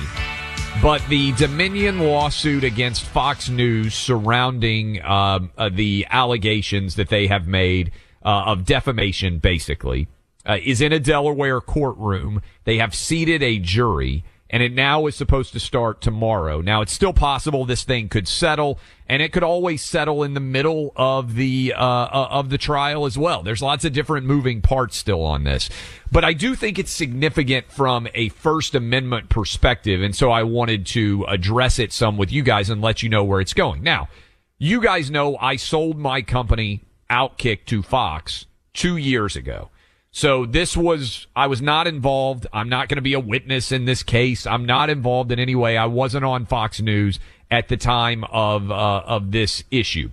but 0.81 1.05
the 1.07 1.31
Dominion 1.33 1.99
lawsuit 1.99 2.63
against 2.63 3.03
Fox 3.03 3.49
News 3.49 3.93
surrounding 3.93 5.03
um, 5.03 5.51
uh, 5.57 5.69
the 5.69 6.05
allegations 6.09 6.95
that 6.95 7.09
they 7.09 7.27
have 7.27 7.47
made 7.47 7.91
uh, 8.23 8.43
of 8.47 8.65
defamation, 8.65 9.39
basically 9.39 10.07
uh, 10.45 10.57
is 10.63 10.81
in 10.81 10.93
a 10.93 10.99
Delaware 10.99 11.61
courtroom. 11.61 12.41
They 12.63 12.77
have 12.77 12.93
seated 12.93 13.41
a 13.41 13.59
jury 13.59 14.23
and 14.49 14.61
it 14.61 14.71
now 14.71 15.07
is 15.07 15.15
supposed 15.15 15.53
to 15.53 15.59
start 15.59 16.01
tomorrow. 16.01 16.61
Now 16.61 16.81
it's 16.81 16.93
still 16.93 17.13
possible 17.13 17.65
this 17.65 17.83
thing 17.83 18.09
could 18.09 18.27
settle 18.27 18.79
and 19.07 19.21
it 19.21 19.31
could 19.31 19.43
always 19.43 19.83
settle 19.83 20.23
in 20.23 20.33
the 20.33 20.39
middle 20.39 20.93
of 20.95 21.35
the, 21.35 21.73
uh, 21.75 21.83
uh, 21.83 22.27
of 22.29 22.49
the 22.49 22.57
trial 22.57 23.05
as 23.05 23.17
well. 23.17 23.43
There's 23.43 23.61
lots 23.61 23.85
of 23.85 23.93
different 23.93 24.25
moving 24.27 24.61
parts 24.61 24.97
still 24.97 25.23
on 25.23 25.43
this, 25.43 25.69
but 26.11 26.23
I 26.23 26.33
do 26.33 26.55
think 26.55 26.77
it's 26.77 26.91
significant 26.91 27.71
from 27.71 28.07
a 28.13 28.29
First 28.29 28.75
Amendment 28.75 29.29
perspective. 29.29 30.01
And 30.01 30.15
so 30.15 30.31
I 30.31 30.43
wanted 30.43 30.85
to 30.87 31.25
address 31.27 31.79
it 31.79 31.91
some 31.91 32.17
with 32.17 32.31
you 32.31 32.43
guys 32.43 32.69
and 32.69 32.81
let 32.81 33.01
you 33.01 33.09
know 33.09 33.23
where 33.23 33.41
it's 33.41 33.53
going. 33.53 33.83
Now, 33.83 34.09
you 34.57 34.81
guys 34.81 35.11
know 35.11 35.37
I 35.37 35.55
sold 35.55 35.97
my 35.97 36.21
company 36.21 36.81
Outkick 37.09 37.65
to 37.65 37.83
Fox 37.83 38.45
two 38.73 38.97
years 38.97 39.35
ago. 39.35 39.69
So 40.15 40.45
this 40.45 40.77
was, 40.77 41.27
I 41.35 41.47
was 41.47 41.61
not 41.61 41.87
involved. 41.87 42.47
I'm 42.53 42.69
not 42.69 42.87
going 42.87 42.95
to 42.95 43.01
be 43.01 43.11
a 43.11 43.19
witness 43.19 43.73
in 43.73 43.83
this 43.83 44.01
case. 44.01 44.47
I'm 44.47 44.63
not 44.63 44.89
involved 44.89 45.29
in 45.29 45.39
any 45.39 45.55
way. 45.55 45.75
I 45.75 45.87
wasn't 45.87 46.23
on 46.23 46.45
Fox 46.45 46.79
News 46.79 47.19
at 47.51 47.67
the 47.67 47.75
time 47.75 48.23
of 48.31 48.71
uh, 48.71 49.01
of 49.05 49.31
this 49.31 49.65
issue. 49.71 50.11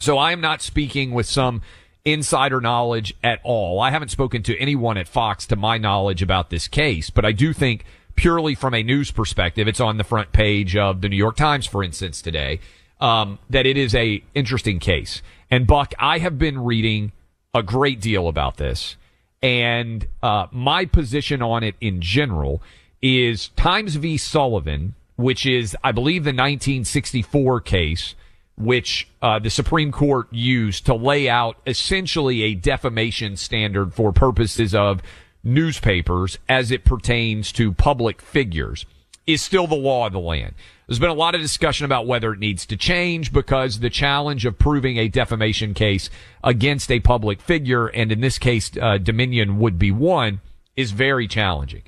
So 0.00 0.18
I 0.18 0.32
am 0.32 0.40
not 0.40 0.60
speaking 0.60 1.12
with 1.12 1.26
some 1.26 1.62
insider 2.04 2.60
knowledge 2.60 3.14
at 3.22 3.38
all. 3.44 3.78
I 3.80 3.92
haven't 3.92 4.08
spoken 4.08 4.42
to 4.42 4.58
anyone 4.58 4.96
at 4.96 5.06
Fox 5.06 5.46
to 5.46 5.54
my 5.54 5.78
knowledge 5.78 6.20
about 6.20 6.50
this 6.50 6.66
case, 6.66 7.08
but 7.08 7.24
I 7.24 7.30
do 7.30 7.52
think 7.52 7.84
purely 8.16 8.56
from 8.56 8.74
a 8.74 8.82
news 8.82 9.12
perspective, 9.12 9.68
it's 9.68 9.78
on 9.78 9.98
the 9.98 10.04
front 10.04 10.32
page 10.32 10.74
of 10.74 11.00
the 11.00 11.08
New 11.08 11.16
York 11.16 11.36
Times, 11.36 11.64
for 11.64 11.84
instance, 11.84 12.22
today, 12.22 12.58
um, 13.00 13.38
that 13.48 13.66
it 13.66 13.76
is 13.76 13.94
a 13.94 14.20
interesting 14.34 14.80
case. 14.80 15.22
And 15.48 15.64
Buck, 15.64 15.94
I 16.00 16.18
have 16.18 16.40
been 16.40 16.64
reading 16.64 17.12
a 17.54 17.62
great 17.62 18.00
deal 18.00 18.26
about 18.26 18.56
this, 18.56 18.96
and 19.42 20.06
uh, 20.22 20.46
my 20.52 20.84
position 20.84 21.42
on 21.42 21.62
it 21.62 21.74
in 21.80 22.00
general 22.00 22.62
is 23.00 23.48
Times 23.48 23.96
v. 23.96 24.16
Sullivan, 24.16 24.94
which 25.16 25.44
is, 25.44 25.76
I 25.82 25.92
believe, 25.92 26.24
the 26.24 26.30
1964 26.30 27.60
case 27.60 28.14
which 28.56 29.08
uh, 29.22 29.38
the 29.38 29.50
Supreme 29.50 29.90
Court 29.90 30.28
used 30.30 30.86
to 30.86 30.94
lay 30.94 31.28
out 31.28 31.56
essentially 31.66 32.42
a 32.42 32.54
defamation 32.54 33.36
standard 33.36 33.94
for 33.94 34.12
purposes 34.12 34.74
of 34.74 35.02
newspapers 35.42 36.38
as 36.48 36.70
it 36.70 36.84
pertains 36.84 37.50
to 37.52 37.72
public 37.72 38.20
figures, 38.20 38.86
is 39.26 39.42
still 39.42 39.66
the 39.66 39.74
law 39.74 40.06
of 40.06 40.12
the 40.12 40.20
land. 40.20 40.54
There's 40.92 41.00
been 41.00 41.08
a 41.08 41.14
lot 41.14 41.34
of 41.34 41.40
discussion 41.40 41.86
about 41.86 42.06
whether 42.06 42.34
it 42.34 42.38
needs 42.38 42.66
to 42.66 42.76
change 42.76 43.32
because 43.32 43.78
the 43.78 43.88
challenge 43.88 44.44
of 44.44 44.58
proving 44.58 44.98
a 44.98 45.08
defamation 45.08 45.72
case 45.72 46.10
against 46.44 46.90
a 46.90 47.00
public 47.00 47.40
figure, 47.40 47.86
and 47.86 48.12
in 48.12 48.20
this 48.20 48.36
case, 48.36 48.70
uh, 48.78 48.98
Dominion 48.98 49.58
would 49.58 49.78
be 49.78 49.90
one, 49.90 50.42
is 50.76 50.90
very 50.90 51.26
challenging. 51.26 51.80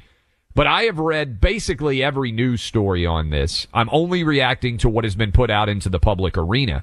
But 0.54 0.68
I 0.68 0.84
have 0.84 0.98
read 0.98 1.38
basically 1.38 2.02
every 2.02 2.32
news 2.32 2.62
story 2.62 3.04
on 3.04 3.28
this. 3.28 3.66
I'm 3.74 3.90
only 3.92 4.24
reacting 4.24 4.78
to 4.78 4.88
what 4.88 5.04
has 5.04 5.14
been 5.14 5.32
put 5.32 5.50
out 5.50 5.68
into 5.68 5.90
the 5.90 6.00
public 6.00 6.38
arena. 6.38 6.82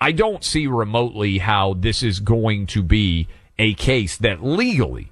I 0.00 0.12
don't 0.12 0.44
see 0.44 0.68
remotely 0.68 1.38
how 1.38 1.74
this 1.74 2.04
is 2.04 2.20
going 2.20 2.68
to 2.68 2.84
be 2.84 3.26
a 3.58 3.74
case 3.74 4.16
that 4.18 4.44
legally, 4.44 5.10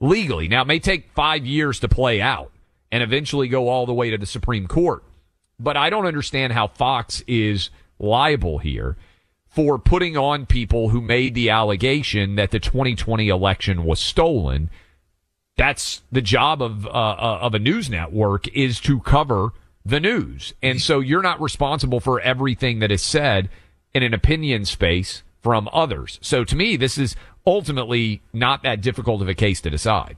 legally, 0.00 0.48
now 0.48 0.60
it 0.60 0.68
may 0.68 0.80
take 0.80 1.14
five 1.14 1.46
years 1.46 1.80
to 1.80 1.88
play 1.88 2.20
out 2.20 2.52
and 2.90 3.02
eventually 3.02 3.48
go 3.48 3.70
all 3.70 3.86
the 3.86 3.94
way 3.94 4.10
to 4.10 4.18
the 4.18 4.26
Supreme 4.26 4.66
Court. 4.66 5.02
But 5.58 5.76
I 5.76 5.90
don't 5.90 6.06
understand 6.06 6.52
how 6.52 6.66
Fox 6.66 7.22
is 7.26 7.70
liable 7.98 8.58
here 8.58 8.96
for 9.48 9.78
putting 9.78 10.16
on 10.16 10.46
people 10.46 10.88
who 10.88 11.00
made 11.00 11.34
the 11.34 11.50
allegation 11.50 12.36
that 12.36 12.50
the 12.50 12.58
2020 12.58 13.28
election 13.28 13.84
was 13.84 14.00
stolen 14.00 14.70
that's 15.56 16.02
the 16.10 16.22
job 16.22 16.62
of 16.62 16.86
uh, 16.86 16.90
uh, 16.90 17.38
of 17.42 17.54
a 17.54 17.58
news 17.58 17.90
network 17.90 18.48
is 18.48 18.80
to 18.80 19.00
cover 19.00 19.52
the 19.84 20.00
news, 20.00 20.54
and 20.62 20.80
so 20.80 21.00
you're 21.00 21.22
not 21.22 21.40
responsible 21.40 22.00
for 22.00 22.20
everything 22.20 22.78
that 22.78 22.92
is 22.92 23.02
said 23.02 23.50
in 23.92 24.02
an 24.02 24.14
opinion 24.14 24.64
space 24.64 25.22
from 25.42 25.68
others. 25.72 26.18
So 26.22 26.44
to 26.44 26.56
me, 26.56 26.76
this 26.76 26.96
is 26.96 27.16
ultimately 27.46 28.22
not 28.32 28.62
that 28.62 28.80
difficult 28.80 29.20
of 29.20 29.28
a 29.28 29.34
case 29.34 29.60
to 29.62 29.70
decide. 29.70 30.16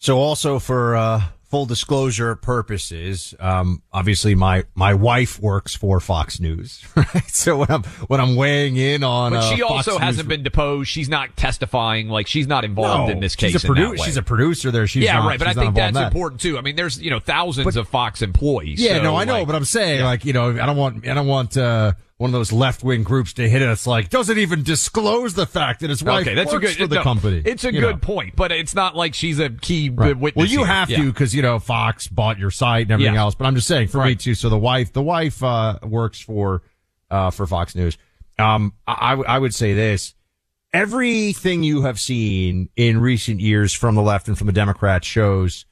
So 0.00 0.18
also 0.18 0.58
for 0.58 0.96
uh, 0.96 1.22
full 1.48 1.66
disclosure 1.66 2.34
purposes, 2.36 3.34
um, 3.40 3.82
obviously 3.92 4.34
my 4.34 4.64
my 4.74 4.94
wife 4.94 5.40
works 5.40 5.74
for 5.74 5.98
Fox 5.98 6.40
News, 6.40 6.84
right? 6.96 7.28
So 7.28 7.58
when 7.58 7.70
I'm 7.70 7.82
when 8.06 8.20
I'm 8.20 8.36
weighing 8.36 8.76
in 8.76 9.02
on, 9.02 9.32
but 9.32 9.54
she 9.54 9.62
uh, 9.62 9.66
also 9.66 9.92
Fox 9.92 10.04
hasn't 10.04 10.28
News, 10.28 10.36
been 10.36 10.42
deposed. 10.44 10.90
She's 10.90 11.08
not 11.08 11.36
testifying. 11.36 12.08
Like 12.08 12.26
she's 12.26 12.46
not 12.46 12.64
involved 12.64 13.08
No, 13.08 13.12
in 13.12 13.20
this 13.20 13.34
case. 13.34 13.52
She's 13.52 13.64
a, 13.64 13.68
produ- 13.68 14.04
she's 14.04 14.16
a 14.16 14.22
producer 14.22 14.70
there. 14.70 14.86
She's 14.86 15.04
yeah, 15.04 15.14
not, 15.14 15.26
right. 15.26 15.38
But 15.38 15.48
I 15.48 15.54
think 15.54 15.74
that's 15.74 15.94
that. 15.94 16.12
important 16.12 16.40
too. 16.40 16.58
I 16.58 16.60
mean, 16.60 16.76
there's 16.76 17.00
you 17.00 17.10
know 17.10 17.20
thousands 17.20 17.64
But- 17.64 17.76
of 17.76 17.88
Fox 17.88 18.22
employees. 18.22 18.80
Yeah, 18.80 18.96
so, 18.96 19.02
no, 19.02 19.16
I 19.16 19.24
know, 19.24 19.38
like, 19.38 19.46
but 19.46 19.56
I'm 19.56 19.64
saying 19.64 20.04
like 20.04 20.24
you 20.24 20.32
know 20.32 20.50
I 20.50 20.66
don't 20.66 20.76
want 20.76 21.08
I 21.08 21.14
don't 21.14 21.26
want 21.26 21.56
uh, 21.56 21.92
one 22.18 22.28
of 22.30 22.32
those 22.32 22.52
left 22.52 22.82
wing 22.84 23.04
groups 23.04 23.32
to 23.34 23.48
hit 23.48 23.62
us 23.62 23.86
like 23.86 24.10
doesn't 24.10 24.38
even 24.38 24.62
disclose 24.64 25.34
the 25.34 25.46
fact 25.46 25.80
that 25.80 25.90
his 25.90 26.02
wife 26.02 26.26
okay, 26.26 26.34
that's 26.34 26.50
a 26.52 26.56
works 26.56 26.66
good 26.74 26.76
for 26.76 26.86
the 26.88 26.96
no, 26.96 27.02
company. 27.02 27.42
It's 27.44 27.64
a 27.64 27.70
good 27.72 27.80
know. 27.80 27.96
point, 27.96 28.34
but 28.36 28.50
it's 28.52 28.74
not 28.74 28.96
like 28.96 29.14
she's 29.14 29.38
a 29.38 29.50
key 29.50 29.88
Right. 29.88 30.18
witness. 30.18 30.36
Well, 30.36 30.46
you 30.50 30.58
here. 30.58 30.66
have 30.66 30.90
Yeah. 30.90 30.98
to 30.98 31.12
because 31.12 31.34
you 31.34 31.42
know 31.42 31.58
Fox 31.60 32.08
bought 32.08 32.38
your 32.38 32.50
site 32.50 32.82
and 32.82 32.90
everything 32.90 33.14
Yeah. 33.14 33.20
else. 33.20 33.34
But 33.36 33.46
I'm 33.46 33.54
just 33.54 33.68
saying 33.68 33.88
for 33.88 34.04
me 34.04 34.16
too. 34.16 34.34
So 34.34 34.48
the 34.48 34.58
wife, 34.58 34.92
the 34.92 35.02
wife 35.02 35.42
uh, 35.42 35.78
works 35.84 36.20
for 36.20 36.62
uh, 37.10 37.30
for 37.30 37.46
Fox 37.46 37.74
News. 37.74 37.96
Um, 38.38 38.72
I, 38.86 39.12
I 39.14 39.38
would 39.38 39.54
say 39.54 39.72
this: 39.74 40.14
everything 40.72 41.62
you 41.62 41.82
have 41.82 41.98
seen 42.00 42.68
in 42.76 43.00
recent 43.00 43.40
years 43.40 43.72
from 43.72 43.94
the 43.94 44.02
left 44.02 44.28
and 44.28 44.36
from 44.36 44.46
the 44.46 44.52
Democrats 44.52 45.06
shows 45.06 45.64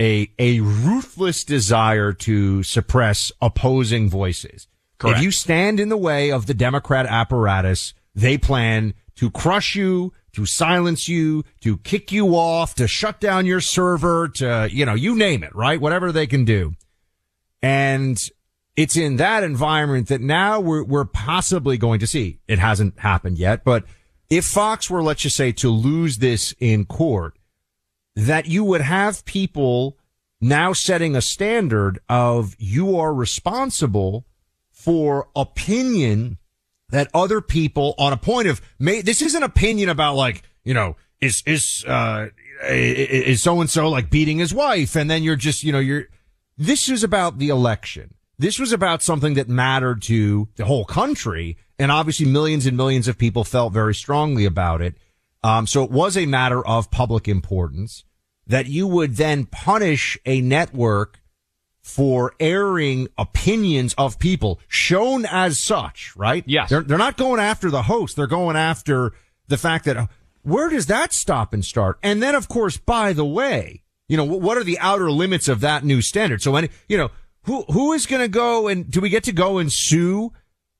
a 0.00 0.30
a 0.38 0.60
ruthless 0.60 1.44
desire 1.44 2.12
to 2.12 2.62
suppress 2.62 3.30
opposing 3.40 4.10
voices. 4.10 4.66
Correct. 5.02 5.18
If 5.18 5.24
you 5.24 5.32
stand 5.32 5.80
in 5.80 5.88
the 5.88 5.96
way 5.96 6.30
of 6.30 6.46
the 6.46 6.54
Democrat 6.54 7.06
apparatus, 7.06 7.92
they 8.14 8.38
plan 8.38 8.94
to 9.16 9.30
crush 9.30 9.74
you, 9.74 10.12
to 10.32 10.46
silence 10.46 11.08
you, 11.08 11.42
to 11.60 11.76
kick 11.78 12.12
you 12.12 12.36
off, 12.36 12.76
to 12.76 12.86
shut 12.86 13.20
down 13.20 13.44
your 13.44 13.60
server, 13.60 14.28
to, 14.28 14.68
you 14.70 14.86
know, 14.86 14.94
you 14.94 15.16
name 15.16 15.42
it, 15.42 15.52
right? 15.56 15.80
Whatever 15.80 16.12
they 16.12 16.28
can 16.28 16.44
do. 16.44 16.74
And 17.60 18.16
it's 18.76 18.96
in 18.96 19.16
that 19.16 19.42
environment 19.42 20.06
that 20.06 20.20
now 20.20 20.60
we're, 20.60 20.84
we're 20.84 21.04
possibly 21.04 21.76
going 21.76 21.98
to 21.98 22.06
see. 22.06 22.38
It 22.46 22.60
hasn't 22.60 23.00
happened 23.00 23.38
yet, 23.38 23.64
but 23.64 23.84
if 24.30 24.44
Fox 24.44 24.88
were, 24.88 25.02
let's 25.02 25.22
just 25.22 25.36
say, 25.36 25.50
to 25.52 25.68
lose 25.68 26.18
this 26.18 26.54
in 26.60 26.84
court, 26.84 27.36
that 28.14 28.46
you 28.46 28.62
would 28.62 28.82
have 28.82 29.24
people 29.24 29.98
now 30.40 30.72
setting 30.72 31.16
a 31.16 31.20
standard 31.20 31.98
of 32.08 32.54
you 32.58 32.96
are 32.96 33.12
responsible 33.12 34.26
for 34.82 35.28
opinion 35.36 36.38
that 36.90 37.08
other 37.14 37.40
people 37.40 37.94
on 37.98 38.12
a 38.12 38.16
point 38.16 38.48
of 38.48 38.60
may 38.78 39.00
this 39.00 39.22
is 39.22 39.34
an 39.34 39.42
opinion 39.42 39.88
about 39.88 40.16
like 40.16 40.42
you 40.64 40.74
know 40.74 40.96
is 41.20 41.42
is 41.46 41.84
uh 41.86 42.26
is 42.68 43.40
so 43.42 43.60
and 43.60 43.70
so 43.70 43.88
like 43.88 44.10
beating 44.10 44.38
his 44.38 44.52
wife? 44.52 44.96
And 44.96 45.10
then 45.10 45.22
you're 45.22 45.36
just 45.36 45.62
you 45.62 45.72
know 45.72 45.78
you're 45.78 46.06
this 46.58 46.88
is 46.88 47.02
about 47.02 47.38
the 47.38 47.48
election. 47.48 48.14
This 48.38 48.58
was 48.58 48.72
about 48.72 49.02
something 49.02 49.34
that 49.34 49.48
mattered 49.48 50.02
to 50.02 50.48
the 50.56 50.64
whole 50.64 50.84
country. 50.84 51.56
And 51.78 51.90
obviously 51.92 52.26
millions 52.26 52.66
and 52.66 52.76
millions 52.76 53.08
of 53.08 53.18
people 53.18 53.44
felt 53.44 53.72
very 53.72 53.94
strongly 53.94 54.44
about 54.44 54.82
it. 54.82 54.96
Um 55.44 55.66
so 55.66 55.84
it 55.84 55.90
was 55.90 56.16
a 56.16 56.26
matter 56.26 56.66
of 56.66 56.90
public 56.90 57.28
importance 57.28 58.04
that 58.46 58.66
you 58.66 58.88
would 58.88 59.16
then 59.16 59.46
punish 59.46 60.18
a 60.26 60.40
network 60.40 61.21
for 61.82 62.32
airing 62.38 63.08
opinions 63.18 63.94
of 63.98 64.18
people 64.18 64.60
shown 64.68 65.26
as 65.26 65.58
such, 65.58 66.14
right? 66.16 66.44
Yes. 66.46 66.70
They're, 66.70 66.82
they're 66.82 66.98
not 66.98 67.16
going 67.16 67.40
after 67.40 67.70
the 67.70 67.82
host. 67.82 68.16
They're 68.16 68.26
going 68.26 68.56
after 68.56 69.12
the 69.48 69.58
fact 69.58 69.84
that 69.86 70.08
where 70.42 70.68
does 70.68 70.86
that 70.86 71.12
stop 71.12 71.52
and 71.52 71.64
start? 71.64 71.98
And 72.02 72.22
then, 72.22 72.34
of 72.34 72.48
course, 72.48 72.76
by 72.76 73.12
the 73.12 73.24
way, 73.24 73.82
you 74.08 74.16
know, 74.16 74.24
what 74.24 74.58
are 74.58 74.64
the 74.64 74.78
outer 74.78 75.10
limits 75.10 75.48
of 75.48 75.60
that 75.60 75.84
new 75.84 76.02
standard? 76.02 76.42
So, 76.42 76.54
any, 76.56 76.70
you 76.88 76.96
know, 76.96 77.10
who, 77.44 77.62
who 77.64 77.92
is 77.92 78.06
going 78.06 78.22
to 78.22 78.28
go 78.28 78.68
and 78.68 78.88
do 78.88 79.00
we 79.00 79.08
get 79.08 79.24
to 79.24 79.32
go 79.32 79.58
and 79.58 79.72
sue 79.72 80.32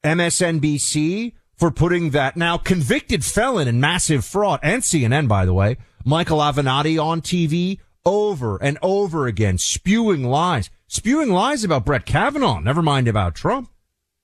MSNBC 0.04 1.32
for 1.56 1.70
putting 1.70 2.10
that 2.10 2.36
now 2.36 2.56
convicted 2.58 3.24
felon 3.24 3.68
in 3.68 3.80
massive 3.80 4.24
fraud 4.24 4.60
and 4.62 4.82
CNN, 4.82 5.28
by 5.28 5.44
the 5.44 5.54
way, 5.54 5.76
Michael 6.04 6.38
Avenatti 6.38 7.02
on 7.02 7.20
TV 7.20 7.78
over 8.04 8.60
and 8.62 8.78
over 8.82 9.26
again, 9.26 9.58
spewing 9.58 10.24
lies, 10.24 10.70
spewing 10.92 11.30
lies 11.30 11.64
about 11.64 11.86
Brett 11.86 12.04
Kavanaugh, 12.04 12.60
never 12.60 12.82
mind 12.82 13.08
about 13.08 13.34
Trump. 13.34 13.70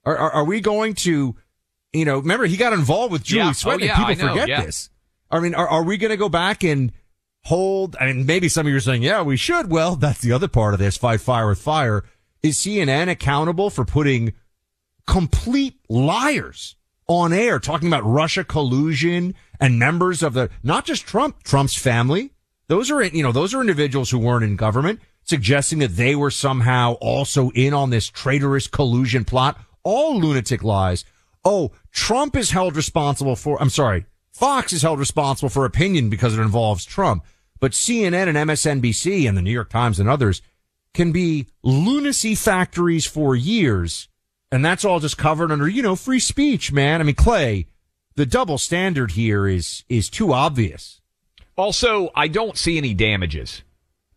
Are, 0.04 0.16
are, 0.16 0.30
are 0.30 0.44
we 0.44 0.60
going 0.60 0.94
to, 0.96 1.34
you 1.94 2.04
know, 2.04 2.18
remember 2.18 2.44
he 2.44 2.58
got 2.58 2.74
involved 2.74 3.10
with 3.10 3.24
Julie 3.24 3.44
Yeah. 3.44 3.48
Oh, 3.48 3.52
Swetnick. 3.52 3.86
yeah, 3.86 4.06
People 4.06 4.26
know, 4.26 4.32
forget 4.32 4.48
yeah. 4.48 4.64
this. 4.64 4.90
I 5.30 5.40
mean, 5.40 5.54
are, 5.54 5.66
are 5.66 5.82
we 5.82 5.96
going 5.96 6.10
to 6.10 6.18
go 6.18 6.28
back 6.28 6.62
and 6.62 6.92
hold? 7.44 7.96
I 7.98 8.12
mean, 8.12 8.26
maybe 8.26 8.50
some 8.50 8.66
of 8.66 8.70
you 8.70 8.76
are 8.76 8.80
saying, 8.80 9.02
yeah, 9.02 9.22
we 9.22 9.38
should. 9.38 9.70
Well, 9.70 9.96
that's 9.96 10.20
the 10.20 10.32
other 10.32 10.46
part 10.46 10.74
of 10.74 10.80
this 10.80 10.98
fight 10.98 11.22
fire 11.22 11.48
with 11.48 11.58
fire. 11.58 12.04
Is 12.42 12.58
CNN 12.58 13.08
accountable 13.08 13.70
for 13.70 13.84
putting 13.84 14.34
complete 15.06 15.80
liars 15.88 16.76
on 17.08 17.32
air 17.32 17.58
talking 17.58 17.88
about 17.88 18.04
Russia 18.04 18.44
collusion 18.44 19.34
and 19.58 19.78
members 19.78 20.22
of 20.22 20.34
the, 20.34 20.50
not 20.62 20.84
just 20.84 21.06
Trump, 21.06 21.42
Trump's 21.42 21.74
family. 21.74 22.32
Those 22.68 22.90
are, 22.90 23.02
you 23.02 23.22
know, 23.22 23.32
those 23.32 23.54
are 23.54 23.62
individuals 23.62 24.10
who 24.10 24.18
weren't 24.18 24.44
in 24.44 24.56
government 24.56 25.00
suggesting 25.28 25.80
that 25.80 25.96
they 25.96 26.16
were 26.16 26.30
somehow 26.30 26.94
also 26.94 27.50
in 27.50 27.74
on 27.74 27.90
this 27.90 28.08
traitorous 28.08 28.66
collusion 28.66 29.24
plot. 29.24 29.60
All 29.84 30.18
lunatic 30.18 30.64
lies. 30.64 31.04
Oh, 31.44 31.72
Trump 31.92 32.36
is 32.36 32.50
held 32.50 32.76
responsible 32.76 33.36
for, 33.36 33.60
I'm 33.60 33.70
sorry, 33.70 34.06
Fox 34.32 34.72
is 34.72 34.82
held 34.82 34.98
responsible 34.98 35.48
for 35.48 35.64
opinion 35.64 36.08
because 36.10 36.36
it 36.36 36.40
involves 36.40 36.84
Trump. 36.84 37.24
But 37.60 37.72
CNN 37.72 38.28
and 38.28 38.36
MSNBC 38.36 39.28
and 39.28 39.36
the 39.36 39.42
New 39.42 39.52
York 39.52 39.68
Times 39.68 40.00
and 40.00 40.08
others 40.08 40.42
can 40.94 41.12
be 41.12 41.46
lunacy 41.62 42.34
factories 42.34 43.04
for 43.06 43.34
years. 43.36 44.08
And 44.50 44.64
that's 44.64 44.84
all 44.84 45.00
just 45.00 45.18
covered 45.18 45.52
under, 45.52 45.68
you 45.68 45.82
know, 45.82 45.96
free 45.96 46.20
speech, 46.20 46.72
man. 46.72 47.00
I 47.00 47.04
mean, 47.04 47.14
Clay, 47.14 47.66
the 48.14 48.26
double 48.26 48.58
standard 48.58 49.12
here 49.12 49.46
is, 49.46 49.84
is 49.88 50.08
too 50.08 50.32
obvious. 50.32 51.00
Also, 51.56 52.10
I 52.14 52.28
don't 52.28 52.56
see 52.56 52.78
any 52.78 52.94
damages. 52.94 53.62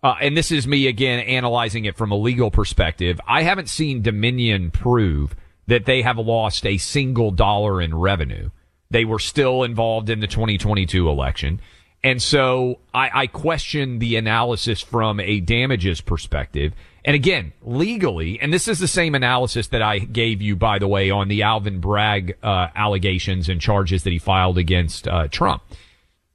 Uh, 0.04 0.16
and 0.20 0.36
this 0.36 0.52
is 0.52 0.68
me 0.68 0.88
again 0.88 1.20
analyzing 1.20 1.86
it 1.86 1.96
from 1.96 2.12
a 2.12 2.18
legal 2.18 2.52
perspective. 2.52 3.20
I 3.28 3.44
haven't 3.44 3.70
seen 3.70 4.02
Dominion 4.02 4.72
prove 4.72 5.36
that 5.68 5.86
they 5.86 6.02
have 6.02 6.18
lost 6.18 6.66
a 6.66 6.78
single 6.78 7.32
dollar 7.32 7.82
in 7.82 7.96
revenue. 7.96 8.50
They 8.90 9.06
were 9.06 9.20
still 9.20 9.64
involved 9.64 10.10
in 10.10 10.20
the 10.20 10.28
2022 10.28 11.08
election. 11.08 11.62
And 12.04 12.22
so 12.22 12.80
I, 12.94 13.10
I 13.14 13.28
question 13.28 14.00
the 14.00 14.16
analysis 14.16 14.82
from 14.82 15.20
a 15.20 15.40
damages 15.40 16.02
perspective. 16.02 16.74
And 17.06 17.16
again, 17.16 17.54
legally, 17.64 18.40
and 18.40 18.52
this 18.52 18.68
is 18.68 18.80
the 18.80 18.88
same 18.88 19.16
analysis 19.16 19.68
that 19.68 19.82
I 19.82 20.00
gave 20.00 20.42
you, 20.42 20.56
by 20.56 20.80
the 20.80 20.88
way, 20.88 21.10
on 21.10 21.28
the 21.28 21.44
Alvin 21.44 21.80
Bragg 21.80 22.38
uh, 22.44 22.68
allegations 22.76 23.50
and 23.50 23.62
charges 23.62 24.04
that 24.04 24.12
he 24.12 24.20
filed 24.20 24.58
against 24.58 25.08
uh, 25.08 25.28
Trump. 25.28 25.64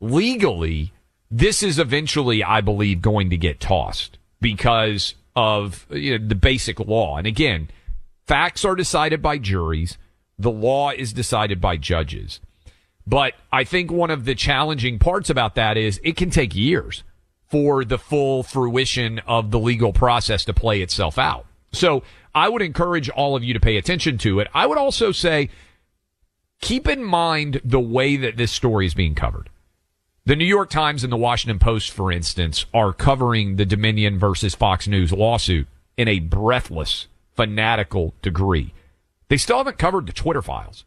Legally, 0.00 0.92
this 1.30 1.62
is 1.62 1.78
eventually, 1.78 2.42
I 2.44 2.60
believe, 2.60 3.02
going 3.02 3.30
to 3.30 3.36
get 3.36 3.60
tossed 3.60 4.18
because 4.40 5.14
of 5.34 5.86
you 5.90 6.18
know, 6.18 6.26
the 6.26 6.34
basic 6.34 6.80
law. 6.80 7.16
And 7.16 7.26
again, 7.26 7.68
facts 8.26 8.64
are 8.64 8.74
decided 8.74 9.22
by 9.22 9.38
juries. 9.38 9.98
The 10.38 10.50
law 10.50 10.90
is 10.90 11.12
decided 11.12 11.60
by 11.60 11.76
judges. 11.76 12.40
But 13.06 13.34
I 13.52 13.64
think 13.64 13.90
one 13.90 14.10
of 14.10 14.24
the 14.24 14.34
challenging 14.34 14.98
parts 14.98 15.30
about 15.30 15.54
that 15.54 15.76
is 15.76 16.00
it 16.02 16.16
can 16.16 16.30
take 16.30 16.54
years 16.54 17.04
for 17.48 17.84
the 17.84 17.98
full 17.98 18.42
fruition 18.42 19.20
of 19.20 19.50
the 19.50 19.58
legal 19.58 19.92
process 19.92 20.44
to 20.44 20.52
play 20.52 20.80
itself 20.80 21.18
out. 21.18 21.46
So 21.72 22.02
I 22.34 22.48
would 22.48 22.62
encourage 22.62 23.08
all 23.08 23.36
of 23.36 23.44
you 23.44 23.54
to 23.54 23.60
pay 23.60 23.76
attention 23.76 24.18
to 24.18 24.40
it. 24.40 24.48
I 24.52 24.66
would 24.66 24.78
also 24.78 25.12
say 25.12 25.50
keep 26.60 26.88
in 26.88 27.04
mind 27.04 27.60
the 27.64 27.80
way 27.80 28.16
that 28.16 28.36
this 28.36 28.50
story 28.50 28.86
is 28.86 28.94
being 28.94 29.14
covered. 29.14 29.48
The 30.26 30.34
New 30.34 30.44
York 30.44 30.70
Times 30.70 31.04
and 31.04 31.12
the 31.12 31.16
Washington 31.16 31.60
Post, 31.60 31.92
for 31.92 32.10
instance, 32.10 32.66
are 32.74 32.92
covering 32.92 33.54
the 33.54 33.64
Dominion 33.64 34.18
versus 34.18 34.56
Fox 34.56 34.88
News 34.88 35.12
lawsuit 35.12 35.68
in 35.96 36.08
a 36.08 36.18
breathless, 36.18 37.06
fanatical 37.36 38.12
degree. 38.22 38.74
They 39.28 39.36
still 39.36 39.58
haven't 39.58 39.78
covered 39.78 40.06
the 40.06 40.12
Twitter 40.12 40.42
files. 40.42 40.84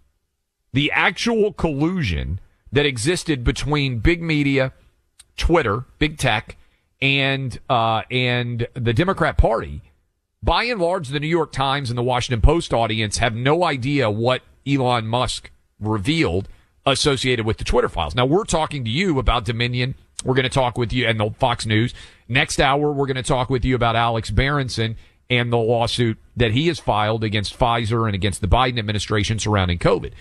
The 0.73 0.91
actual 0.91 1.53
collusion 1.53 2.41
that 2.73 2.85
existed 2.85 3.45
between 3.45 3.99
big 3.99 4.21
media, 4.21 4.73
Twitter, 5.37 5.85
big 5.99 6.17
tech, 6.17 6.57
and 7.01 7.57
uh, 7.69 8.01
and 8.11 8.67
the 8.73 8.91
Democrat 8.91 9.37
Party. 9.37 9.81
By 10.43 10.65
and 10.65 10.81
large, 10.81 11.07
the 11.07 11.19
New 11.21 11.27
York 11.27 11.53
Times 11.53 11.89
and 11.89 11.97
the 11.97 12.03
Washington 12.03 12.41
Post 12.41 12.73
audience 12.73 13.19
have 13.19 13.35
no 13.35 13.63
idea 13.63 14.11
what 14.11 14.41
Elon 14.67 15.07
Musk 15.07 15.49
revealed 15.79 16.49
associated 16.85 17.45
with 17.45 17.57
the 17.57 17.63
Twitter 17.63 17.89
files. 17.89 18.15
Now 18.15 18.25
we're 18.25 18.45
talking 18.45 18.83
to 18.85 18.89
you 18.89 19.19
about 19.19 19.45
Dominion. 19.45 19.95
We're 20.23 20.35
going 20.35 20.43
to 20.43 20.49
talk 20.49 20.77
with 20.77 20.91
you 20.91 21.07
and 21.07 21.19
the 21.19 21.31
Fox 21.31 21.65
News. 21.65 21.93
Next 22.27 22.59
hour, 22.59 22.91
we're 22.91 23.07
going 23.07 23.15
to 23.15 23.23
talk 23.23 23.49
with 23.49 23.63
you 23.63 23.75
about 23.75 23.95
Alex 23.95 24.29
Berenson 24.29 24.97
and 25.29 25.53
the 25.53 25.57
lawsuit 25.57 26.17
that 26.35 26.51
he 26.51 26.67
has 26.67 26.79
filed 26.79 27.23
against 27.23 27.57
Pfizer 27.57 28.05
and 28.05 28.15
against 28.15 28.41
the 28.41 28.47
Biden 28.47 28.79
administration 28.79 29.39
surrounding 29.39 29.79
COVID. 29.79 30.11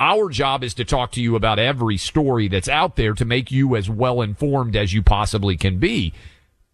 Our 0.00 0.28
job 0.28 0.62
is 0.62 0.74
to 0.74 0.84
talk 0.84 1.12
to 1.12 1.22
you 1.22 1.34
about 1.34 1.58
every 1.58 1.96
story 1.96 2.48
that's 2.48 2.68
out 2.68 2.96
there 2.96 3.14
to 3.14 3.24
make 3.24 3.50
you 3.50 3.74
as 3.74 3.90
well 3.90 4.20
informed 4.20 4.76
as 4.76 4.92
you 4.92 5.02
possibly 5.02 5.56
can 5.56 5.78
be. 5.78 6.12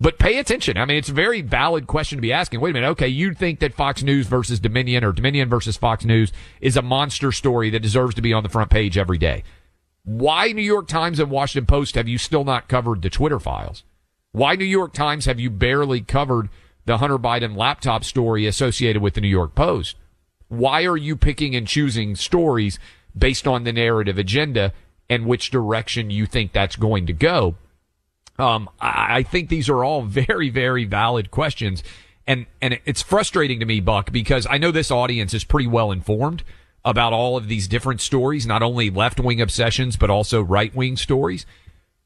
But 0.05 0.19
pay 0.19 0.38
attention. 0.38 0.77
I 0.77 0.85
mean, 0.85 0.99
it's 0.99 1.09
a 1.09 1.14
very 1.14 1.40
valid 1.40 1.87
question 1.87 2.19
to 2.19 2.21
be 2.21 2.31
asking. 2.31 2.61
Wait 2.61 2.73
a 2.73 2.75
minute. 2.75 2.88
Okay. 2.88 3.09
You 3.09 3.33
think 3.33 3.61
that 3.61 3.73
Fox 3.73 4.03
News 4.03 4.27
versus 4.27 4.61
Dominion 4.61 5.03
or 5.03 5.12
Dominion 5.12 5.49
versus 5.49 5.79
Fox 5.79 6.05
News 6.05 6.31
is 6.61 6.77
a 6.77 6.83
monster 6.83 7.33
story 7.33 7.71
that 7.71 7.81
deserves 7.81 8.14
to 8.17 8.21
be 8.21 8.35
on 8.35 8.43
the 8.43 8.51
front 8.51 8.69
page 8.69 8.99
every 8.99 9.17
day. 9.17 9.45
Why 10.05 10.53
New 10.53 10.61
York 10.61 10.88
Times 10.88 11.21
and 11.21 11.31
Washington 11.31 11.64
Post 11.64 11.95
have 11.95 12.07
you 12.07 12.19
still 12.19 12.45
not 12.45 12.69
covered 12.69 13.01
the 13.01 13.09
Twitter 13.09 13.40
files? 13.40 13.83
Why 14.33 14.57
New 14.57 14.67
York 14.67 14.93
Times 14.93 15.25
have 15.25 15.40
you 15.40 15.49
barely 15.49 16.03
covered 16.03 16.51
the 16.85 16.99
Hunter 16.99 17.19
Biden 17.19 17.57
laptop 17.57 18.05
story 18.05 18.47
associated 18.47 19.01
with 19.01 19.14
the 19.14 19.23
New 19.23 19.29
York 19.29 19.55
Post? 19.55 19.97
Why 20.49 20.85
are 20.85 20.99
you 20.99 21.17
picking 21.17 21.57
and 21.57 21.67
choosing 21.67 22.14
stories 22.14 22.79
based 23.17 23.47
on 23.47 23.64
the 23.64 23.73
narrative 23.73 24.19
agenda 24.19 24.75
and 25.09 25.25
which 25.25 25.51
direction 25.51 26.11
you 26.11 26.27
think 26.27 26.53
that's 26.53 26.77
going 26.77 27.07
to 27.07 27.14
go? 27.14 27.57
Um, 28.38 28.68
I, 28.81 29.18
I 29.18 29.23
think 29.23 29.49
these 29.49 29.68
are 29.68 29.85
all 29.85 30.03
very, 30.07 30.51
very 30.51 30.85
valid 30.85 31.31
questions. 31.31 31.83
And, 32.27 32.47
and 32.62 32.81
it's 32.85 33.03
frustrating 33.03 33.61
to 33.61 33.66
me, 33.66 33.81
Buck, 33.81 34.11
because 34.11 34.47
I 34.49 34.59
know 34.59 34.70
this 34.70 34.90
audience 34.90 35.35
is 35.35 35.44
pretty 35.44 35.66
well 35.66 35.92
informed 35.92 36.42
about 36.85 37.12
all 37.12 37.37
of 37.37 37.49
these 37.49 37.66
different 37.68 38.01
stories, 38.01 38.47
not 38.47 38.62
only 38.62 38.90
left 38.90 39.20
wing 39.20 39.40
obsessions, 39.40 39.97
but 39.97 40.11
also 40.11 40.42
right 40.42 40.75
wing 40.75 40.97
stories. 40.97 41.47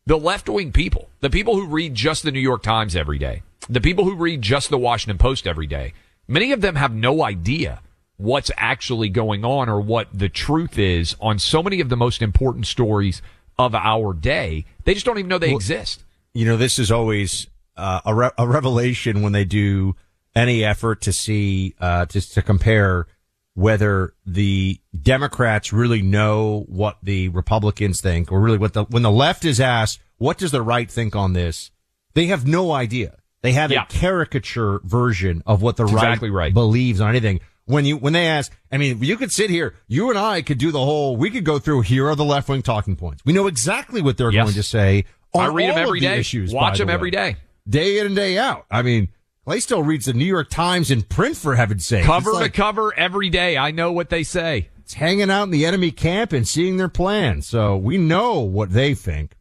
The 0.06 0.18
left 0.18 0.48
wing 0.48 0.72
people, 0.72 1.10
the 1.20 1.30
people 1.30 1.54
who 1.56 1.66
read 1.66 1.94
just 1.94 2.22
the 2.22 2.32
New 2.32 2.40
York 2.40 2.62
Times 2.62 2.96
every 2.96 3.18
day, 3.18 3.42
the 3.68 3.80
people 3.80 4.04
who 4.04 4.14
read 4.14 4.40
just 4.40 4.70
the 4.70 4.78
Washington 4.78 5.18
Post 5.18 5.46
every 5.46 5.66
day, 5.66 5.92
many 6.26 6.52
of 6.52 6.60
them 6.60 6.76
have 6.76 6.94
no 6.94 7.22
idea 7.22 7.80
what's 8.16 8.50
actually 8.56 9.08
going 9.08 9.44
on 9.44 9.68
or 9.68 9.80
what 9.80 10.08
the 10.12 10.28
truth 10.28 10.78
is 10.78 11.14
on 11.20 11.38
so 11.38 11.62
many 11.62 11.80
of 11.80 11.88
the 11.88 11.96
most 11.96 12.22
important 12.22 12.66
stories 12.66 13.20
of 13.58 13.74
our 13.74 14.12
day. 14.12 14.64
They 14.84 14.94
just 14.94 15.06
don't 15.06 15.18
even 15.18 15.28
know 15.28 15.38
they 15.38 15.48
well, 15.48 15.56
exist 15.56 16.04
you 16.38 16.44
know, 16.44 16.56
this 16.56 16.78
is 16.78 16.92
always 16.92 17.48
uh, 17.76 18.00
a, 18.04 18.14
re- 18.14 18.30
a 18.38 18.46
revelation 18.46 19.22
when 19.22 19.32
they 19.32 19.44
do 19.44 19.96
any 20.36 20.64
effort 20.64 21.00
to 21.00 21.12
see, 21.12 21.74
uh, 21.80 22.06
to, 22.06 22.20
to 22.20 22.42
compare 22.42 23.08
whether 23.54 24.14
the 24.24 24.78
Democrats 25.02 25.72
really 25.72 26.00
know 26.00 26.64
what 26.68 26.96
the 27.02 27.28
Republicans 27.30 28.00
think 28.00 28.30
or 28.30 28.40
really 28.40 28.56
what 28.56 28.72
the, 28.72 28.84
when 28.84 29.02
the 29.02 29.10
left 29.10 29.44
is 29.44 29.58
asked, 29.60 29.98
what 30.18 30.38
does 30.38 30.52
the 30.52 30.62
right 30.62 30.88
think 30.88 31.16
on 31.16 31.32
this? 31.32 31.72
They 32.14 32.26
have 32.26 32.46
no 32.46 32.70
idea. 32.70 33.16
They 33.42 33.50
have 33.54 33.72
yeah. 33.72 33.82
a 33.82 33.86
caricature 33.86 34.78
version 34.84 35.42
of 35.44 35.60
what 35.60 35.76
the 35.76 35.86
right, 35.86 35.94
exactly 35.94 36.30
right 36.30 36.54
believes 36.54 37.00
on 37.00 37.08
anything. 37.08 37.40
When 37.64 37.84
you, 37.84 37.96
when 37.96 38.12
they 38.12 38.28
ask, 38.28 38.56
I 38.70 38.76
mean, 38.76 39.02
you 39.02 39.16
could 39.16 39.32
sit 39.32 39.50
here, 39.50 39.74
you 39.88 40.08
and 40.08 40.18
I 40.18 40.42
could 40.42 40.58
do 40.58 40.70
the 40.70 40.78
whole, 40.78 41.16
we 41.16 41.30
could 41.30 41.44
go 41.44 41.58
through, 41.58 41.80
here 41.80 42.08
are 42.08 42.14
the 42.14 42.24
left 42.24 42.48
wing 42.48 42.62
talking 42.62 42.94
points. 42.94 43.24
We 43.24 43.32
know 43.32 43.48
exactly 43.48 44.00
what 44.00 44.16
they're 44.16 44.30
yes. 44.30 44.44
going 44.44 44.54
to 44.54 44.62
say 44.62 45.04
I 45.34 45.46
read 45.46 45.70
them 45.70 45.78
every 45.78 46.00
day. 46.00 46.18
Issues, 46.20 46.52
Watch 46.52 46.78
them 46.78 46.88
the 46.88 46.92
every 46.92 47.10
day. 47.10 47.36
Day 47.68 47.98
in 47.98 48.06
and 48.06 48.16
day 48.16 48.38
out. 48.38 48.66
I 48.70 48.82
mean, 48.82 49.08
Clay 49.44 49.60
still 49.60 49.82
reads 49.82 50.06
the 50.06 50.12
New 50.12 50.24
York 50.24 50.50
Times 50.50 50.90
in 50.90 51.02
print 51.02 51.36
for 51.36 51.54
heaven's 51.54 51.86
sake. 51.86 52.04
Cover 52.04 52.32
like, 52.32 52.44
to 52.44 52.50
cover 52.50 52.94
every 52.94 53.30
day. 53.30 53.56
I 53.56 53.70
know 53.70 53.92
what 53.92 54.10
they 54.10 54.22
say. 54.22 54.68
It's 54.78 54.94
hanging 54.94 55.30
out 55.30 55.44
in 55.44 55.50
the 55.50 55.66
enemy 55.66 55.90
camp 55.90 56.32
and 56.32 56.48
seeing 56.48 56.76
their 56.76 56.88
plan. 56.88 57.42
So 57.42 57.76
we 57.76 57.98
know 57.98 58.40
what 58.40 58.72
they 58.72 58.94
think. 58.94 59.36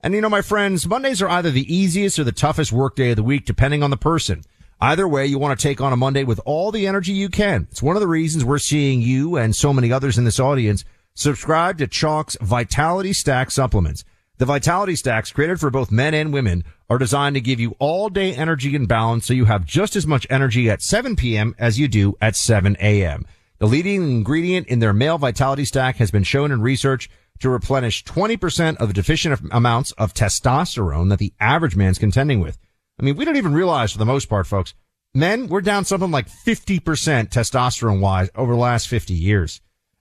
And 0.00 0.14
you 0.14 0.20
know, 0.20 0.28
my 0.28 0.42
friends, 0.42 0.86
Mondays 0.86 1.22
are 1.22 1.28
either 1.28 1.50
the 1.50 1.74
easiest 1.74 2.18
or 2.18 2.24
the 2.24 2.32
toughest 2.32 2.72
workday 2.72 3.10
of 3.10 3.16
the 3.16 3.22
week, 3.22 3.44
depending 3.44 3.82
on 3.82 3.90
the 3.90 3.96
person. 3.96 4.42
Either 4.80 5.06
way, 5.06 5.24
you 5.26 5.38
want 5.38 5.58
to 5.58 5.62
take 5.62 5.80
on 5.80 5.92
a 5.92 5.96
Monday 5.96 6.24
with 6.24 6.40
all 6.44 6.72
the 6.72 6.86
energy 6.86 7.12
you 7.12 7.28
can. 7.28 7.68
It's 7.70 7.82
one 7.82 7.94
of 7.94 8.00
the 8.00 8.08
reasons 8.08 8.44
we're 8.44 8.58
seeing 8.58 9.00
you 9.00 9.36
and 9.36 9.54
so 9.54 9.72
many 9.72 9.92
others 9.92 10.18
in 10.18 10.24
this 10.24 10.40
audience 10.40 10.84
subscribe 11.14 11.78
to 11.78 11.86
Choq's 11.86 12.36
Vitality 12.40 13.12
Stack 13.12 13.50
supplements. 13.50 14.04
The 14.42 14.46
Vitality 14.46 14.96
Stacks, 14.96 15.30
created 15.30 15.60
for 15.60 15.70
both 15.70 15.92
men 15.92 16.14
and 16.14 16.32
women, 16.32 16.64
are 16.90 16.98
designed 16.98 17.36
to 17.36 17.40
give 17.40 17.60
you 17.60 17.76
all 17.78 18.08
day 18.08 18.34
energy 18.34 18.74
and 18.74 18.88
balance 18.88 19.24
so 19.24 19.34
you 19.34 19.44
have 19.44 19.64
just 19.64 19.94
as 19.94 20.04
much 20.04 20.26
energy 20.28 20.68
at 20.68 20.82
7 20.82 21.14
p.m. 21.14 21.54
as 21.60 21.78
you 21.78 21.86
do 21.86 22.16
at 22.20 22.34
7 22.34 22.76
a.m. 22.80 23.24
The 23.60 23.68
leading 23.68 24.02
ingredient 24.02 24.66
in 24.66 24.80
their 24.80 24.92
male 24.92 25.16
Vitality 25.16 25.64
Stack 25.64 25.98
has 25.98 26.10
been 26.10 26.24
shown 26.24 26.50
in 26.50 26.60
research 26.60 27.08
to 27.38 27.50
replenish 27.50 28.02
20% 28.02 28.78
of 28.78 28.88
the 28.88 28.94
deficient 28.94 29.40
amounts 29.52 29.92
of 29.92 30.12
testosterone 30.12 31.08
that 31.10 31.20
the 31.20 31.34
average 31.38 31.76
man's 31.76 32.00
contending 32.00 32.40
with. 32.40 32.58
I 32.98 33.04
mean, 33.04 33.14
we 33.14 33.24
don't 33.24 33.36
even 33.36 33.54
realize 33.54 33.92
for 33.92 33.98
the 33.98 34.04
most 34.04 34.28
part, 34.28 34.48
folks, 34.48 34.74
men, 35.14 35.46
we're 35.46 35.60
down 35.60 35.84
something 35.84 36.10
like 36.10 36.28
50% 36.28 36.80
testosterone 37.28 38.00
wise 38.00 38.28
over 38.34 38.54
the 38.54 38.58
last 38.58 38.88
50 38.88 39.14
years. 39.14 39.60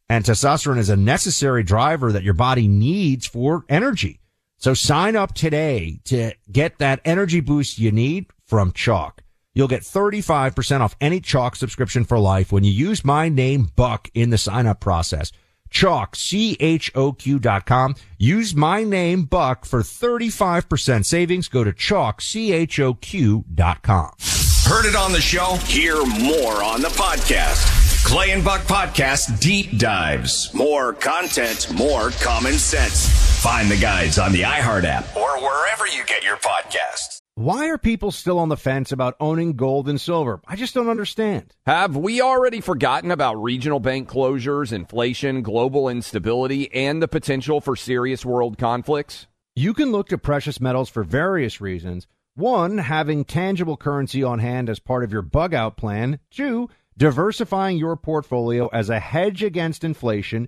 And 0.10 0.26
testosterone 0.26 0.80
is 0.80 0.90
a 0.90 0.98
necessary 0.98 1.62
driver 1.62 2.12
that 2.12 2.24
your 2.24 2.34
body 2.34 2.68
needs 2.68 3.28
for 3.28 3.66
energy. 3.70 4.18
So 4.62 4.76
sign 4.76 5.16
up 5.16 5.34
today 5.34 6.00
to 6.06 6.34
get 6.52 6.78
that 6.78 7.02
energy 7.04 7.40
boost 7.40 7.80
you 7.80 7.92
need 7.92 8.28
from 8.46 8.72
Choq. 8.72 9.14
You'll 9.56 9.68
get 9.68 9.82
35% 9.82 10.82
off 10.82 10.96
any 11.02 11.20
Choq 11.20 11.56
subscription 11.56 12.04
for 12.04 12.20
life 12.20 12.52
when 12.52 12.64
you 12.64 12.72
use 12.72 13.04
my 13.04 13.28
name 13.28 13.72
Buck 13.76 14.10
in 14.14 14.30
the 14.30 14.38
sign 14.38 14.68
up 14.68 14.80
process. 14.80 15.32
Choq, 15.72 16.16
C-H-O-Q 16.16 17.40
dot 17.40 17.66
com. 17.66 17.96
Use 18.20 18.54
my 18.56 18.84
name 18.84 19.24
Buck 19.24 19.66
for 19.66 19.82
35% 19.82 21.06
savings. 21.06 21.48
Go 21.48 21.64
to 21.64 21.74
Choq, 21.74 22.22
C-H-O-Q 22.22 23.46
dot 23.56 23.82
com. 23.82 24.12
Heard 24.66 24.86
it 24.86 24.96
on 24.96 25.12
the 25.12 25.22
show? 25.22 25.56
Hear 25.66 25.96
more 26.06 26.64
on 26.64 26.82
the 26.82 26.90
podcast. 26.90 28.06
Clay 28.06 28.32
and 28.32 28.44
Buck 28.44 28.62
Podcast 28.62 29.40
Deep 29.40 29.80
Dives. 29.80 30.54
More 30.54 30.94
content, 30.94 31.74
more 31.74 32.12
common 32.12 32.54
sense. 32.54 33.21
Find 33.42 33.72
the 33.72 33.78
guys 33.78 34.20
on 34.20 34.34
the 34.34 34.44
iHeart 34.44 34.84
app 34.84 35.18
or 35.18 35.40
wherever 35.40 35.88
you 35.88 36.06
get 36.06 36.24
your 36.24 36.38
podcasts. 36.38 37.18
Why 37.34 37.70
are 37.70 37.80
people 37.80 38.12
still 38.12 38.38
on 38.38 38.50
the 38.50 38.56
fence 38.56 38.92
about 38.92 39.16
owning 39.20 39.54
gold 39.54 39.90
and 39.90 40.00
silver? 40.00 40.42
I 40.48 40.56
just 40.56 40.76
don't 40.76 40.92
understand. 40.92 41.56
Have 41.66 41.98
we 41.98 42.22
already 42.22 42.62
forgotten 42.62 43.10
about 43.10 43.42
regional 43.42 43.80
bank 43.80 44.08
closures, 44.08 44.72
inflation, 44.72 45.42
global 45.42 45.90
instability, 45.90 46.72
and 46.72 47.02
the 47.02 47.08
potential 47.08 47.62
for 47.62 47.76
serious 47.76 48.24
world 48.24 48.60
conflicts? 48.60 49.26
You 49.56 49.74
can 49.74 49.92
look 49.92 50.10
to 50.10 50.20
precious 50.20 50.62
metals 50.62 50.92
for 50.92 51.04
various 51.04 51.60
reasons 51.60 52.06
One, 52.36 52.78
having 52.78 53.26
tangible 53.26 53.76
currency 53.76 54.22
on 54.22 54.38
hand 54.38 54.70
as 54.70 54.78
part 54.78 55.04
of 55.04 55.12
your 55.12 55.24
bug 55.24 55.56
out 55.56 55.78
plan. 55.78 56.20
Two, 56.30 56.70
diversifying 56.96 57.78
your 57.78 57.96
portfolio 57.98 58.68
as 58.68 58.92
a 58.92 59.00
hedge 59.00 59.42
against 59.42 59.84
inflation. 59.84 60.48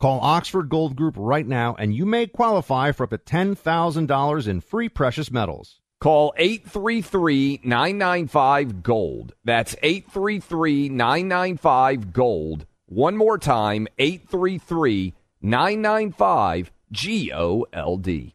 Call 0.00 0.20
Oxford 0.20 0.70
Gold 0.70 0.96
Group 0.96 1.14
right 1.18 1.46
now 1.46 1.76
and 1.78 1.94
you 1.94 2.06
may 2.06 2.26
qualify 2.26 2.90
for 2.90 3.04
up 3.04 3.10
to 3.10 3.18
$10,000 3.18 4.48
in 4.48 4.60
free 4.62 4.88
precious 4.88 5.30
metals. 5.30 5.80
Call 6.00 6.32
833 6.38 7.60
995 7.62 8.82
Gold. 8.82 9.34
That's 9.44 9.76
833 9.82 10.88
995 10.88 12.12
Gold. 12.14 12.64
One 12.86 13.18
more 13.18 13.36
time 13.36 13.86
833 13.98 15.12
995 15.42 16.72
G 16.90 17.30
O 17.34 17.66
L 17.74 17.98
D. 17.98 18.34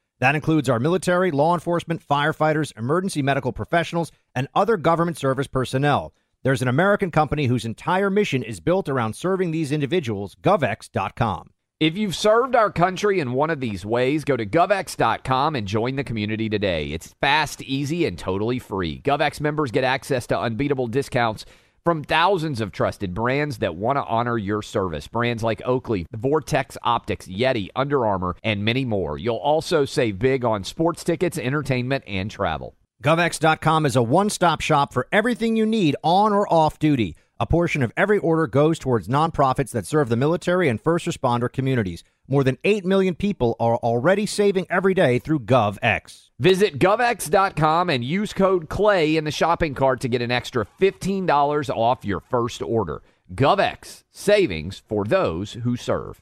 That 0.21 0.35
includes 0.35 0.69
our 0.69 0.79
military, 0.79 1.31
law 1.31 1.55
enforcement, 1.55 2.07
firefighters, 2.07 2.77
emergency 2.77 3.23
medical 3.23 3.51
professionals, 3.51 4.11
and 4.35 4.47
other 4.53 4.77
government 4.77 5.17
service 5.17 5.47
personnel. 5.47 6.13
There's 6.43 6.61
an 6.61 6.67
American 6.67 7.09
company 7.09 7.47
whose 7.47 7.65
entire 7.65 8.11
mission 8.11 8.43
is 8.43 8.59
built 8.59 8.87
around 8.87 9.15
serving 9.15 9.49
these 9.49 9.71
individuals, 9.71 10.35
GovX.com. 10.43 11.49
If 11.79 11.97
you've 11.97 12.15
served 12.15 12.55
our 12.55 12.71
country 12.71 13.19
in 13.19 13.33
one 13.33 13.49
of 13.49 13.59
these 13.59 13.83
ways, 13.83 14.23
go 14.23 14.37
to 14.37 14.45
govx.com 14.45 15.55
and 15.55 15.67
join 15.67 15.95
the 15.95 16.03
community 16.03 16.49
today. 16.49 16.91
It's 16.91 17.15
fast, 17.19 17.63
easy, 17.63 18.05
and 18.05 18.15
totally 18.15 18.59
free. 18.59 19.01
GovX 19.01 19.41
members 19.41 19.71
get 19.71 19.83
access 19.83 20.27
to 20.27 20.39
unbeatable 20.39 20.85
discounts 20.85 21.45
from 21.83 22.03
thousands 22.03 22.61
of 22.61 22.71
trusted 22.71 23.13
brands 23.13 23.57
that 23.57 23.75
want 23.75 23.97
to 23.97 24.03
honor 24.05 24.37
your 24.37 24.61
service. 24.61 25.07
Brands 25.07 25.43
like 25.43 25.61
Oakley, 25.65 26.05
Vortex 26.15 26.77
Optics, 26.83 27.27
Yeti, 27.27 27.69
Under 27.75 28.05
Armour, 28.05 28.35
and 28.43 28.63
many 28.63 28.85
more. 28.85 29.17
You'll 29.17 29.37
also 29.37 29.85
save 29.85 30.19
big 30.19 30.45
on 30.45 30.63
sports 30.63 31.03
tickets, 31.03 31.37
entertainment, 31.37 32.03
and 32.07 32.29
travel. 32.29 32.75
GovX.com 33.03 33.87
is 33.87 33.95
a 33.95 34.03
one 34.03 34.29
stop 34.29 34.61
shop 34.61 34.93
for 34.93 35.07
everything 35.11 35.55
you 35.55 35.65
need 35.65 35.95
on 36.03 36.33
or 36.33 36.51
off 36.53 36.77
duty. 36.77 37.15
A 37.41 37.47
portion 37.47 37.81
of 37.81 37.91
every 37.97 38.19
order 38.19 38.45
goes 38.45 38.77
towards 38.77 39.07
nonprofits 39.07 39.71
that 39.71 39.87
serve 39.87 40.09
the 40.09 40.15
military 40.15 40.69
and 40.69 40.79
first 40.79 41.07
responder 41.07 41.51
communities. 41.51 42.03
More 42.27 42.43
than 42.43 42.59
8 42.63 42.85
million 42.85 43.15
people 43.15 43.55
are 43.59 43.77
already 43.77 44.27
saving 44.27 44.67
every 44.69 44.93
day 44.93 45.17
through 45.17 45.39
GovX. 45.39 46.29
Visit 46.37 46.77
govx.com 46.77 47.89
and 47.89 48.03
use 48.03 48.31
code 48.31 48.69
CLAY 48.69 49.17
in 49.17 49.23
the 49.23 49.31
shopping 49.31 49.73
cart 49.73 50.01
to 50.01 50.07
get 50.07 50.21
an 50.21 50.29
extra 50.29 50.67
$15 50.79 51.75
off 51.75 52.05
your 52.05 52.19
first 52.19 52.61
order. 52.61 53.01
GovX, 53.33 54.03
savings 54.11 54.83
for 54.87 55.03
those 55.03 55.53
who 55.53 55.75
serve. 55.75 56.21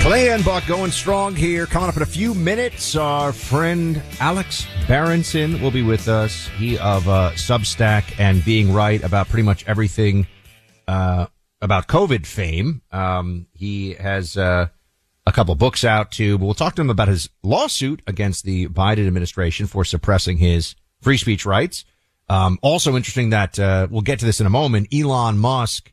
Clay 0.00 0.30
and 0.30 0.42
Buck 0.42 0.66
going 0.66 0.90
strong 0.90 1.34
here. 1.34 1.66
Coming 1.66 1.90
up 1.90 1.96
in 1.96 2.02
a 2.02 2.06
few 2.06 2.32
minutes, 2.32 2.96
our 2.96 3.32
friend 3.32 4.00
Alex 4.20 4.66
Berenson 4.88 5.60
will 5.60 5.72
be 5.72 5.82
with 5.82 6.08
us. 6.08 6.48
He 6.56 6.78
of 6.78 7.06
uh, 7.08 7.32
Substack 7.34 8.18
and 8.18 8.42
being 8.42 8.72
right 8.72 9.02
about 9.02 9.28
pretty 9.28 9.42
much 9.42 9.66
everything 9.66 10.26
uh, 10.88 11.26
about 11.60 11.86
COVID 11.86 12.26
fame. 12.26 12.82
Um, 12.92 13.46
he 13.52 13.94
has 13.94 14.36
uh, 14.36 14.68
a 15.26 15.32
couple 15.32 15.54
books 15.54 15.84
out 15.84 16.12
too, 16.12 16.38
but 16.38 16.44
we'll 16.44 16.54
talk 16.54 16.74
to 16.76 16.82
him 16.82 16.90
about 16.90 17.08
his 17.08 17.28
lawsuit 17.42 18.02
against 18.06 18.44
the 18.44 18.68
Biden 18.68 19.06
administration 19.06 19.66
for 19.66 19.84
suppressing 19.84 20.38
his 20.38 20.74
free 21.00 21.16
speech 21.16 21.44
rights. 21.44 21.84
Um, 22.28 22.58
also 22.62 22.96
interesting 22.96 23.30
that 23.30 23.58
uh, 23.58 23.86
we'll 23.90 24.02
get 24.02 24.18
to 24.20 24.24
this 24.24 24.40
in 24.40 24.46
a 24.46 24.50
moment. 24.50 24.88
Elon 24.92 25.38
Musk 25.38 25.92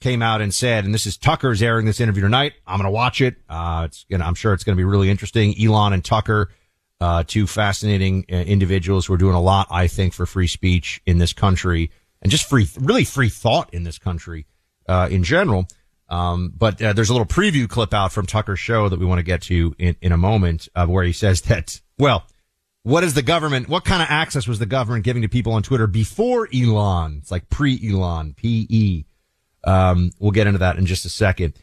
came 0.00 0.22
out 0.22 0.40
and 0.40 0.52
said, 0.52 0.84
and 0.84 0.92
this 0.92 1.06
is 1.06 1.16
Tucker's 1.16 1.62
airing 1.62 1.86
this 1.86 2.00
interview 2.00 2.22
tonight. 2.22 2.54
I'm 2.66 2.78
going 2.78 2.86
to 2.86 2.90
watch 2.90 3.20
it. 3.20 3.36
Uh, 3.48 3.82
it's 3.86 4.04
gonna, 4.10 4.24
I'm 4.24 4.34
sure 4.34 4.52
it's 4.52 4.64
going 4.64 4.76
to 4.76 4.80
be 4.80 4.84
really 4.84 5.10
interesting. 5.10 5.54
Elon 5.58 5.92
and 5.92 6.04
Tucker, 6.04 6.50
uh, 7.00 7.24
two 7.26 7.46
fascinating 7.46 8.24
uh, 8.30 8.36
individuals 8.36 9.06
who 9.06 9.14
are 9.14 9.18
doing 9.18 9.34
a 9.34 9.40
lot, 9.40 9.66
I 9.70 9.86
think, 9.86 10.12
for 10.12 10.26
free 10.26 10.46
speech 10.46 11.00
in 11.06 11.18
this 11.18 11.32
country 11.32 11.90
and 12.24 12.30
just 12.30 12.48
free, 12.48 12.68
really 12.80 13.04
free 13.04 13.28
thought 13.28 13.72
in 13.72 13.84
this 13.84 13.98
country, 13.98 14.46
uh, 14.88 15.08
in 15.10 15.22
general. 15.22 15.68
Um, 16.08 16.52
but 16.56 16.82
uh, 16.82 16.92
there's 16.92 17.10
a 17.10 17.12
little 17.12 17.26
preview 17.26 17.68
clip 17.68 17.94
out 17.94 18.12
from 18.12 18.26
Tucker's 18.26 18.58
show 18.58 18.88
that 18.88 18.98
we 18.98 19.06
want 19.06 19.20
to 19.20 19.22
get 19.22 19.42
to 19.42 19.74
in, 19.78 19.96
in 20.00 20.12
a 20.12 20.16
moment, 20.16 20.68
uh, 20.74 20.86
where 20.86 21.04
he 21.04 21.12
says 21.12 21.42
that, 21.42 21.80
well, 21.98 22.24
what 22.82 23.04
is 23.04 23.14
the 23.14 23.22
government, 23.22 23.68
what 23.68 23.84
kind 23.84 24.02
of 24.02 24.08
access 24.10 24.46
was 24.46 24.58
the 24.58 24.66
government 24.66 25.04
giving 25.04 25.22
to 25.22 25.28
people 25.28 25.52
on 25.52 25.62
Twitter 25.62 25.86
before 25.86 26.48
Elon? 26.52 27.18
It's 27.20 27.30
like 27.30 27.48
pre-Elon, 27.48 28.34
P-E. 28.34 29.04
Um, 29.64 30.10
we'll 30.18 30.32
get 30.32 30.46
into 30.46 30.58
that 30.58 30.76
in 30.76 30.84
just 30.84 31.06
a 31.06 31.08
second. 31.08 31.54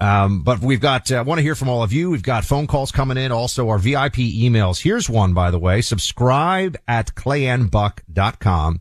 Um, 0.00 0.42
but 0.42 0.60
we've 0.60 0.80
got, 0.80 1.10
I 1.12 1.18
uh, 1.18 1.24
want 1.24 1.38
to 1.38 1.42
hear 1.42 1.54
from 1.54 1.68
all 1.68 1.82
of 1.82 1.92
you. 1.92 2.10
We've 2.10 2.22
got 2.22 2.44
phone 2.44 2.66
calls 2.66 2.92
coming 2.92 3.16
in. 3.16 3.32
Also 3.32 3.68
our 3.68 3.78
VIP 3.78 4.14
emails. 4.14 4.82
Here's 4.82 5.08
one, 5.08 5.34
by 5.34 5.50
the 5.50 5.58
way. 5.58 5.82
Subscribe 5.82 6.76
at 6.88 7.14
clayandbuck.com. 7.14 8.80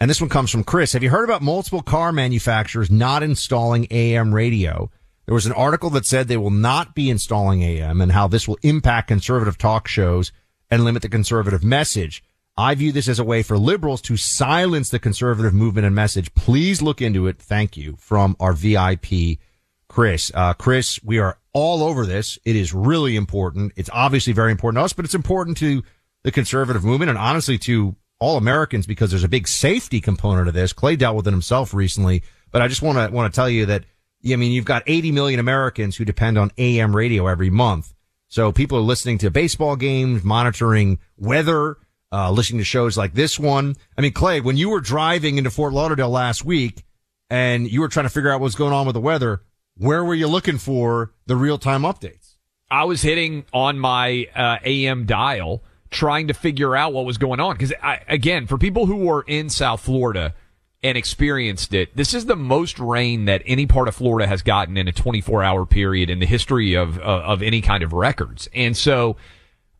And 0.00 0.08
this 0.08 0.20
one 0.20 0.30
comes 0.30 0.50
from 0.50 0.64
Chris. 0.64 0.94
Have 0.94 1.02
you 1.02 1.10
heard 1.10 1.24
about 1.24 1.42
multiple 1.42 1.82
car 1.82 2.10
manufacturers 2.10 2.90
not 2.90 3.22
installing 3.22 3.86
AM 3.90 4.34
radio? 4.34 4.90
There 5.26 5.34
was 5.34 5.44
an 5.44 5.52
article 5.52 5.90
that 5.90 6.06
said 6.06 6.26
they 6.26 6.38
will 6.38 6.50
not 6.50 6.94
be 6.94 7.10
installing 7.10 7.62
AM 7.62 8.00
and 8.00 8.10
how 8.10 8.26
this 8.26 8.48
will 8.48 8.58
impact 8.62 9.08
conservative 9.08 9.58
talk 9.58 9.86
shows 9.86 10.32
and 10.70 10.84
limit 10.84 11.02
the 11.02 11.10
conservative 11.10 11.62
message. 11.62 12.24
I 12.56 12.74
view 12.74 12.92
this 12.92 13.08
as 13.08 13.18
a 13.18 13.24
way 13.24 13.42
for 13.42 13.58
liberals 13.58 14.00
to 14.02 14.16
silence 14.16 14.88
the 14.88 14.98
conservative 14.98 15.52
movement 15.52 15.86
and 15.86 15.94
message. 15.94 16.34
Please 16.34 16.80
look 16.80 17.02
into 17.02 17.26
it. 17.26 17.38
Thank 17.38 17.76
you 17.76 17.96
from 17.98 18.36
our 18.40 18.54
VIP, 18.54 19.38
Chris. 19.86 20.32
Uh, 20.34 20.54
Chris, 20.54 20.98
we 21.04 21.18
are 21.18 21.38
all 21.52 21.82
over 21.82 22.06
this. 22.06 22.38
It 22.46 22.56
is 22.56 22.72
really 22.72 23.16
important. 23.16 23.72
It's 23.76 23.90
obviously 23.92 24.32
very 24.32 24.50
important 24.50 24.80
to 24.80 24.84
us, 24.84 24.94
but 24.94 25.04
it's 25.04 25.14
important 25.14 25.58
to 25.58 25.82
the 26.22 26.32
conservative 26.32 26.84
movement 26.84 27.10
and 27.10 27.18
honestly 27.18 27.58
to 27.58 27.96
all 28.20 28.36
Americans 28.36 28.86
because 28.86 29.10
there's 29.10 29.24
a 29.24 29.28
big 29.28 29.48
safety 29.48 30.00
component 30.00 30.46
of 30.46 30.54
this. 30.54 30.72
Clay 30.72 30.94
dealt 30.94 31.16
with 31.16 31.26
it 31.26 31.32
himself 31.32 31.74
recently, 31.74 32.22
but 32.52 32.62
I 32.62 32.68
just 32.68 32.82
want 32.82 32.98
to 32.98 33.14
want 33.14 33.32
to 33.32 33.36
tell 33.36 33.48
you 33.50 33.66
that 33.66 33.84
I 34.24 34.36
mean 34.36 34.52
you've 34.52 34.64
got 34.64 34.82
80 34.86 35.10
million 35.10 35.40
Americans 35.40 35.96
who 35.96 36.04
depend 36.04 36.38
on 36.38 36.52
AM 36.58 36.94
radio 36.94 37.26
every 37.26 37.50
month. 37.50 37.92
So 38.28 38.52
people 38.52 38.78
are 38.78 38.82
listening 38.82 39.18
to 39.18 39.30
baseball 39.30 39.74
games, 39.74 40.22
monitoring 40.22 41.00
weather, 41.16 41.78
uh, 42.12 42.30
listening 42.30 42.58
to 42.58 42.64
shows 42.64 42.96
like 42.96 43.14
this 43.14 43.40
one. 43.40 43.74
I 43.98 44.02
mean, 44.02 44.12
Clay, 44.12 44.40
when 44.40 44.56
you 44.56 44.70
were 44.70 44.80
driving 44.80 45.36
into 45.38 45.50
Fort 45.50 45.72
Lauderdale 45.72 46.10
last 46.10 46.44
week 46.44 46.84
and 47.28 47.68
you 47.68 47.80
were 47.80 47.88
trying 47.88 48.06
to 48.06 48.10
figure 48.10 48.30
out 48.30 48.40
what's 48.40 48.54
going 48.54 48.72
on 48.72 48.86
with 48.86 48.94
the 48.94 49.00
weather, 49.00 49.42
where 49.76 50.04
were 50.04 50.14
you 50.14 50.28
looking 50.28 50.58
for 50.58 51.12
the 51.26 51.36
real 51.36 51.58
time 51.58 51.82
updates? 51.82 52.36
I 52.70 52.84
was 52.84 53.02
hitting 53.02 53.46
on 53.52 53.78
my 53.80 54.28
uh, 54.36 54.58
AM 54.64 55.06
dial 55.06 55.64
trying 55.90 56.28
to 56.28 56.34
figure 56.34 56.76
out 56.76 56.92
what 56.92 57.04
was 57.04 57.18
going 57.18 57.40
on. 57.40 57.56
Because 57.56 57.72
again, 58.08 58.46
for 58.46 58.58
people 58.58 58.86
who 58.86 58.96
were 58.96 59.22
in 59.22 59.50
South 59.50 59.80
Florida, 59.80 60.34
and 60.82 60.96
experienced 60.96 61.74
it. 61.74 61.94
This 61.94 62.14
is 62.14 62.26
the 62.26 62.36
most 62.36 62.78
rain 62.78 63.26
that 63.26 63.42
any 63.44 63.66
part 63.66 63.88
of 63.88 63.94
Florida 63.94 64.26
has 64.26 64.42
gotten 64.42 64.76
in 64.76 64.88
a 64.88 64.92
24 64.92 65.42
hour 65.42 65.66
period 65.66 66.08
in 66.08 66.20
the 66.20 66.26
history 66.26 66.74
of, 66.74 66.98
uh, 66.98 67.02
of 67.02 67.42
any 67.42 67.60
kind 67.60 67.82
of 67.82 67.92
records. 67.92 68.48
And 68.54 68.76
so 68.76 69.16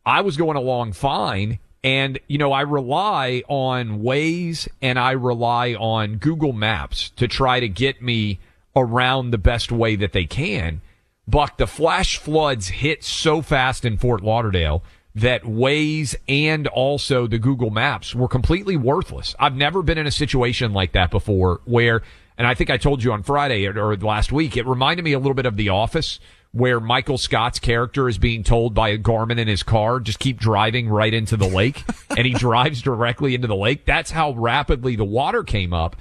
I 0.05 0.21
was 0.21 0.37
going 0.37 0.57
along 0.57 0.93
fine. 0.93 1.59
And, 1.83 2.19
you 2.27 2.37
know, 2.37 2.51
I 2.51 2.61
rely 2.61 3.41
on 3.47 4.01
Waze 4.01 4.67
and 4.83 4.99
I 4.99 5.11
rely 5.11 5.73
on 5.73 6.17
Google 6.17 6.53
Maps 6.53 7.09
to 7.15 7.27
try 7.27 7.59
to 7.59 7.67
get 7.67 8.03
me 8.03 8.39
around 8.75 9.31
the 9.31 9.39
best 9.39 9.71
way 9.71 9.95
that 9.95 10.13
they 10.13 10.25
can. 10.25 10.81
Buck, 11.27 11.57
the 11.57 11.65
flash 11.65 12.17
floods 12.17 12.67
hit 12.67 13.03
so 13.03 13.41
fast 13.41 13.83
in 13.83 13.97
Fort 13.97 14.21
Lauderdale 14.21 14.83
that 15.15 15.43
Waze 15.43 16.15
and 16.27 16.67
also 16.67 17.27
the 17.27 17.39
Google 17.39 17.69
Maps 17.69 18.15
were 18.15 18.27
completely 18.27 18.77
worthless. 18.77 19.35
I've 19.39 19.55
never 19.55 19.81
been 19.81 19.97
in 19.97 20.07
a 20.07 20.11
situation 20.11 20.73
like 20.73 20.93
that 20.93 21.11
before 21.11 21.61
where, 21.65 22.01
and 22.37 22.47
I 22.47 22.53
think 22.53 22.69
I 22.69 22.77
told 22.77 23.03
you 23.03 23.11
on 23.11 23.23
Friday 23.23 23.67
or, 23.67 23.77
or 23.77 23.97
last 23.97 24.31
week, 24.31 24.55
it 24.55 24.65
reminded 24.65 25.03
me 25.03 25.13
a 25.13 25.19
little 25.19 25.33
bit 25.33 25.45
of 25.45 25.57
The 25.57 25.69
Office 25.69 26.19
where 26.53 26.79
Michael 26.79 27.17
Scott's 27.17 27.59
character 27.59 28.09
is 28.09 28.17
being 28.17 28.43
told 28.43 28.73
by 28.73 28.89
a 28.89 28.97
Garmin 28.97 29.39
in 29.39 29.47
his 29.47 29.63
car, 29.63 29.99
just 29.99 30.19
keep 30.19 30.37
driving 30.37 30.89
right 30.89 31.13
into 31.13 31.37
the 31.37 31.47
lake 31.47 31.83
and 32.09 32.25
he 32.25 32.33
drives 32.33 32.81
directly 32.81 33.35
into 33.35 33.47
the 33.47 33.55
lake. 33.55 33.85
That's 33.85 34.11
how 34.11 34.31
rapidly 34.31 34.95
the 34.95 35.05
water 35.05 35.43
came 35.43 35.73
up. 35.73 35.95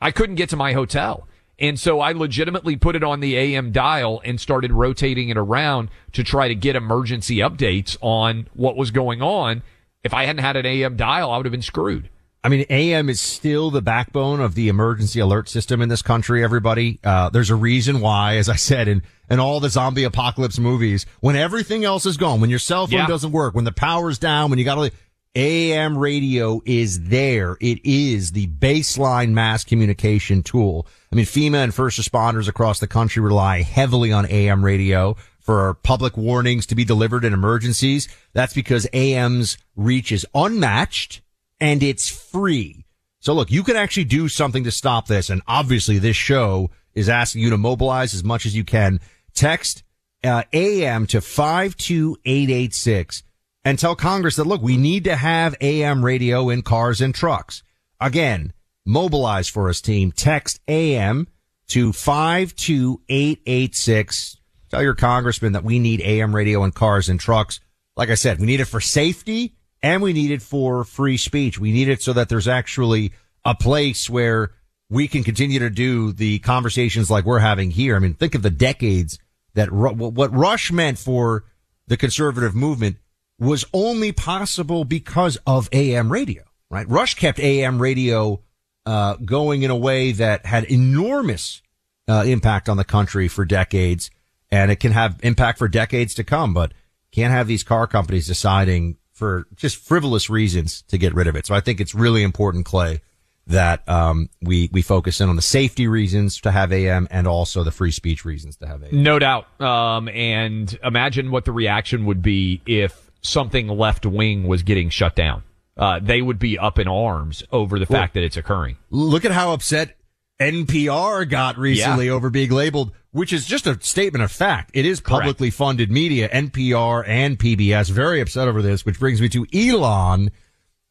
I 0.00 0.10
couldn't 0.10 0.36
get 0.36 0.50
to 0.50 0.56
my 0.56 0.72
hotel. 0.72 1.26
And 1.58 1.78
so 1.78 2.00
I 2.00 2.12
legitimately 2.12 2.76
put 2.76 2.96
it 2.96 3.04
on 3.04 3.20
the 3.20 3.36
AM 3.36 3.70
dial 3.70 4.20
and 4.24 4.40
started 4.40 4.72
rotating 4.72 5.28
it 5.28 5.36
around 5.36 5.88
to 6.12 6.24
try 6.24 6.48
to 6.48 6.54
get 6.54 6.74
emergency 6.76 7.36
updates 7.36 7.96
on 8.00 8.48
what 8.54 8.76
was 8.76 8.90
going 8.90 9.22
on. 9.22 9.62
If 10.02 10.12
I 10.12 10.24
hadn't 10.24 10.42
had 10.42 10.56
an 10.56 10.66
AM 10.66 10.96
dial, 10.96 11.30
I 11.30 11.36
would 11.36 11.46
have 11.46 11.52
been 11.52 11.62
screwed. 11.62 12.10
I 12.42 12.50
mean, 12.50 12.66
AM 12.68 13.08
is 13.08 13.22
still 13.22 13.70
the 13.70 13.80
backbone 13.80 14.40
of 14.40 14.54
the 14.54 14.68
emergency 14.68 15.18
alert 15.18 15.48
system 15.48 15.80
in 15.80 15.88
this 15.88 16.02
country, 16.02 16.44
everybody. 16.44 16.98
Uh, 17.02 17.30
there's 17.30 17.48
a 17.48 17.54
reason 17.54 18.00
why, 18.00 18.36
as 18.36 18.50
I 18.50 18.56
said, 18.56 18.86
in, 18.86 19.02
in 19.30 19.40
all 19.40 19.60
the 19.60 19.70
zombie 19.70 20.04
apocalypse 20.04 20.58
movies, 20.58 21.06
when 21.20 21.36
everything 21.36 21.84
else 21.86 22.04
is 22.04 22.18
gone, 22.18 22.42
when 22.42 22.50
your 22.50 22.58
cell 22.58 22.86
phone 22.86 22.98
Yeah. 22.98 23.06
doesn't 23.06 23.32
work, 23.32 23.54
when 23.54 23.64
the 23.64 23.72
power's 23.72 24.18
down, 24.18 24.50
when 24.50 24.58
you 24.58 24.64
gotta, 24.66 24.92
AM 25.36 25.98
radio 25.98 26.62
is 26.64 27.08
there. 27.08 27.56
It 27.60 27.84
is 27.84 28.32
the 28.32 28.46
baseline 28.46 29.30
mass 29.30 29.64
communication 29.64 30.44
tool. 30.44 30.86
I 31.10 31.16
mean, 31.16 31.24
FEMA 31.24 31.64
and 31.64 31.74
first 31.74 32.00
responders 32.00 32.46
across 32.46 32.78
the 32.78 32.86
country 32.86 33.20
rely 33.20 33.62
heavily 33.62 34.12
on 34.12 34.26
AM 34.26 34.64
radio 34.64 35.16
for 35.40 35.74
public 35.74 36.16
warnings 36.16 36.66
to 36.66 36.76
be 36.76 36.84
delivered 36.84 37.24
in 37.24 37.32
emergencies. 37.32 38.08
That's 38.32 38.54
because 38.54 38.86
AM's 38.92 39.58
reach 39.74 40.12
is 40.12 40.24
unmatched 40.34 41.20
and 41.60 41.82
it's 41.82 42.08
free. 42.08 42.84
So 43.18 43.34
look, 43.34 43.50
you 43.50 43.64
can 43.64 43.76
actually 43.76 44.04
do 44.04 44.28
something 44.28 44.62
to 44.64 44.70
stop 44.70 45.08
this. 45.08 45.30
And 45.30 45.42
obviously 45.48 45.98
this 45.98 46.16
show 46.16 46.70
is 46.94 47.08
asking 47.08 47.42
you 47.42 47.50
to 47.50 47.58
mobilize 47.58 48.14
as 48.14 48.22
much 48.22 48.46
as 48.46 48.54
you 48.54 48.64
can. 48.64 49.00
Text 49.34 49.82
uh, 50.22 50.44
AM 50.52 51.08
to 51.08 51.20
52886 51.20 53.24
and 53.64 53.78
tell 53.78 53.96
Congress 53.96 54.36
that 54.36 54.46
look, 54.46 54.62
we 54.62 54.76
need 54.76 55.04
to 55.04 55.16
have 55.16 55.56
AM 55.60 56.04
radio 56.04 56.50
in 56.50 56.62
cars 56.62 57.00
and 57.00 57.14
trucks. 57.14 57.62
Again, 58.00 58.52
mobilize 58.84 59.48
for 59.48 59.68
us 59.68 59.80
team. 59.80 60.10
Text 60.12 60.60
AM 60.68 61.26
to 61.68 61.92
52886. 61.92 64.36
Tell 64.70 64.82
your 64.82 64.94
congressman 64.94 65.52
that 65.52 65.64
we 65.64 65.78
need 65.78 66.02
AM 66.02 66.34
radio 66.34 66.64
in 66.64 66.72
cars 66.72 67.08
and 67.08 67.20
trucks. 67.20 67.60
Like 67.96 68.10
I 68.10 68.14
said, 68.14 68.40
we 68.40 68.46
need 68.46 68.60
it 68.60 68.66
for 68.66 68.80
safety 68.80 69.54
and 69.82 70.02
we 70.02 70.12
need 70.12 70.30
it 70.30 70.42
for 70.42 70.84
free 70.84 71.16
speech. 71.16 71.58
We 71.58 71.72
need 71.72 71.88
it 71.88 72.02
so 72.02 72.12
that 72.12 72.28
there's 72.28 72.48
actually 72.48 73.12
a 73.44 73.54
place 73.54 74.10
where 74.10 74.50
we 74.90 75.08
can 75.08 75.24
continue 75.24 75.60
to 75.60 75.70
do 75.70 76.12
the 76.12 76.40
conversations 76.40 77.10
like 77.10 77.24
we're 77.24 77.38
having 77.38 77.70
here. 77.70 77.96
I 77.96 77.98
mean, 77.98 78.12
think 78.14 78.34
of 78.34 78.42
the 78.42 78.50
decades 78.50 79.18
that 79.54 79.72
Ru- 79.72 79.94
what 79.94 80.34
Rush 80.34 80.70
meant 80.72 80.98
for 80.98 81.44
the 81.86 81.96
conservative 81.96 82.54
movement 82.54 82.96
was 83.44 83.64
only 83.72 84.12
possible 84.12 84.84
because 84.84 85.38
of 85.46 85.68
AM 85.72 86.10
radio, 86.10 86.42
right? 86.70 86.88
Rush 86.88 87.14
kept 87.14 87.38
AM 87.38 87.80
radio 87.80 88.40
uh, 88.86 89.14
going 89.16 89.62
in 89.62 89.70
a 89.70 89.76
way 89.76 90.12
that 90.12 90.46
had 90.46 90.64
enormous 90.64 91.62
uh, 92.08 92.24
impact 92.26 92.68
on 92.68 92.76
the 92.76 92.84
country 92.84 93.28
for 93.28 93.44
decades, 93.44 94.10
and 94.50 94.70
it 94.70 94.76
can 94.76 94.92
have 94.92 95.18
impact 95.22 95.58
for 95.58 95.68
decades 95.68 96.14
to 96.14 96.24
come. 96.24 96.52
But 96.54 96.72
can't 97.12 97.32
have 97.32 97.46
these 97.46 97.62
car 97.62 97.86
companies 97.86 98.26
deciding 98.26 98.96
for 99.12 99.46
just 99.54 99.76
frivolous 99.76 100.28
reasons 100.28 100.82
to 100.88 100.98
get 100.98 101.14
rid 101.14 101.28
of 101.28 101.36
it. 101.36 101.46
So 101.46 101.54
I 101.54 101.60
think 101.60 101.80
it's 101.80 101.94
really 101.94 102.24
important, 102.24 102.66
Clay, 102.66 103.00
that 103.46 103.88
um, 103.88 104.28
we 104.42 104.68
we 104.72 104.82
focus 104.82 105.20
in 105.20 105.28
on 105.28 105.36
the 105.36 105.42
safety 105.42 105.86
reasons 105.86 106.40
to 106.40 106.50
have 106.50 106.72
AM 106.72 107.06
and 107.10 107.26
also 107.26 107.62
the 107.62 107.70
free 107.70 107.92
speech 107.92 108.24
reasons 108.24 108.56
to 108.56 108.66
have 108.66 108.82
AM. 108.82 109.02
No 109.02 109.18
doubt. 109.18 109.46
Um, 109.60 110.08
and 110.08 110.76
imagine 110.82 111.30
what 111.30 111.44
the 111.44 111.52
reaction 111.52 112.06
would 112.06 112.22
be 112.22 112.60
if 112.66 113.03
something 113.24 113.66
left 113.68 114.06
wing 114.06 114.46
was 114.46 114.62
getting 114.62 114.90
shut 114.90 115.16
down. 115.16 115.42
Uh, 115.76 115.98
they 116.00 116.22
would 116.22 116.38
be 116.38 116.56
up 116.58 116.78
in 116.78 116.86
arms 116.86 117.42
over 117.50 117.78
the 117.80 117.86
fact 117.86 118.14
that 118.14 118.22
it's 118.22 118.36
occurring. 118.36 118.76
Look 118.90 119.24
at 119.24 119.32
how 119.32 119.52
upset 119.52 119.96
NPR 120.40 121.28
got 121.28 121.58
recently 121.58 122.06
Yeah. 122.06 122.12
over 122.12 122.30
being 122.30 122.50
labeled, 122.50 122.92
which 123.10 123.32
is 123.32 123.44
just 123.46 123.66
a 123.66 123.80
statement 123.82 124.22
of 124.22 124.30
fact. 124.30 124.70
It 124.74 124.86
is 124.86 125.00
publicly 125.00 125.50
funded 125.50 125.90
media, 125.90 126.28
NPR 126.28 127.02
and 127.06 127.38
PBS, 127.38 127.90
very 127.90 128.20
upset 128.20 128.46
over 128.46 128.62
this, 128.62 128.84
which 128.84 129.00
brings 129.00 129.20
me 129.20 129.28
to 129.30 129.46
Elon. 129.52 130.30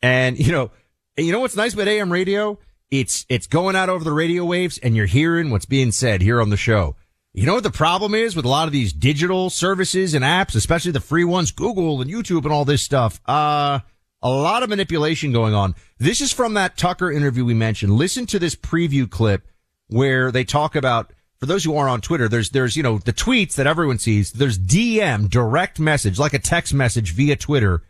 And, 0.02 0.38
you 0.38 0.52
know, 0.52 0.72
you 1.16 1.32
know 1.32 1.40
what's 1.40 1.56
nice 1.56 1.74
about 1.74 1.88
AM 1.88 2.12
radio? 2.12 2.58
It's, 2.92 3.26
it's 3.30 3.48
going 3.48 3.76
out 3.76 3.90
over 3.90 4.04
the 4.04 4.12
radio 4.12 4.44
waves 4.44 4.78
and 4.80 4.96
you're 4.96 5.06
hearing 5.06 5.50
what's 5.50 5.66
being 5.66 5.92
said 5.92 6.22
here 6.22 6.42
on 6.42 6.50
the 6.50 6.58
show. 6.58 6.96
You 7.36 7.48
know 7.48 7.56
what 7.56 7.64
the 7.64 7.72
problem 7.72 8.14
is 8.14 8.36
with 8.36 8.46
a 8.46 8.50
lot 8.50 8.68
of 8.68 8.72
these 8.72 8.94
digital 8.94 9.50
services 9.50 10.14
and 10.14 10.24
apps, 10.24 10.54
especially 10.54 10.92
the 10.92 11.00
free 11.00 11.24
ones, 11.24 11.52
Google 11.52 12.00
and 12.00 12.12
YouTube 12.12 12.44
and 12.44 12.54
all 12.54 12.64
this 12.64 12.84
stuff? 12.84 13.20
Uh, 13.28 13.80
a 14.22 14.30
lot 14.30 14.62
of 14.62 14.70
manipulation 14.70 15.32
going 15.32 15.56
on. 15.56 15.74
This 15.98 16.22
is 16.22 16.32
from 16.32 16.54
that 16.54 16.78
Tucker 16.78 17.12
interview 17.12 17.44
we 17.44 17.56
mentioned. 17.56 17.94
Listen 17.94 18.28
to 18.28 18.38
this 18.38 18.56
preview 18.56 19.10
clip 19.10 19.48
where 19.88 20.32
they 20.32 20.44
talk 20.44 20.76
about, 20.76 21.12
for 21.38 21.48
those 21.48 21.64
who 21.64 21.76
aren't 21.76 21.90
on 21.90 22.02
Twitter, 22.02 22.30
there's, 22.30 22.52
there's, 22.52 22.78
you 22.78 22.84
know, 22.84 23.00
the 23.00 23.12
tweets 23.12 23.56
that 23.56 23.66
everyone 23.66 23.98
sees. 23.98 24.34
There's 24.34 24.60
DM, 24.60 25.28
direct 25.28 25.80
message, 25.80 26.20
like 26.20 26.36
a 26.36 26.40
text 26.40 26.72
message 26.72 27.16
via 27.16 27.36
Twitter. 27.36 27.82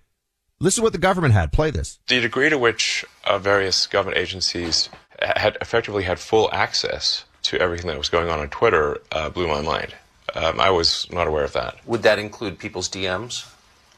Listen 0.61 0.83
to 0.83 0.85
what 0.85 0.93
the 0.93 0.99
government 0.99 1.33
had. 1.33 1.51
Play 1.51 1.69
this. 1.69 1.99
The 2.07 2.21
degree 2.21 2.49
to 2.49 2.57
which 2.57 3.03
uh, 3.25 3.39
various 3.39 3.87
government 3.87 4.19
agencies 4.19 4.87
had 5.21 5.57
effectively 5.59 6.03
had 6.03 6.17
full 6.17 6.49
access 6.53 7.25
to 7.43 7.59
everything 7.59 7.87
that 7.87 7.97
was 7.97 8.09
going 8.09 8.29
on 8.29 8.39
on 8.39 8.49
Twitter 8.49 9.01
uh, 9.11 9.29
blew 9.29 9.47
my 9.47 9.61
mind. 9.61 9.95
Um, 10.35 10.59
I 10.59 10.71
was 10.71 11.07
not 11.11 11.27
aware 11.27 11.43
of 11.43 11.53
that. 11.53 11.77
Would 11.85 12.03
that 12.03 12.19
include 12.19 12.57
people's 12.57 12.89
DMs? 12.89 13.49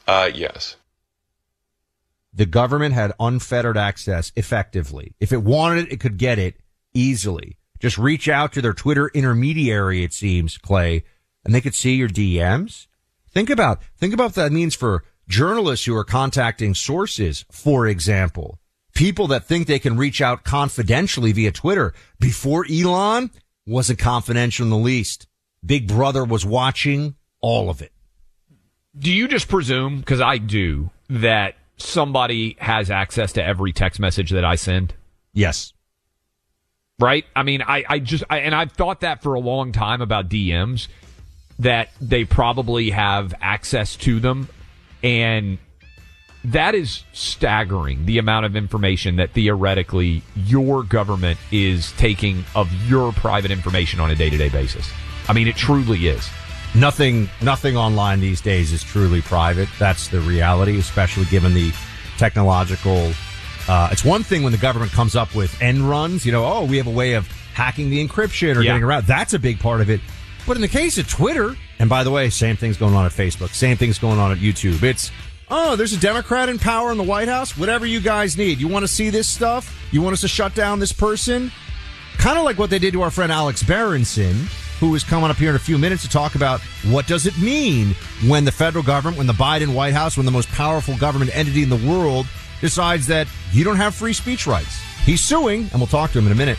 Uh, 0.06 0.30
yes. 0.32 0.76
The 2.34 2.46
government 2.46 2.94
had 2.94 3.12
unfettered 3.18 3.78
access 3.78 4.30
effectively. 4.36 5.14
If 5.20 5.32
it 5.32 5.42
wanted 5.42 5.86
it, 5.86 5.92
it 5.92 6.00
could 6.00 6.18
get 6.18 6.38
it 6.38 6.56
easily. 6.92 7.56
Just 7.80 7.98
reach 7.98 8.28
out 8.28 8.52
to 8.52 8.62
their 8.62 8.72
Twitter 8.72 9.10
intermediary, 9.14 10.02
it 10.02 10.12
seems, 10.12 10.58
Clay, 10.58 11.04
and 11.44 11.54
they 11.54 11.60
could 11.60 11.74
see 11.74 11.94
your 11.94 12.08
DMs. 12.08 12.86
Think 13.30 13.50
about, 13.50 13.82
think 13.96 14.12
about 14.12 14.24
what 14.24 14.34
that 14.34 14.52
means 14.52 14.74
for 14.74 15.04
journalists 15.28 15.86
who 15.86 15.96
are 15.96 16.04
contacting 16.04 16.74
sources, 16.74 17.44
for 17.50 17.86
example. 17.86 18.58
People 18.96 19.26
that 19.26 19.44
think 19.44 19.66
they 19.66 19.78
can 19.78 19.98
reach 19.98 20.22
out 20.22 20.42
confidentially 20.42 21.30
via 21.30 21.52
Twitter. 21.52 21.92
Before 22.18 22.64
Elon 22.64 23.30
wasn't 23.66 23.98
confidential 23.98 24.64
in 24.64 24.70
the 24.70 24.76
least. 24.76 25.26
Big 25.64 25.86
Brother 25.86 26.24
was 26.24 26.46
watching 26.46 27.14
all 27.42 27.68
of 27.68 27.82
it. 27.82 27.92
Do 28.98 29.12
you 29.12 29.28
just 29.28 29.48
presume, 29.48 29.98
because 29.98 30.22
I 30.22 30.38
do, 30.38 30.90
that 31.10 31.56
somebody 31.76 32.56
has 32.58 32.90
access 32.90 33.32
to 33.34 33.44
every 33.44 33.74
text 33.74 34.00
message 34.00 34.30
that 34.30 34.46
I 34.46 34.54
send? 34.54 34.94
Yes. 35.34 35.74
Right? 36.98 37.26
I 37.36 37.42
mean, 37.42 37.60
I, 37.60 37.84
I 37.86 37.98
just, 37.98 38.24
I, 38.30 38.38
and 38.38 38.54
I've 38.54 38.72
thought 38.72 39.00
that 39.00 39.22
for 39.22 39.34
a 39.34 39.40
long 39.40 39.72
time 39.72 40.00
about 40.00 40.30
DMs, 40.30 40.88
that 41.58 41.90
they 42.00 42.24
probably 42.24 42.90
have 42.90 43.34
access 43.42 43.96
to 43.96 44.20
them. 44.20 44.48
And 45.02 45.58
that 46.52 46.74
is 46.74 47.04
staggering, 47.12 48.06
the 48.06 48.18
amount 48.18 48.46
of 48.46 48.56
information 48.56 49.16
that 49.16 49.30
theoretically 49.30 50.22
your 50.34 50.82
government 50.82 51.38
is 51.50 51.92
taking 51.92 52.44
of 52.54 52.72
your 52.88 53.12
private 53.12 53.50
information 53.50 54.00
on 54.00 54.10
a 54.10 54.14
day 54.14 54.30
to 54.30 54.36
day 54.36 54.48
basis. 54.48 54.88
I 55.28 55.32
mean, 55.32 55.48
it 55.48 55.56
truly 55.56 56.06
is. 56.08 56.28
Nothing, 56.74 57.28
nothing 57.40 57.76
online 57.76 58.20
these 58.20 58.40
days 58.40 58.72
is 58.72 58.82
truly 58.82 59.22
private. 59.22 59.68
That's 59.78 60.08
the 60.08 60.20
reality, 60.20 60.78
especially 60.78 61.24
given 61.26 61.54
the 61.54 61.72
technological. 62.18 63.12
Uh, 63.68 63.88
it's 63.90 64.04
one 64.04 64.22
thing 64.22 64.42
when 64.42 64.52
the 64.52 64.58
government 64.58 64.92
comes 64.92 65.16
up 65.16 65.34
with 65.34 65.60
end 65.62 65.88
runs, 65.88 66.24
you 66.24 66.32
know, 66.32 66.44
oh, 66.44 66.64
we 66.64 66.76
have 66.76 66.86
a 66.86 66.90
way 66.90 67.14
of 67.14 67.26
hacking 67.54 67.90
the 67.90 68.06
encryption 68.06 68.56
or 68.56 68.60
Yeah. 68.62 68.70
getting 68.72 68.84
around. 68.84 69.06
That's 69.06 69.32
a 69.34 69.38
big 69.38 69.58
part 69.58 69.80
of 69.80 69.90
it. 69.90 70.00
But 70.46 70.56
in 70.56 70.60
the 70.60 70.68
case 70.68 70.98
of 70.98 71.08
Twitter, 71.08 71.56
and 71.78 71.88
by 71.88 72.04
the 72.04 72.10
way, 72.10 72.30
same 72.30 72.56
thing's 72.56 72.76
going 72.76 72.94
on 72.94 73.04
at 73.06 73.12
Facebook, 73.12 73.50
same 73.54 73.76
thing's 73.76 73.98
going 73.98 74.18
on 74.20 74.30
at 74.30 74.38
YouTube. 74.38 74.82
It's, 74.82 75.10
oh, 75.50 75.76
there's 75.76 75.92
a 75.92 76.00
Democrat 76.00 76.48
in 76.48 76.58
power 76.58 76.90
in 76.90 76.98
the 76.98 77.04
White 77.04 77.28
House. 77.28 77.56
Whatever 77.56 77.86
you 77.86 78.00
guys 78.00 78.36
need. 78.36 78.60
You 78.60 78.68
want 78.68 78.82
to 78.84 78.88
see 78.88 79.10
this 79.10 79.28
stuff? 79.28 79.72
You 79.92 80.02
want 80.02 80.14
us 80.14 80.20
to 80.22 80.28
shut 80.28 80.54
down 80.54 80.78
this 80.78 80.92
person? 80.92 81.50
kind 82.18 82.38
of 82.38 82.44
like 82.44 82.58
what 82.58 82.70
they 82.70 82.78
did 82.78 82.92
to 82.92 83.02
our 83.02 83.10
friend 83.10 83.30
Alex 83.30 83.62
Berenson, 83.62 84.34
who 84.80 84.94
is 84.94 85.04
coming 85.04 85.30
up 85.30 85.36
here 85.36 85.50
in 85.50 85.56
a 85.56 85.60
few 85.60 85.78
minutes 85.78 86.02
to 86.02 86.08
talk 86.08 86.34
about 86.34 86.60
what 86.90 87.06
does 87.06 87.26
it 87.26 87.38
mean 87.38 87.94
when 88.26 88.44
the 88.44 88.52
federal 88.52 88.82
government, 88.82 89.18
when 89.18 89.26
the 89.26 89.32
Biden 89.32 89.74
White 89.74 89.94
House, 89.94 90.16
when 90.16 90.26
the 90.26 90.32
most 90.32 90.48
powerful 90.48 90.96
government 90.96 91.34
entity 91.36 91.62
in 91.62 91.68
the 91.68 91.76
world 91.88 92.26
decides 92.60 93.06
that 93.06 93.28
you 93.52 93.64
don't 93.64 93.76
have 93.76 93.94
free 93.94 94.12
speech 94.12 94.46
rights. 94.46 94.80
He's 95.04 95.22
suing, 95.22 95.68
and 95.70 95.74
we'll 95.74 95.86
talk 95.86 96.10
to 96.12 96.18
him 96.18 96.26
in 96.26 96.32
a 96.32 96.36
minute. 96.36 96.58